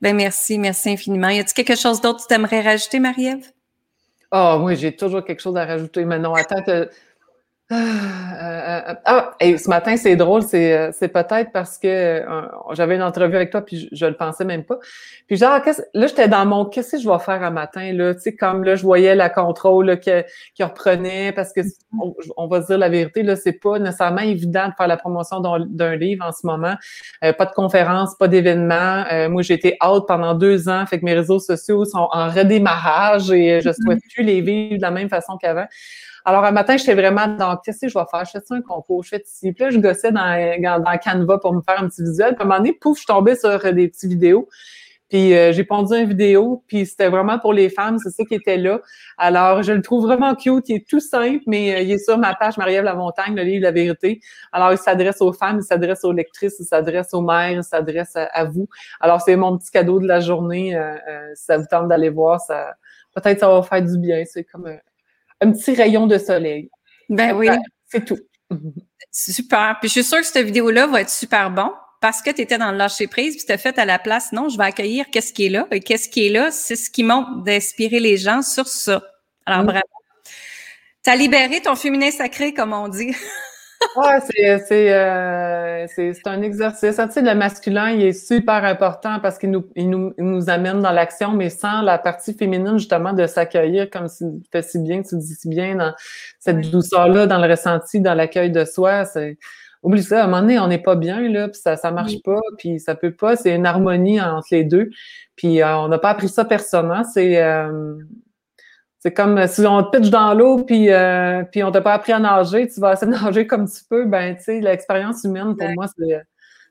Ben 0.00 0.14
merci, 0.14 0.58
merci 0.58 0.90
infiniment. 0.90 1.28
Y 1.28 1.40
a-t-il 1.40 1.64
quelque 1.64 1.78
chose 1.78 2.00
d'autre 2.00 2.24
que 2.24 2.28
tu 2.28 2.34
aimerais 2.34 2.60
rajouter, 2.60 3.00
Marie-Ève? 3.00 3.50
Ah, 4.30 4.56
oh, 4.58 4.64
oui, 4.64 4.76
j'ai 4.76 4.94
toujours 4.94 5.24
quelque 5.24 5.40
chose 5.40 5.56
à 5.56 5.64
rajouter. 5.64 6.04
Mais 6.04 6.18
non, 6.18 6.34
attends, 6.34 6.62
ah, 7.70 7.76
euh, 7.76 8.90
euh, 8.90 8.94
ah, 9.06 9.30
et 9.40 9.56
ce 9.56 9.70
matin, 9.70 9.96
c'est 9.96 10.16
drôle, 10.16 10.42
c'est, 10.42 10.76
euh, 10.76 10.90
c'est 10.92 11.08
peut-être 11.08 11.50
parce 11.50 11.78
que 11.78 12.22
j'avais 12.72 12.96
une 12.96 13.02
entrevue 13.02 13.36
avec 13.36 13.50
toi, 13.50 13.62
puis 13.62 13.88
je, 13.90 14.04
le 14.04 14.14
pensais 14.14 14.44
même 14.44 14.64
pas. 14.64 14.78
Puis 15.26 15.38
genre, 15.38 15.60
là, 15.94 16.06
j'étais 16.06 16.28
dans 16.28 16.44
mon 16.44 16.66
qu'est-ce 16.66 16.96
que 16.96 17.02
je 17.02 17.08
vais 17.08 17.18
faire 17.20 17.42
un 17.42 17.50
matin, 17.50 17.90
là, 17.94 18.14
tu 18.14 18.20
sais, 18.20 18.36
comme 18.36 18.64
là, 18.64 18.76
je 18.76 18.82
voyais 18.82 19.14
la 19.14 19.30
contrôle 19.30 19.98
qui, 19.98 20.62
reprenait, 20.62 21.32
parce 21.32 21.54
que 21.54 21.62
on, 22.36 22.48
va 22.48 22.60
se 22.60 22.66
dire 22.66 22.76
la 22.76 22.90
vérité, 22.90 23.22
là, 23.22 23.34
c'est 23.34 23.52
pas 23.52 23.78
nécessairement 23.78 24.20
évident 24.20 24.68
de 24.68 24.74
faire 24.76 24.88
la 24.88 24.98
promotion 24.98 25.40
d'un, 25.40 25.96
livre 25.96 26.26
en 26.26 26.32
ce 26.32 26.46
moment. 26.46 26.74
pas 27.22 27.46
de 27.46 27.52
conférence, 27.52 28.14
pas 28.18 28.28
d'événement. 28.28 29.04
moi, 29.30 29.40
j'ai 29.40 29.54
été 29.54 29.78
out 29.82 30.04
pendant 30.06 30.34
deux 30.34 30.68
ans, 30.68 30.84
fait 30.84 31.00
que 31.00 31.04
mes 31.06 31.14
réseaux 31.14 31.38
sociaux 31.38 31.86
sont 31.86 32.08
en 32.12 32.28
redémarrage 32.28 33.30
et 33.30 33.62
je 33.62 33.70
souhaite 33.72 34.00
plus 34.14 34.22
les 34.22 34.42
vivre 34.42 34.76
de 34.76 34.82
la 34.82 34.90
même 34.90 35.08
façon 35.08 35.38
qu'avant. 35.38 35.66
Alors, 36.24 36.44
un 36.44 36.52
matin, 36.52 36.76
j'étais 36.76 36.94
vraiment 36.94 37.28
dans 37.28 37.56
qu'est-ce 37.58 37.82
que 37.82 37.88
je 37.88 37.98
vais 37.98 38.04
faire? 38.10 38.24
Je 38.24 38.30
fais 38.30 38.54
un 38.54 38.62
concours, 38.62 39.02
je 39.02 39.10
fais 39.10 39.22
ici. 39.24 39.52
Puis 39.52 39.64
là, 39.64 39.70
je 39.70 39.78
gossais 39.78 40.10
dans, 40.10 40.82
dans 40.82 40.98
Canva 40.98 41.38
pour 41.38 41.52
me 41.52 41.60
faire 41.60 41.82
un 41.82 41.88
petit 41.88 42.02
visuel. 42.02 42.34
Puis 42.34 42.42
à 42.42 42.44
un 42.44 42.48
moment 42.48 42.58
donné, 42.58 42.72
pouf, 42.72 43.00
je 43.00 43.06
tombée 43.06 43.36
sur 43.36 43.60
des 43.72 43.88
petites 43.88 44.10
vidéos. 44.10 44.48
Puis 45.10 45.34
euh, 45.34 45.52
j'ai 45.52 45.64
pondu 45.64 45.94
une 45.94 46.08
vidéo, 46.08 46.64
puis 46.66 46.86
c'était 46.86 47.08
vraiment 47.08 47.38
pour 47.38 47.52
les 47.52 47.68
femmes, 47.68 47.98
c'est 47.98 48.10
ça 48.10 48.24
qui 48.24 48.34
était 48.34 48.56
là. 48.56 48.80
Alors, 49.18 49.62
je 49.62 49.72
le 49.72 49.82
trouve 49.82 50.06
vraiment 50.06 50.34
cute, 50.34 50.68
il 50.70 50.76
est 50.76 50.88
tout 50.88 50.98
simple, 50.98 51.42
mais 51.46 51.74
euh, 51.74 51.80
il 51.80 51.92
est 51.92 51.98
sur 51.98 52.16
ma 52.16 52.34
page 52.34 52.56
Marie-Ève 52.56 52.84
La 52.84 52.94
Montagne, 52.94 53.36
le 53.36 53.42
livre 53.42 53.62
La 53.62 53.70
Vérité. 53.70 54.20
Alors, 54.50 54.72
il 54.72 54.78
s'adresse 54.78 55.20
aux 55.20 55.32
femmes, 55.32 55.58
il 55.60 55.62
s'adresse 55.62 56.04
aux 56.04 56.12
lectrices, 56.12 56.56
il 56.58 56.64
s'adresse 56.64 57.12
aux 57.12 57.20
mères, 57.20 57.52
il 57.52 57.62
s'adresse 57.62 58.16
à, 58.16 58.44
vous. 58.44 58.68
Alors, 58.98 59.20
c'est 59.20 59.36
mon 59.36 59.58
petit 59.58 59.70
cadeau 59.70 60.00
de 60.00 60.06
la 60.06 60.20
journée. 60.20 60.74
Euh, 60.74 60.96
si 61.34 61.44
ça 61.44 61.58
vous 61.58 61.66
tente 61.70 61.88
d'aller 61.88 62.10
voir, 62.10 62.40
ça 62.40 62.74
peut-être 63.14 63.40
ça 63.40 63.48
va 63.48 63.62
faire 63.62 63.82
du 63.82 63.98
bien. 63.98 64.24
C'est 64.26 64.44
comme 64.44 64.66
un 65.44 65.52
petit 65.52 65.74
rayon 65.74 66.06
de 66.06 66.18
soleil. 66.18 66.70
Ben 67.08 67.34
oui. 67.36 67.48
C'est 67.86 68.04
tout. 68.04 68.18
Super. 69.10 69.76
Puis 69.80 69.88
je 69.88 69.92
suis 69.94 70.04
sûre 70.04 70.18
que 70.18 70.26
cette 70.26 70.44
vidéo-là 70.44 70.86
va 70.86 71.00
être 71.02 71.10
super 71.10 71.50
bon 71.50 71.70
parce 72.00 72.20
que 72.20 72.30
tu 72.30 72.42
étais 72.42 72.58
dans 72.58 72.70
le 72.70 72.76
lâcher 72.76 73.06
prise, 73.06 73.36
puis 73.36 73.46
tu 73.46 73.52
as 73.52 73.56
fait 73.56 73.78
à 73.78 73.86
la 73.86 73.98
place, 73.98 74.30
non, 74.32 74.50
je 74.50 74.58
vais 74.58 74.64
accueillir 74.64 75.06
qu'est-ce 75.10 75.32
qui 75.32 75.46
est 75.46 75.48
là. 75.48 75.66
Et 75.70 75.80
qu'est-ce 75.80 76.08
qui 76.10 76.26
est 76.26 76.28
là, 76.28 76.50
c'est 76.50 76.76
ce 76.76 76.90
qui 76.90 77.02
montre 77.02 77.42
d'inspirer 77.44 77.98
les 77.98 78.18
gens 78.18 78.42
sur 78.42 78.68
ça. 78.68 79.02
Alors, 79.46 79.62
mm. 79.62 79.66
bravo. 79.66 79.86
Tu 81.02 81.10
as 81.10 81.16
libéré 81.16 81.62
ton 81.62 81.76
féminin 81.76 82.10
sacré, 82.10 82.52
comme 82.52 82.72
on 82.72 82.88
dit. 82.88 83.14
Ouais, 83.96 84.18
c'est 84.66 84.92
euh, 84.92 85.86
c'est 85.88 86.26
un 86.26 86.42
exercice. 86.42 86.96
Tu 86.96 87.10
sais, 87.10 87.22
le 87.22 87.34
masculin, 87.34 87.90
il 87.90 88.02
est 88.02 88.12
super 88.12 88.64
important 88.64 89.20
parce 89.20 89.38
qu'il 89.38 89.50
nous, 89.50 89.66
il 89.76 89.90
nous, 89.90 90.12
nous 90.18 90.50
amène 90.50 90.80
dans 90.80 90.90
l'action, 90.90 91.32
mais 91.32 91.50
sans 91.50 91.82
la 91.82 91.98
partie 91.98 92.34
féminine, 92.34 92.78
justement, 92.78 93.12
de 93.12 93.26
s'accueillir 93.26 93.90
comme 93.90 94.08
tu 94.08 94.24
fais 94.50 94.62
si 94.62 94.78
bien, 94.80 95.02
tu 95.02 95.16
dis 95.16 95.34
si 95.34 95.48
bien, 95.48 95.76
dans 95.76 95.94
cette 96.38 96.70
douceur-là, 96.70 97.26
dans 97.26 97.38
le 97.38 97.48
ressenti, 97.48 98.00
dans 98.00 98.14
l'accueil 98.14 98.50
de 98.50 98.64
soi. 98.64 99.04
C'est 99.04 99.38
Oublie 99.82 100.02
ça, 100.02 100.22
à 100.22 100.24
un 100.24 100.26
moment 100.28 100.40
donné, 100.40 100.58
on 100.58 100.66
n'est 100.66 100.78
pas 100.78 100.96
bien, 100.96 101.28
là, 101.28 101.48
puis 101.48 101.60
ça 101.60 101.76
ça 101.76 101.90
marche 101.90 102.22
pas, 102.22 102.40
puis 102.58 102.80
ça 102.80 102.94
peut 102.94 103.12
pas. 103.12 103.36
C'est 103.36 103.54
une 103.54 103.66
harmonie 103.66 104.20
entre 104.20 104.48
les 104.50 104.64
deux. 104.64 104.90
Puis 105.36 105.62
euh, 105.62 105.76
on 105.78 105.88
n'a 105.88 105.98
pas 105.98 106.10
appris 106.10 106.28
ça 106.28 106.44
personnellement. 106.44 107.04
C'est... 107.04 107.42
Euh, 107.42 107.98
c'est 109.04 109.12
comme 109.12 109.36
euh, 109.36 109.46
si 109.46 109.60
on 109.66 109.82
te 109.82 109.98
pitch 109.98 110.08
dans 110.08 110.32
l'eau 110.32 110.64
puis 110.64 110.90
euh, 110.90 111.42
puis 111.44 111.62
on 111.62 111.70
t'a 111.70 111.82
pas 111.82 111.92
appris 111.92 112.12
à 112.12 112.18
nager, 112.18 112.66
tu 112.68 112.80
vas 112.80 112.94
essayer 112.94 113.12
de 113.12 113.16
nager 113.24 113.46
comme 113.46 113.68
tu 113.68 113.82
peux, 113.88 114.06
ben 114.06 114.34
tu 114.34 114.44
sais 114.44 114.60
l'expérience 114.60 115.24
humaine 115.24 115.54
pour 115.56 115.68
moi 115.74 115.86
c'est 115.98 116.22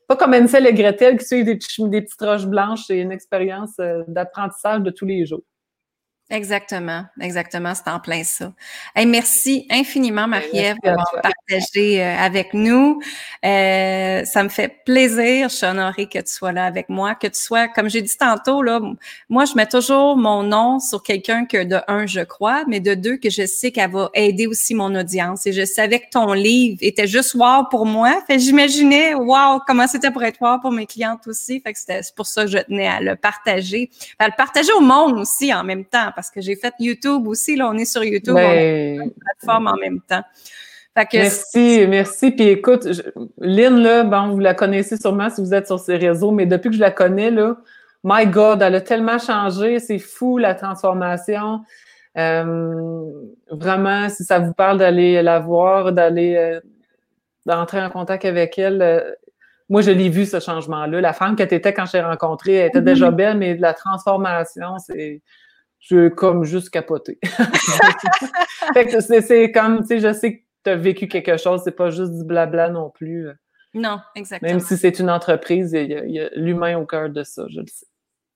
pas 0.07 0.15
comme 0.15 0.33
Ansel 0.33 0.65
et 0.65 0.73
Gretel 0.73 1.17
qui 1.17 1.25
suivent 1.25 1.45
des, 1.45 1.55
des 1.55 2.01
petites 2.01 2.21
roches 2.21 2.47
blanches, 2.47 2.85
c'est 2.87 2.99
une 2.99 3.11
expérience 3.11 3.75
euh, 3.79 4.03
d'apprentissage 4.07 4.81
de 4.81 4.89
tous 4.89 5.05
les 5.05 5.25
jours. 5.25 5.43
Exactement, 6.33 7.05
exactement, 7.21 7.73
c'est 7.75 7.87
en 7.91 7.99
plein 7.99 8.23
ça. 8.23 8.51
merci 9.05 9.67
infiniment, 9.69 10.27
Marie-Ève, 10.27 10.77
d'avoir 10.83 11.05
partagé 11.21 12.03
euh, 12.03 12.17
avec 12.17 12.55
nous. 12.55 12.99
Euh, 13.45 14.25
ça 14.25 14.41
me 14.41 14.49
fait 14.49 14.79
plaisir. 14.83 15.49
Je 15.49 15.55
suis 15.57 15.67
honorée 15.67 16.09
que 16.09 16.17
tu 16.17 16.33
sois 16.33 16.51
là 16.51 16.65
avec 16.65 16.89
moi, 16.89 17.13
que 17.13 17.27
tu 17.27 17.39
sois, 17.39 17.67
comme 17.67 17.87
j'ai 17.87 18.01
dit 18.01 18.17
tantôt, 18.17 18.63
là, 18.63 18.81
moi, 19.29 19.45
je 19.45 19.53
mets 19.53 19.67
toujours 19.67 20.17
mon 20.17 20.41
nom 20.41 20.79
sur 20.79 21.03
quelqu'un 21.03 21.45
que 21.45 21.63
de 21.65 21.79
un, 21.87 22.07
je 22.07 22.21
crois, 22.21 22.63
mais 22.67 22.79
de 22.79 22.95
deux, 22.95 23.17
que 23.17 23.29
je 23.29 23.45
sais 23.45 23.71
qu'elle 23.71 23.91
va 23.91 24.09
aider 24.15 24.47
aussi 24.47 24.73
mon 24.73 24.95
audience. 24.95 25.45
Et 25.45 25.53
je 25.53 25.65
savais 25.65 25.99
que 25.99 26.09
ton 26.09 26.33
livre 26.33 26.79
était 26.81 27.05
juste 27.05 27.35
wow 27.35 27.65
pour 27.69 27.85
moi. 27.85 28.23
Fait 28.25 28.39
j'imaginais 28.39 29.13
wow 29.13 29.59
comment 29.67 29.85
c'était 29.85 30.09
pour 30.09 30.23
être 30.23 30.41
wow 30.41 30.59
pour 30.59 30.71
mes 30.71 30.87
clientes 30.87 31.27
aussi. 31.27 31.61
Fait 31.61 31.73
que 31.73 31.79
c'est 31.79 32.15
pour 32.15 32.25
ça 32.25 32.45
que 32.45 32.49
je 32.49 32.57
tenais 32.57 32.87
à 32.87 33.01
le 33.01 33.15
partager, 33.15 33.91
à 34.17 34.25
le 34.25 34.33
partager 34.35 34.73
au 34.73 34.81
monde 34.81 35.19
aussi 35.19 35.53
en 35.53 35.63
même 35.63 35.85
temps 35.85 36.09
parce 36.22 36.22
que 36.29 36.41
j'ai 36.41 36.55
fait 36.55 36.73
YouTube 36.79 37.27
aussi. 37.27 37.55
Là, 37.55 37.69
on 37.69 37.77
est 37.77 37.85
sur 37.85 38.03
YouTube, 38.03 38.35
on 38.35 38.39
est 38.39 38.97
sur 38.97 39.13
plateforme 39.19 39.67
en 39.67 39.75
même 39.75 40.01
temps. 40.01 40.23
merci, 41.13 41.85
merci. 41.87 42.31
Puis 42.31 42.47
écoute, 42.49 42.87
Lynn, 43.39 43.81
là, 43.81 44.03
bon, 44.03 44.29
vous 44.29 44.39
la 44.39 44.53
connaissez 44.53 44.97
sûrement 44.97 45.29
si 45.29 45.41
vous 45.41 45.53
êtes 45.53 45.67
sur 45.67 45.79
ces 45.79 45.97
réseaux, 45.97 46.31
mais 46.31 46.45
depuis 46.45 46.69
que 46.69 46.75
je 46.75 46.81
la 46.81 46.91
connais, 46.91 47.31
là, 47.31 47.57
my 48.03 48.27
God, 48.27 48.61
elle 48.61 48.75
a 48.75 48.81
tellement 48.81 49.17
changé. 49.17 49.79
C'est 49.79 49.99
fou 49.99 50.37
la 50.37 50.55
transformation. 50.55 51.61
Euh, 52.17 53.11
vraiment, 53.49 54.09
si 54.09 54.23
ça 54.23 54.39
vous 54.39 54.53
parle 54.53 54.77
d'aller 54.77 55.21
la 55.21 55.39
voir, 55.39 55.91
d'aller 55.93 56.35
euh, 56.35 56.59
d'entrer 57.45 57.81
en 57.83 57.89
contact 57.89 58.25
avec 58.25 58.57
elle, 58.59 58.81
euh, 58.81 59.11
moi, 59.69 59.81
je 59.81 59.91
l'ai 59.91 60.09
vu 60.09 60.25
ce 60.25 60.39
changement-là. 60.39 61.01
La 61.01 61.13
femme 61.13 61.35
que 61.35 61.43
tu 61.43 61.55
étais 61.55 61.73
quand 61.73 61.85
je 61.85 61.93
t'ai 61.93 62.01
rencontrée, 62.01 62.55
elle 62.55 62.67
était 62.67 62.81
déjà 62.81 63.11
belle, 63.11 63.37
mais 63.37 63.57
la 63.57 63.73
transformation, 63.73 64.77
c'est 64.77 65.21
je 65.83 66.07
comme 66.09 66.43
juste 66.45 66.69
capoter. 66.69 67.19
c'est 68.73 69.51
comme, 69.51 69.81
tu 69.81 69.87
sais, 69.87 69.99
je 69.99 70.13
sais 70.13 70.37
que 70.37 70.43
tu 70.63 70.69
as 70.69 70.75
vécu 70.75 71.07
quelque 71.07 71.37
chose, 71.37 71.61
c'est 71.63 71.75
pas 71.75 71.89
juste 71.89 72.13
du 72.13 72.23
blabla 72.23 72.69
non 72.69 72.89
plus. 72.89 73.27
Non, 73.73 73.99
exactement. 74.15 74.51
Même 74.51 74.59
si 74.59 74.77
c'est 74.77 74.99
une 74.99 75.09
entreprise, 75.09 75.73
il 75.73 75.91
y 75.91 76.19
a, 76.19 76.29
l'humain 76.35 76.77
au 76.77 76.85
cœur 76.85 77.09
de 77.09 77.23
ça, 77.23 77.45
je 77.49 77.59
le 77.59 77.67
sais. 77.67 77.85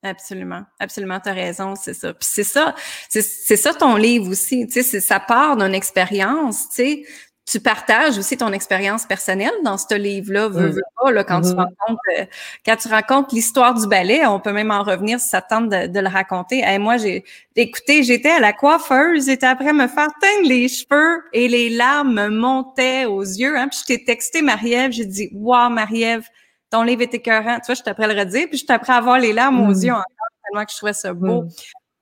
Absolument, 0.04 0.64
absolument, 0.80 1.20
tu 1.20 1.30
as 1.30 1.34
raison, 1.34 1.76
c'est 1.76 1.94
ça. 1.94 2.14
Puis 2.14 2.28
c'est 2.30 2.44
ça, 2.44 2.76
c'est 3.10 3.22
ça 3.22 3.74
ton 3.74 3.96
livre 3.96 4.30
aussi, 4.30 4.68
tu 4.68 4.84
sais, 4.84 5.02
ça 5.02 5.20
part 5.20 5.58
d'une 5.58 5.74
expérience, 5.74 6.70
tu 6.70 6.76
sais, 6.76 7.06
tu 7.50 7.62
partages 7.62 8.18
aussi 8.18 8.36
ton 8.36 8.52
expérience 8.52 9.06
personnelle 9.06 9.54
dans 9.64 9.78
ce 9.78 9.96
livre-là, 9.96 10.50
veux, 10.50 10.68
veux 10.68 10.82
pas, 11.02 11.12
là, 11.12 11.24
quand 11.24 11.40
tu 11.42 11.50
mm-hmm. 11.50 11.56
racontes 11.56 12.00
euh, 12.20 12.26
quand 12.66 12.76
tu 12.76 12.88
racontes 12.90 13.32
l'histoire 13.32 13.74
du 13.74 13.88
ballet, 13.88 14.26
on 14.26 14.42
peut 14.42 14.52
même 14.52 14.70
en 14.70 14.84
revenir 14.84 15.18
si 15.22 15.30
ça 15.30 15.42
tente 15.42 15.70
de, 15.70 16.00
le 16.00 16.10
raconter. 16.10 16.60
Et 16.68 16.78
moi, 16.78 16.98
j'ai 16.98 17.24
écouté, 17.56 18.04
j'étais 18.04 18.32
à 18.32 18.40
la 18.40 18.52
coiffeuse, 18.52 19.28
j'étais 19.28 19.46
après 19.46 19.72
me 19.72 19.88
faire 19.88 20.10
teindre 20.22 20.50
les 20.50 20.68
cheveux 20.68 21.24
et 21.32 21.48
les 21.48 21.70
larmes 21.70 22.14
me 22.14 22.28
montaient 22.28 23.06
aux 23.06 23.24
yeux. 23.24 23.58
Hein, 23.58 23.70
puis 23.70 23.80
je 23.82 23.86
t'ai 23.86 24.04
texté 24.04 24.42
Marie-Ève, 24.42 24.92
j'ai 24.92 25.06
dit 25.06 25.30
Wow, 25.34 25.70
Marie-Ève, 25.70 26.28
ton 26.70 26.84
livre 26.84 27.04
est 27.04 27.14
écœurant. 27.14 27.60
Tu 27.62 27.68
vois, 27.68 27.76
je 27.76 27.82
t'apprends 27.82 28.08
le 28.08 28.20
redire, 28.20 28.48
puis 28.50 28.58
je 28.58 28.66
t'apprends 28.66 28.94
à 28.94 28.98
avoir 28.98 29.20
les 29.20 29.32
larmes 29.32 29.62
aux 29.62 29.74
mm. 29.74 29.86
yeux 29.86 29.94
encore, 29.94 30.28
tellement 30.44 30.66
que 30.66 30.72
je 30.72 30.78
trouvais 30.78 30.94
ça 30.94 31.14
beau. 31.14 31.46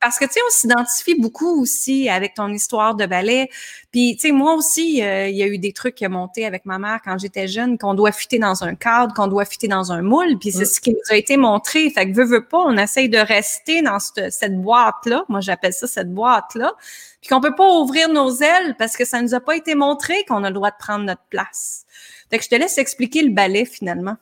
Parce 0.05 0.19
que, 0.19 0.25
tu 0.25 0.33
sais, 0.33 0.39
on 0.47 0.51
s'identifie 0.51 1.19
beaucoup 1.19 1.59
aussi 1.59 2.09
avec 2.09 2.35
ton 2.35 2.49
histoire 2.49 2.93
de 2.93 3.07
ballet. 3.07 3.49
Puis, 3.91 4.15
tu 4.15 4.27
sais, 4.27 4.31
moi 4.31 4.53
aussi, 4.53 5.03
euh, 5.03 5.27
il 5.29 5.35
y 5.35 5.41
a 5.41 5.47
eu 5.47 5.57
des 5.57 5.73
trucs 5.73 5.95
qui 5.95 6.05
ont 6.05 6.11
monté 6.11 6.45
avec 6.45 6.63
ma 6.67 6.77
mère 6.77 6.99
quand 7.03 7.17
j'étais 7.17 7.47
jeune, 7.47 7.79
qu'on 7.79 7.95
doit 7.95 8.11
fitter 8.11 8.37
dans 8.37 8.63
un 8.63 8.75
cadre, 8.75 9.15
qu'on 9.15 9.25
doit 9.25 9.45
fitter 9.45 9.67
dans 9.67 9.91
un 9.91 10.03
moule. 10.03 10.37
Puis 10.37 10.51
c'est 10.51 10.65
ce 10.65 10.79
qui 10.79 10.91
nous 10.91 10.99
a 11.09 11.15
été 11.15 11.37
montré. 11.37 11.89
Fait 11.89 12.07
que, 12.07 12.15
veut, 12.15 12.23
veut 12.23 12.45
pas, 12.45 12.59
on 12.59 12.77
essaye 12.77 13.09
de 13.09 13.17
rester 13.17 13.81
dans 13.81 13.97
cette, 13.97 14.31
cette 14.31 14.55
boîte-là. 14.61 15.25
Moi, 15.27 15.39
j'appelle 15.39 15.73
ça 15.73 15.87
cette 15.87 16.13
boîte-là. 16.13 16.73
Puis 17.19 17.29
qu'on 17.29 17.41
peut 17.41 17.55
pas 17.55 17.67
ouvrir 17.67 18.07
nos 18.07 18.31
ailes 18.31 18.75
parce 18.77 18.95
que 18.95 19.05
ça 19.05 19.23
nous 19.23 19.33
a 19.33 19.39
pas 19.39 19.55
été 19.55 19.73
montré 19.73 20.23
qu'on 20.27 20.43
a 20.43 20.49
le 20.49 20.53
droit 20.53 20.69
de 20.69 20.77
prendre 20.77 21.03
notre 21.03 21.25
place. 21.31 21.87
Fait 22.29 22.37
que 22.37 22.43
je 22.43 22.49
te 22.49 22.55
laisse 22.55 22.77
expliquer 22.77 23.23
le 23.23 23.31
ballet, 23.31 23.65
finalement. 23.65 24.17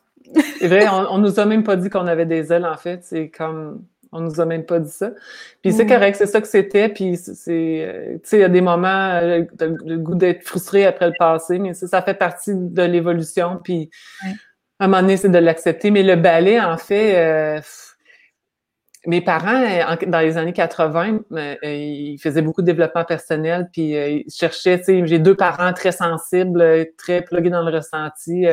C'est 0.59 0.69
vrai, 0.69 0.87
on, 0.87 1.11
on 1.11 1.17
nous 1.17 1.41
a 1.41 1.45
même 1.45 1.65
pas 1.65 1.75
dit 1.75 1.89
qu'on 1.89 2.07
avait 2.07 2.25
des 2.25 2.53
ailes, 2.53 2.65
en 2.65 2.77
fait. 2.77 3.03
C'est 3.03 3.27
comme 3.27 3.83
on 4.13 4.21
nous 4.21 4.39
a 4.39 4.45
même 4.45 4.65
pas 4.65 4.79
dit 4.79 4.91
ça. 4.91 5.11
Puis 5.61 5.73
c'est 5.73 5.85
mm. 5.85 5.89
correct, 5.89 6.15
c'est 6.15 6.27
ça 6.27 6.39
que 6.39 6.47
c'était. 6.47 6.89
Puis 6.89 7.17
c'est, 7.17 7.31
euh, 7.49 8.13
tu 8.15 8.19
sais, 8.23 8.37
il 8.37 8.41
y 8.41 8.43
a 8.43 8.49
des 8.49 8.61
moments, 8.61 9.09
euh, 9.15 9.43
le 9.59 9.97
goût 9.97 10.15
d'être 10.15 10.43
frustré 10.43 10.85
après 10.85 11.07
le 11.07 11.13
passé, 11.17 11.59
mais 11.59 11.73
ça, 11.73 11.87
ça 11.87 12.01
fait 12.01 12.13
partie 12.13 12.53
de 12.55 12.83
l'évolution. 12.83 13.59
Puis 13.63 13.89
à 14.79 14.85
un 14.85 14.87
moment 14.87 15.01
donné, 15.01 15.17
c'est 15.17 15.29
de 15.29 15.37
l'accepter. 15.37 15.91
Mais 15.91 16.03
le 16.03 16.15
ballet, 16.15 16.59
en 16.59 16.77
fait, 16.77 17.15
euh, 17.15 17.61
mes 19.05 19.21
parents, 19.21 19.63
dans 20.07 20.19
les 20.19 20.37
années 20.37 20.53
80, 20.53 21.19
ils 21.63 22.17
faisaient 22.21 22.41
beaucoup 22.41 22.61
de 22.61 22.67
développement 22.67 23.03
personnel, 23.03 23.69
puis 23.71 23.91
ils 23.91 24.25
cherchaient, 24.29 24.79
tu 24.79 24.85
sais, 24.85 25.07
j'ai 25.07 25.19
deux 25.19 25.35
parents 25.35 25.73
très 25.73 25.91
sensibles, 25.91 26.87
très 26.97 27.21
plugués 27.21 27.49
dans 27.49 27.63
le 27.63 27.75
ressenti, 27.75 28.45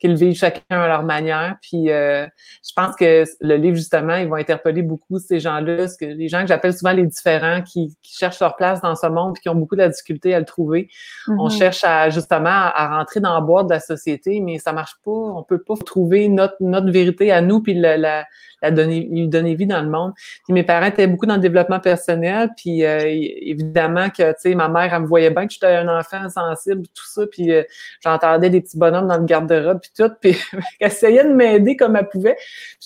qu'ils 0.00 0.14
vivent 0.14 0.36
chacun 0.36 0.62
à 0.70 0.88
leur 0.88 1.02
manière. 1.02 1.56
Puis 1.60 1.86
je 1.88 2.72
pense 2.74 2.96
que 2.96 3.24
le 3.40 3.56
livre, 3.56 3.76
justement, 3.76 4.16
ils 4.16 4.28
vont 4.28 4.36
interpeller 4.36 4.82
beaucoup 4.82 5.18
ces 5.18 5.40
gens-là, 5.40 5.86
les 6.00 6.28
gens 6.28 6.42
que 6.42 6.48
j'appelle 6.48 6.74
souvent 6.74 6.92
les 6.92 7.06
différents, 7.06 7.62
qui, 7.62 7.94
cherchent 8.02 8.40
leur 8.40 8.56
place 8.56 8.80
dans 8.80 8.94
ce 8.94 9.06
monde, 9.06 9.34
puis 9.34 9.42
qui 9.42 9.48
ont 9.48 9.54
beaucoup 9.54 9.76
de 9.76 9.86
difficulté 9.86 10.34
à 10.34 10.38
le 10.38 10.44
trouver. 10.44 10.88
On 11.28 11.48
mm-hmm. 11.48 11.58
cherche 11.58 11.84
à, 11.84 12.10
justement, 12.10 12.48
à 12.48 12.96
rentrer 12.96 13.20
dans 13.20 13.34
la 13.34 13.40
boîte 13.40 13.66
de 13.66 13.74
la 13.74 13.80
société, 13.80 14.40
mais 14.40 14.58
ça 14.58 14.72
marche 14.72 14.96
pas. 15.04 15.10
On 15.10 15.42
peut 15.42 15.62
pas 15.62 15.74
trouver 15.84 16.28
notre, 16.28 16.56
notre 16.60 16.90
vérité 16.90 17.32
à 17.32 17.40
nous, 17.40 17.60
puis 17.60 17.74
la, 17.74 17.96
la, 17.96 18.24
la 18.62 18.70
donner, 18.70 19.08
lui 19.10 19.28
donner 19.28 19.54
vie 19.54 19.66
dans 19.66 19.82
le 19.82 19.90
monde. 19.90 20.12
Puis 20.44 20.52
mes 20.52 20.62
parents 20.62 20.86
étaient 20.86 21.06
beaucoup 21.06 21.26
dans 21.26 21.34
le 21.34 21.40
développement 21.40 21.80
personnel, 21.80 22.50
puis 22.56 22.84
euh, 22.84 23.00
évidemment 23.04 24.08
que, 24.08 24.30
tu 24.32 24.38
sais, 24.38 24.54
ma 24.54 24.68
mère, 24.68 24.94
elle 24.94 25.02
me 25.02 25.06
voyait 25.06 25.30
bien 25.30 25.46
que 25.46 25.52
j'étais 25.52 25.66
un 25.66 25.88
enfant 25.88 26.28
sensible, 26.30 26.82
tout 26.94 27.06
ça, 27.06 27.26
puis 27.26 27.52
euh, 27.52 27.64
j'entendais 28.02 28.50
des 28.50 28.60
petits 28.60 28.78
bonhommes 28.78 29.08
dans 29.08 29.18
le 29.18 29.24
garde-robe, 29.24 29.80
puis 29.80 29.90
tout, 29.96 30.12
puis 30.20 30.36
elle 30.80 30.86
essayait 30.86 31.24
de 31.24 31.32
m'aider 31.32 31.76
comme 31.76 31.96
elle 31.96 32.08
pouvait. 32.08 32.36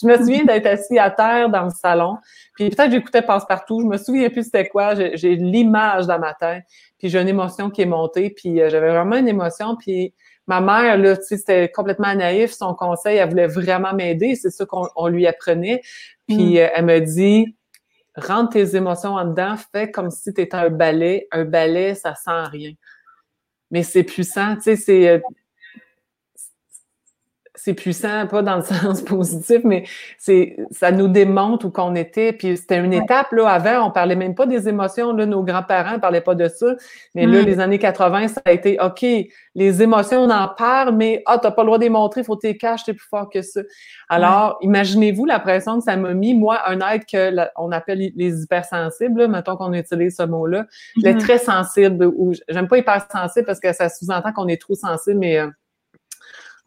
Je 0.01 0.07
me 0.07 0.17
souviens 0.17 0.45
d'être 0.45 0.67
assis 0.67 0.99
à 0.99 1.11
terre 1.11 1.51
dans 1.51 1.65
le 1.65 1.71
salon, 1.71 2.17
puis 2.55 2.71
peut-être 2.71 2.91
j'écoutais 2.91 3.23
Passe-Partout, 3.23 3.81
je 3.83 3.87
me 3.87 3.97
souviens 3.99 4.31
plus 4.31 4.45
c'était 4.45 4.69
quoi, 4.69 4.95
j'ai 4.95 5.37
l'image 5.37 6.07
dans 6.07 6.19
ma 6.19 6.35
tête, 6.35 6.65
puis 6.99 7.09
j'ai 7.09 7.21
une 7.21 7.29
émotion 7.29 7.71
qui 7.71 7.83
est 7.83 7.87
montée, 7.87 8.31
puis 8.31 8.61
euh, 8.61 8.71
j'avais 8.71 8.91
vraiment 8.91 9.17
une 9.17 9.29
émotion, 9.29 9.77
puis 9.77 10.15
ma 10.47 10.61
mère, 10.61 10.99
là, 10.99 11.17
tu 11.17 11.25
sais, 11.25 11.37
c'était 11.37 11.71
complètement 11.71 12.15
naïf. 12.15 12.53
Son 12.53 12.75
conseil, 12.75 13.19
elle 13.19 13.29
voulait 13.29 13.47
vraiment 13.47 13.93
m'aider. 13.93 14.35
C'est 14.37 14.51
ça 14.51 14.65
qu'on 14.67 15.09
lui 15.09 15.27
apprenait. 15.27 15.83
Puis 16.29 16.55
mm. 16.55 16.59
euh, 16.59 16.69
elle 16.75 16.85
me 16.85 17.01
dit, 17.01 17.57
rentre 18.17 18.53
tes 18.53 18.77
émotions 18.77 19.15
en 19.15 19.25
dedans, 19.25 19.57
fais 19.73 19.91
comme 19.91 20.11
si 20.11 20.33
tu 20.33 20.41
étais 20.41 20.57
un 20.57 20.71
balai. 20.71 21.27
Un 21.33 21.45
balai, 21.45 21.95
ça 21.95 22.15
sent 22.15 22.45
rien. 22.51 22.73
Mais 23.71 23.83
c'est 23.83 24.05
puissant, 24.05 24.55
tu 24.57 24.63
sais, 24.63 24.77
c'est 24.77 25.09
euh, 25.09 25.19
c'est 27.57 27.75
puissant, 27.75 28.27
pas 28.27 28.43
dans 28.43 28.57
le 28.57 28.63
sens 28.63 29.03
positif, 29.03 29.63
mais 29.65 29.85
c'est 30.19 30.57
ça 30.71 30.93
nous 30.93 31.09
démontre 31.09 31.67
où 31.67 31.71
qu'on 31.71 31.95
était. 31.95 32.33
Puis 32.33 32.57
c'était 32.57 32.79
une 32.79 32.93
étape, 32.93 33.33
là, 33.33 33.49
avant, 33.49 33.89
on 33.89 33.91
parlait 33.91 34.17
même 34.17 34.35
pas 34.35 34.47
des 34.47 34.69
émotions, 34.69 35.13
là, 35.13 35.27
nos 35.27 35.43
grands-parents 35.43 35.99
parlaient 35.99 36.21
pas 36.21 36.35
de 36.35 36.49
ça. 36.49 36.77
Mais 37.15 37.27
là, 37.27 37.43
mm. 37.43 37.47
les 37.47 37.61
années 37.61 37.79
80, 37.79 38.29
ça 38.29 38.43
a 38.45 38.53
été 38.53 38.79
OK, 38.81 39.05
les 39.55 39.83
émotions, 39.83 40.21
on 40.21 40.31
en 40.31 40.49
parle, 40.49 40.95
mais 40.95 41.23
ah, 41.27 41.39
t'as 41.39 41.51
pas 41.51 41.63
le 41.63 41.67
droit 41.67 41.79
de 41.79 41.85
les 41.85 41.91
montrer, 41.91 42.23
faut 42.23 42.37
t'es 42.37 42.57
caches, 42.57 42.85
t'es 42.85 42.95
plus 42.95 43.09
fort 43.09 43.29
que 43.31 43.43
ça. 43.43 43.61
Alors, 44.09 44.59
imaginez-vous 44.61 45.25
la 45.25 45.41
pression 45.41 45.79
que 45.79 45.85
ça 45.85 45.97
m'a 45.97 46.15
mis, 46.15 46.35
moi, 46.35 46.61
un 46.67 46.81
être 46.93 47.07
que 47.07 47.35
on 47.57 47.73
appelle 47.73 48.13
les 48.15 48.43
hypersensibles, 48.43 49.23
là, 49.23 49.29
mettons 49.29 49.57
qu'on 49.57 49.73
utilise 49.73 50.17
ce 50.17 50.23
mot-là. 50.25 50.67
Je 50.97 51.03
mm-hmm. 51.03 51.19
très 51.19 51.39
sensible, 51.39 52.07
ou 52.17 52.33
j'aime 52.49 52.69
pas 52.69 52.79
hypersensible 52.79 53.47
parce 53.47 53.61
que 53.61 53.73
ça 53.73 53.89
sous-entend 53.89 54.33
qu'on 54.33 54.49
est 54.49 54.61
trop 54.61 54.75
sensible, 54.75 55.19
mais 55.19 55.39
euh, 55.39 55.49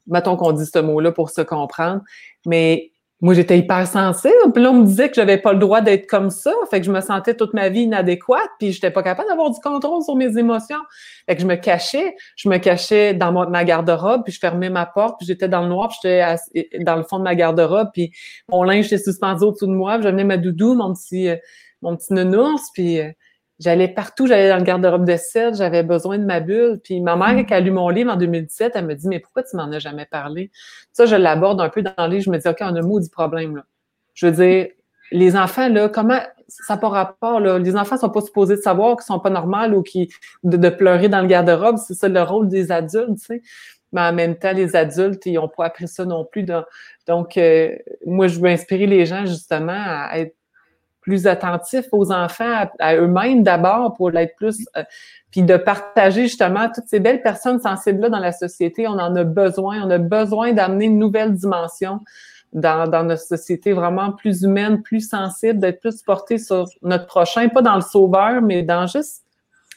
mettons 0.09 0.35
qu'on 0.35 0.51
dit 0.51 0.65
ce 0.65 0.79
mot-là 0.79 1.11
pour 1.11 1.29
se 1.29 1.41
comprendre, 1.41 2.01
mais 2.45 2.91
moi, 3.21 3.33
j'étais 3.33 3.59
hyper 3.59 3.85
sensible. 3.85 4.33
Puis 4.53 4.63
là, 4.63 4.71
on 4.71 4.75
me 4.75 4.85
disait 4.85 5.09
que 5.09 5.15
j'avais 5.15 5.37
pas 5.37 5.51
le 5.51 5.59
droit 5.59 5.81
d'être 5.81 6.07
comme 6.07 6.29
ça. 6.29 6.53
Fait 6.71 6.79
que 6.79 6.85
je 6.85 6.91
me 6.91 7.01
sentais 7.01 7.35
toute 7.35 7.53
ma 7.53 7.67
vie 7.67 7.81
inadéquate. 7.81 8.49
Puis 8.59 8.71
j'étais 8.71 8.91
pas 8.91 9.03
capable 9.03 9.27
d'avoir 9.27 9.51
du 9.51 9.59
contrôle 9.59 10.01
sur 10.03 10.15
mes 10.15 10.37
émotions. 10.37 10.79
Fait 11.27 11.35
que 11.35 11.41
je 11.41 11.47
me 11.47 11.55
cachais. 11.55 12.15
Je 12.37 12.47
me 12.47 12.57
cachais 12.59 13.13
dans 13.13 13.33
ma, 13.33 13.65
garde-robe. 13.65 14.23
Puis 14.23 14.31
je 14.31 14.39
fermais 14.39 14.69
ma 14.69 14.85
porte. 14.85 15.17
Puis 15.17 15.27
j'étais 15.27 15.49
dans 15.49 15.63
le 15.63 15.67
noir. 15.67 15.89
Puis 15.89 16.09
j'étais 16.53 16.79
dans 16.79 16.95
le 16.95 17.03
fond 17.03 17.17
de 17.17 17.23
ma 17.23 17.35
garde-robe. 17.35 17.89
Puis 17.93 18.13
mon 18.47 18.63
linge 18.63 18.85
était 18.85 18.97
suspendu 18.97 19.43
au-dessous 19.43 19.67
de 19.67 19.73
moi. 19.73 19.95
Puis 19.95 20.03
j'amenais 20.03 20.23
ma 20.23 20.37
doudou, 20.37 20.73
mon 20.75 20.93
petit, 20.93 21.27
euh, 21.27 21.35
mon 21.81 21.97
petit 21.97 22.13
nounours. 22.13 22.71
Puis 22.73 23.01
euh, 23.01 23.11
J'allais 23.59 23.89
partout, 23.89 24.25
j'allais 24.25 24.49
dans 24.49 24.57
le 24.57 24.63
garde-robe 24.63 25.05
de 25.05 25.17
7, 25.17 25.55
j'avais 25.55 25.83
besoin 25.83 26.17
de 26.17 26.23
ma 26.23 26.39
bulle. 26.39 26.79
Puis 26.81 27.01
ma 27.01 27.17
mère, 27.17 27.45
qui 27.45 27.53
a 27.53 27.59
lu 27.59 27.71
mon 27.71 27.89
livre 27.89 28.11
en 28.11 28.15
2017, 28.15 28.71
elle 28.75 28.85
me 28.85 28.95
dit 28.95 29.07
Mais 29.07 29.19
pourquoi 29.19 29.43
tu 29.43 29.57
m'en 29.57 29.69
as 29.71 29.79
jamais 29.79 30.05
parlé? 30.05 30.49
Ça, 30.93 31.05
je 31.05 31.15
l'aborde 31.15 31.59
un 31.59 31.69
peu 31.69 31.81
dans 31.81 31.93
le 31.97 32.07
livre, 32.07 32.23
je 32.23 32.29
me 32.29 32.37
dis 32.37 32.47
OK, 32.47 32.57
on 32.61 32.75
a 32.75 32.79
un 32.79 32.99
du 32.99 33.09
problème. 33.09 33.57
Là. 33.57 33.65
Je 34.13 34.27
veux 34.27 34.31
dire, 34.31 34.67
les 35.11 35.35
enfants, 35.35 35.67
là, 35.67 35.89
comment 35.89 36.19
ça 36.47 36.75
n'a 36.75 36.79
pas 36.79 36.89
rapport, 36.89 37.39
là? 37.39 37.59
Les 37.59 37.75
enfants 37.75 37.97
sont 37.97 38.09
pas 38.09 38.21
supposés 38.21 38.55
de 38.55 38.61
savoir 38.61 38.95
qu'ils 38.95 39.05
sont 39.05 39.19
pas 39.19 39.29
normaux 39.29 39.77
ou 39.77 39.83
qui 39.83 40.09
de, 40.43 40.69
pleurer 40.69 41.09
dans 41.09 41.21
le 41.21 41.27
garde-robe. 41.27 41.77
C'est 41.77 41.93
ça 41.93 42.07
le 42.07 42.21
rôle 42.21 42.47
des 42.47 42.71
adultes, 42.71 43.19
tu 43.19 43.25
sais. 43.25 43.41
Mais 43.91 44.01
en 44.01 44.13
même 44.13 44.37
temps, 44.37 44.53
les 44.53 44.75
adultes, 44.75 45.25
ils 45.25 45.33
n'ont 45.33 45.49
pas 45.49 45.65
appris 45.65 45.87
ça 45.87 46.05
non 46.05 46.23
plus. 46.23 46.45
Donc, 47.07 47.37
euh, 47.37 47.75
moi, 48.05 48.27
je 48.27 48.39
veux 48.39 48.47
inspirer 48.47 48.85
les 48.85 49.05
gens 49.05 49.25
justement 49.25 49.73
à 49.73 50.19
être 50.19 50.35
plus 51.09 51.25
attentifs 51.25 51.87
aux 51.91 52.11
enfants, 52.11 52.67
à, 52.77 52.95
eux-mêmes 52.95 53.41
d'abord 53.41 53.95
pour 53.95 54.11
l'être 54.11 54.35
plus, 54.35 54.63
euh, 54.77 54.83
puis 55.31 55.41
de 55.41 55.57
partager 55.57 56.23
justement 56.23 56.69
toutes 56.73 56.87
ces 56.87 56.99
belles 56.99 57.23
personnes 57.23 57.59
sensibles-là 57.59 58.09
dans 58.09 58.19
la 58.19 58.31
société. 58.31 58.87
On 58.87 58.91
en 58.91 59.15
a 59.15 59.23
besoin. 59.23 59.81
On 59.83 59.89
a 59.89 59.97
besoin 59.97 60.53
d'amener 60.53 60.85
une 60.85 60.99
nouvelle 60.99 61.33
dimension 61.33 62.01
dans, 62.53 62.87
dans 62.87 63.03
notre 63.03 63.23
société 63.23 63.73
vraiment 63.73 64.11
plus 64.11 64.43
humaine, 64.43 64.83
plus 64.83 65.01
sensible, 65.01 65.59
d'être 65.59 65.81
plus 65.81 66.03
porté 66.03 66.37
sur 66.37 66.65
notre 66.83 67.07
prochain, 67.07 67.49
pas 67.49 67.63
dans 67.63 67.75
le 67.75 67.81
sauveur, 67.81 68.43
mais 68.43 68.61
dans 68.61 68.85
juste 68.85 69.23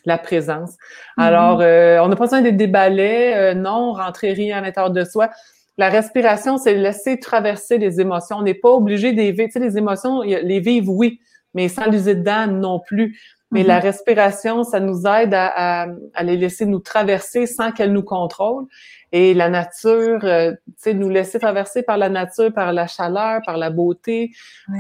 la 0.04 0.18
présence. 0.18 0.72
Mm-hmm. 0.72 1.22
Alors, 1.22 1.60
euh, 1.62 1.98
on 2.00 2.08
n'a 2.08 2.16
pas 2.16 2.24
besoin 2.24 2.42
d'être 2.42 2.56
des 2.58 2.66
balais, 2.66 3.36
euh, 3.36 3.54
non, 3.54 3.94
rentrer 3.94 4.34
rien 4.34 4.58
à 4.58 4.60
l'intérieur 4.60 4.90
de 4.90 5.04
soi. 5.04 5.30
La 5.78 5.88
respiration, 5.88 6.58
c'est 6.58 6.74
laisser 6.74 7.18
traverser 7.18 7.78
les 7.78 8.00
émotions. 8.00 8.36
On 8.38 8.42
n'est 8.42 8.54
pas 8.54 8.70
obligé. 8.70 9.14
Tu 9.14 9.50
sais, 9.50 9.58
les 9.58 9.78
émotions, 9.78 10.22
les 10.22 10.60
vivre, 10.60 10.92
oui, 10.92 11.20
mais 11.54 11.68
sans 11.68 11.86
les 11.86 12.14
dedans 12.14 12.46
non 12.46 12.80
plus. 12.80 13.18
Mais 13.50 13.62
la 13.62 13.78
mm-hmm. 13.78 13.82
respiration, 13.82 14.64
ça 14.64 14.80
nous 14.80 15.06
aide 15.06 15.34
à, 15.34 15.86
à, 16.14 16.22
les 16.22 16.38
laisser 16.38 16.64
nous 16.64 16.78
traverser 16.78 17.46
sans 17.46 17.70
qu'elles 17.70 17.92
nous 17.92 18.02
contrôlent. 18.02 18.66
Et 19.12 19.34
la 19.34 19.50
nature, 19.50 20.20
euh, 20.24 20.52
tu 20.52 20.72
sais, 20.78 20.94
nous 20.94 21.10
laisser 21.10 21.38
traverser 21.38 21.82
par 21.82 21.98
la 21.98 22.08
nature, 22.08 22.50
par 22.50 22.72
la 22.72 22.86
chaleur, 22.86 23.42
par 23.44 23.58
la 23.58 23.68
beauté. 23.68 24.30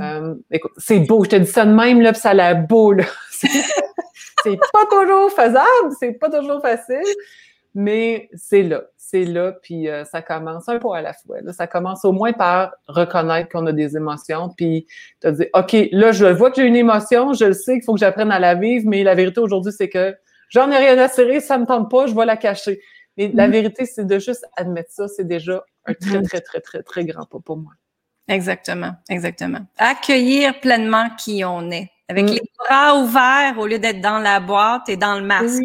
Euh, 0.00 0.34
écoute, 0.50 0.72
c'est 0.78 1.00
beau. 1.00 1.22
Je 1.24 1.30
te 1.30 1.36
dis 1.36 1.50
ça 1.50 1.66
de 1.66 1.72
même, 1.72 2.00
là, 2.00 2.12
puis 2.12 2.20
ça 2.22 2.30
a 2.30 2.34
l'air 2.34 2.66
beau, 2.66 2.92
là. 2.92 3.04
c'est 4.42 4.58
pas 4.72 4.86
toujours 4.90 5.30
faisable, 5.30 5.94
c'est 6.00 6.12
pas 6.12 6.30
toujours 6.30 6.62
facile, 6.62 7.14
mais 7.74 8.28
c'est 8.34 8.62
là 8.62 8.82
c'est 9.12 9.26
là, 9.26 9.52
puis 9.52 9.88
euh, 9.88 10.04
ça 10.06 10.22
commence 10.22 10.70
un 10.70 10.78
peu 10.78 10.90
à 10.92 11.02
la 11.02 11.12
fois. 11.12 11.36
Ça 11.52 11.66
commence 11.66 12.02
au 12.06 12.12
moins 12.12 12.32
par 12.32 12.72
reconnaître 12.88 13.50
qu'on 13.50 13.66
a 13.66 13.72
des 13.72 13.94
émotions, 13.94 14.48
puis 14.56 14.86
te 15.20 15.28
dire, 15.28 15.48
OK, 15.52 15.76
là, 15.92 16.12
je 16.12 16.24
vois 16.24 16.50
que 16.50 16.62
j'ai 16.62 16.66
une 16.66 16.76
émotion, 16.76 17.34
je 17.34 17.44
le 17.44 17.52
sais 17.52 17.74
qu'il 17.74 17.84
faut 17.84 17.92
que 17.92 18.00
j'apprenne 18.00 18.32
à 18.32 18.38
la 18.38 18.54
vivre, 18.54 18.88
mais 18.88 19.04
la 19.04 19.14
vérité 19.14 19.40
aujourd'hui, 19.40 19.70
c'est 19.76 19.90
que 19.90 20.16
j'en 20.48 20.70
ai 20.70 20.78
rien 20.78 20.96
à 20.96 21.08
serrer, 21.08 21.40
ça 21.40 21.58
me 21.58 21.66
tente 21.66 21.90
pas, 21.90 22.06
je 22.06 22.14
vais 22.14 22.24
la 22.24 22.38
cacher. 22.38 22.80
Mais 23.18 23.30
la 23.34 23.46
mm-hmm. 23.46 23.50
vérité, 23.50 23.84
c'est 23.84 24.06
de 24.06 24.18
juste 24.18 24.46
admettre 24.56 24.90
ça, 24.90 25.08
c'est 25.08 25.26
déjà 25.26 25.62
un 25.84 25.92
très, 25.92 26.20
mm-hmm. 26.20 26.28
très, 26.28 26.40
très, 26.40 26.60
très, 26.60 26.82
très 26.82 27.04
grand 27.04 27.26
pas 27.26 27.38
pour 27.44 27.58
moi. 27.58 27.72
Exactement, 28.28 28.94
exactement. 29.10 29.60
Accueillir 29.76 30.58
pleinement 30.60 31.10
qui 31.18 31.44
on 31.44 31.70
est, 31.70 31.90
avec 32.08 32.24
mm. 32.24 32.32
les 32.32 32.42
bras 32.58 32.96
ouverts 32.96 33.58
au 33.58 33.66
lieu 33.66 33.78
d'être 33.78 34.00
dans 34.00 34.20
la 34.20 34.40
boîte 34.40 34.88
et 34.88 34.96
dans 34.96 35.18
le 35.18 35.26
masque. 35.26 35.60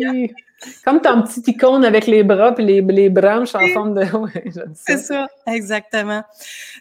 Comme 0.83 1.01
ton 1.01 1.21
petit 1.21 1.51
icône 1.51 1.85
avec 1.85 2.07
les 2.07 2.23
bras 2.23 2.55
et 2.57 2.61
les, 2.63 2.81
les 2.81 3.09
branches 3.09 3.53
en 3.53 3.67
forme 3.73 3.93
de. 3.93 4.05
c'est 4.73 4.97
ça, 4.97 5.27
exactement. 5.45 6.23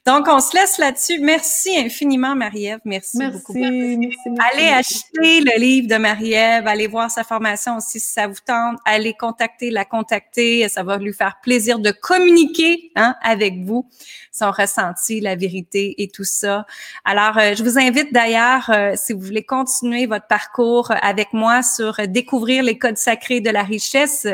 Donc, 0.07 0.29
on 0.29 0.41
se 0.41 0.57
laisse 0.57 0.79
là-dessus. 0.79 1.19
Merci 1.21 1.77
infiniment, 1.77 2.35
Marie-Ève. 2.35 2.81
Merci, 2.87 3.19
beaucoup. 3.19 3.53
Merci, 3.53 4.17
Allez 4.53 4.69
acheter 4.69 5.41
le 5.41 5.61
livre 5.61 5.89
de 5.89 5.97
Marie-Ève. 5.97 6.67
Allez 6.67 6.87
voir 6.87 7.11
sa 7.11 7.23
formation 7.23 7.77
aussi 7.77 8.01
si 8.01 8.13
ça 8.13 8.27
vous 8.27 8.35
tente. 8.47 8.79
Allez 8.87 9.13
contacter, 9.13 9.71
la 9.71 9.85
contacter. 9.85 10.67
Ça 10.69 10.83
va 10.83 10.97
lui 10.97 11.13
faire 11.13 11.37
plaisir 11.43 11.79
de 11.79 11.91
communiquer 11.91 12.93
hein, 12.97 13.15
avec 13.23 13.63
vous 13.65 13.87
son 14.33 14.51
ressenti, 14.51 15.21
la 15.21 15.35
vérité 15.35 15.95
et 16.03 16.09
tout 16.09 16.25
ça. 16.25 16.67
Alors, 17.05 17.39
euh, 17.39 17.55
je 17.55 17.63
vous 17.63 17.79
invite 17.79 18.13
d'ailleurs, 18.13 18.71
euh, 18.71 18.93
si 18.95 19.13
vous 19.13 19.21
voulez 19.21 19.45
continuer 19.45 20.07
votre 20.07 20.27
parcours 20.27 20.93
avec 21.03 21.33
moi 21.33 21.63
sur 21.63 21.97
découvrir 22.07 22.63
les 22.63 22.79
codes 22.79 22.99
sacrés 22.99 23.41
de 23.41 23.51
la 23.51 23.63
richesse, 23.67 24.27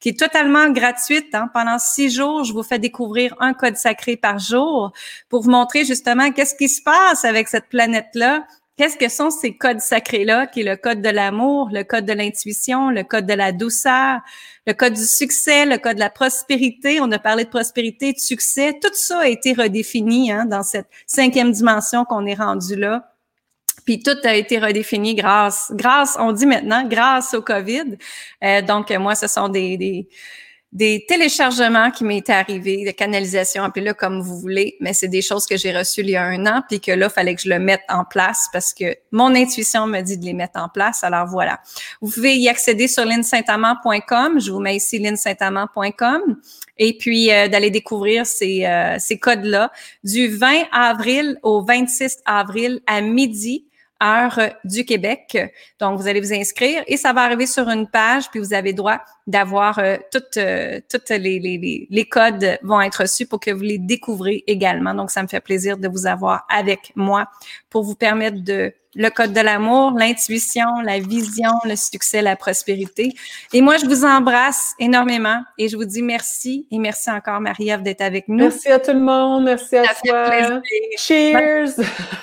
qui 0.00 0.10
est 0.10 0.18
totalement 0.18 0.70
gratuite. 0.70 1.34
Hein. 1.34 1.48
Pendant 1.52 1.78
six 1.78 2.10
jours, 2.10 2.44
je 2.44 2.52
vous 2.52 2.62
fais 2.62 2.78
découvrir 2.78 3.34
un 3.40 3.52
code 3.52 3.76
sacré 3.76 4.16
par 4.16 4.38
jour 4.38 4.92
pour 5.28 5.42
vous 5.42 5.50
montrer 5.50 5.84
justement 5.84 6.32
qu'est-ce 6.32 6.54
qui 6.54 6.68
se 6.68 6.82
passe 6.82 7.24
avec 7.24 7.48
cette 7.48 7.68
planète-là 7.68 8.46
Qu'est-ce 8.76 8.98
que 8.98 9.08
sont 9.08 9.30
ces 9.30 9.56
codes 9.56 9.80
sacrés-là, 9.80 10.46
qui 10.46 10.60
est 10.60 10.64
le 10.64 10.76
code 10.76 11.00
de 11.00 11.08
l'amour, 11.08 11.70
le 11.72 11.82
code 11.82 12.04
de 12.04 12.12
l'intuition, 12.12 12.90
le 12.90 13.04
code 13.04 13.24
de 13.24 13.32
la 13.32 13.50
douceur, 13.50 14.20
le 14.66 14.74
code 14.74 14.92
du 14.92 15.06
succès, 15.06 15.64
le 15.64 15.78
code 15.78 15.94
de 15.94 16.00
la 16.00 16.10
prospérité. 16.10 17.00
On 17.00 17.10
a 17.10 17.18
parlé 17.18 17.44
de 17.44 17.48
prospérité, 17.48 18.12
de 18.12 18.18
succès. 18.18 18.78
Tout 18.78 18.92
ça 18.92 19.20
a 19.20 19.28
été 19.28 19.54
redéfini 19.54 20.30
hein, 20.30 20.44
dans 20.44 20.62
cette 20.62 20.88
cinquième 21.06 21.52
dimension 21.52 22.04
qu'on 22.04 22.26
est 22.26 22.34
rendu 22.34 22.76
là. 22.76 23.15
Puis 23.86 24.02
tout 24.02 24.16
a 24.24 24.34
été 24.34 24.58
redéfini 24.58 25.14
grâce, 25.14 25.72
grâce, 25.74 26.16
on 26.18 26.32
dit 26.32 26.44
maintenant, 26.44 26.86
grâce 26.86 27.32
au 27.32 27.40
COVID. 27.40 27.96
Euh, 28.44 28.60
donc 28.60 28.90
moi, 28.90 29.14
ce 29.14 29.28
sont 29.28 29.48
des, 29.48 29.78
des 29.78 30.08
des 30.76 31.06
téléchargements 31.08 31.90
qui 31.90 32.04
m'étaient 32.04 32.34
arrivés, 32.34 32.84
de 32.84 32.90
canalisation, 32.90 33.62
appelez-le 33.64 33.94
comme 33.94 34.20
vous 34.20 34.38
voulez, 34.38 34.76
mais 34.80 34.92
c'est 34.92 35.08
des 35.08 35.22
choses 35.22 35.46
que 35.46 35.56
j'ai 35.56 35.74
reçues 35.74 36.02
il 36.02 36.10
y 36.10 36.16
a 36.16 36.24
un 36.24 36.44
an, 36.44 36.62
puis 36.68 36.80
que 36.80 36.92
là, 36.92 37.06
il 37.06 37.12
fallait 37.12 37.34
que 37.34 37.40
je 37.40 37.48
le 37.48 37.58
mette 37.58 37.80
en 37.88 38.04
place 38.04 38.48
parce 38.52 38.74
que 38.74 38.94
mon 39.10 39.34
intuition 39.34 39.86
me 39.86 40.02
dit 40.02 40.18
de 40.18 40.24
les 40.26 40.34
mettre 40.34 40.60
en 40.60 40.68
place. 40.68 41.02
Alors 41.02 41.28
voilà. 41.28 41.60
Vous 42.02 42.10
pouvez 42.10 42.36
y 42.36 42.48
accéder 42.50 42.88
sur 42.88 43.06
linsaintamant.com. 43.06 44.38
Je 44.38 44.50
vous 44.50 44.60
mets 44.60 44.76
ici 44.76 44.98
linsaintamant.com 44.98 46.20
et 46.76 46.98
puis 46.98 47.32
euh, 47.32 47.48
d'aller 47.48 47.70
découvrir 47.70 48.26
ces, 48.26 48.66
euh, 48.66 48.96
ces 48.98 49.18
codes-là 49.18 49.72
du 50.04 50.28
20 50.28 50.64
avril 50.72 51.38
au 51.42 51.64
26 51.64 52.18
avril 52.26 52.80
à 52.86 53.00
midi 53.00 53.65
heure 54.02 54.38
du 54.64 54.84
Québec. 54.84 55.38
Donc, 55.80 55.98
vous 55.98 56.06
allez 56.06 56.20
vous 56.20 56.32
inscrire 56.32 56.82
et 56.86 56.96
ça 56.96 57.12
va 57.12 57.22
arriver 57.22 57.46
sur 57.46 57.68
une 57.68 57.88
page, 57.88 58.30
puis 58.30 58.40
vous 58.40 58.54
avez 58.54 58.72
droit 58.72 58.98
d'avoir 59.26 59.78
euh, 59.78 59.96
toutes, 60.12 60.36
euh, 60.36 60.80
toutes 60.90 61.08
les, 61.10 61.38
les, 61.38 61.86
les, 61.90 62.04
codes 62.04 62.58
vont 62.62 62.80
être 62.80 63.02
reçus 63.02 63.26
pour 63.26 63.40
que 63.40 63.50
vous 63.50 63.62
les 63.62 63.78
découvrez 63.78 64.44
également. 64.46 64.94
Donc, 64.94 65.10
ça 65.10 65.22
me 65.22 65.28
fait 65.28 65.40
plaisir 65.40 65.78
de 65.78 65.88
vous 65.88 66.06
avoir 66.06 66.46
avec 66.48 66.92
moi 66.94 67.26
pour 67.70 67.82
vous 67.82 67.96
permettre 67.96 68.42
de 68.42 68.72
le 68.96 69.10
code 69.10 69.32
de 69.32 69.40
l'amour, 69.40 69.92
l'intuition, 69.92 70.80
la 70.82 70.98
vision, 70.98 71.50
le 71.64 71.76
succès, 71.76 72.22
la 72.22 72.34
prospérité. 72.34 73.12
Et 73.52 73.60
moi, 73.60 73.76
je 73.76 73.86
vous 73.86 74.04
embrasse 74.04 74.74
énormément 74.78 75.42
et 75.58 75.68
je 75.68 75.76
vous 75.76 75.84
dis 75.84 76.02
merci 76.02 76.66
et 76.70 76.78
merci 76.78 77.10
encore, 77.10 77.40
Marie-Ève, 77.40 77.82
d'être 77.82 78.00
avec 78.00 78.26
nous. 78.26 78.36
Merci 78.36 78.68
à 78.68 78.78
tout 78.78 78.92
le 78.92 79.00
monde. 79.00 79.44
Merci 79.44 79.76
à 79.76 79.84
toi. 80.04 80.60
Cheers. 80.96 81.74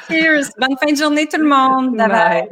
Cheers. 0.10 0.50
Bonne 0.58 0.78
fin 0.82 0.92
de 0.92 0.98
journée, 0.98 1.28
tout 1.28 1.40
le 1.40 1.48
monde. 1.48 1.96
bye. 1.96 2.08
bye. 2.10 2.48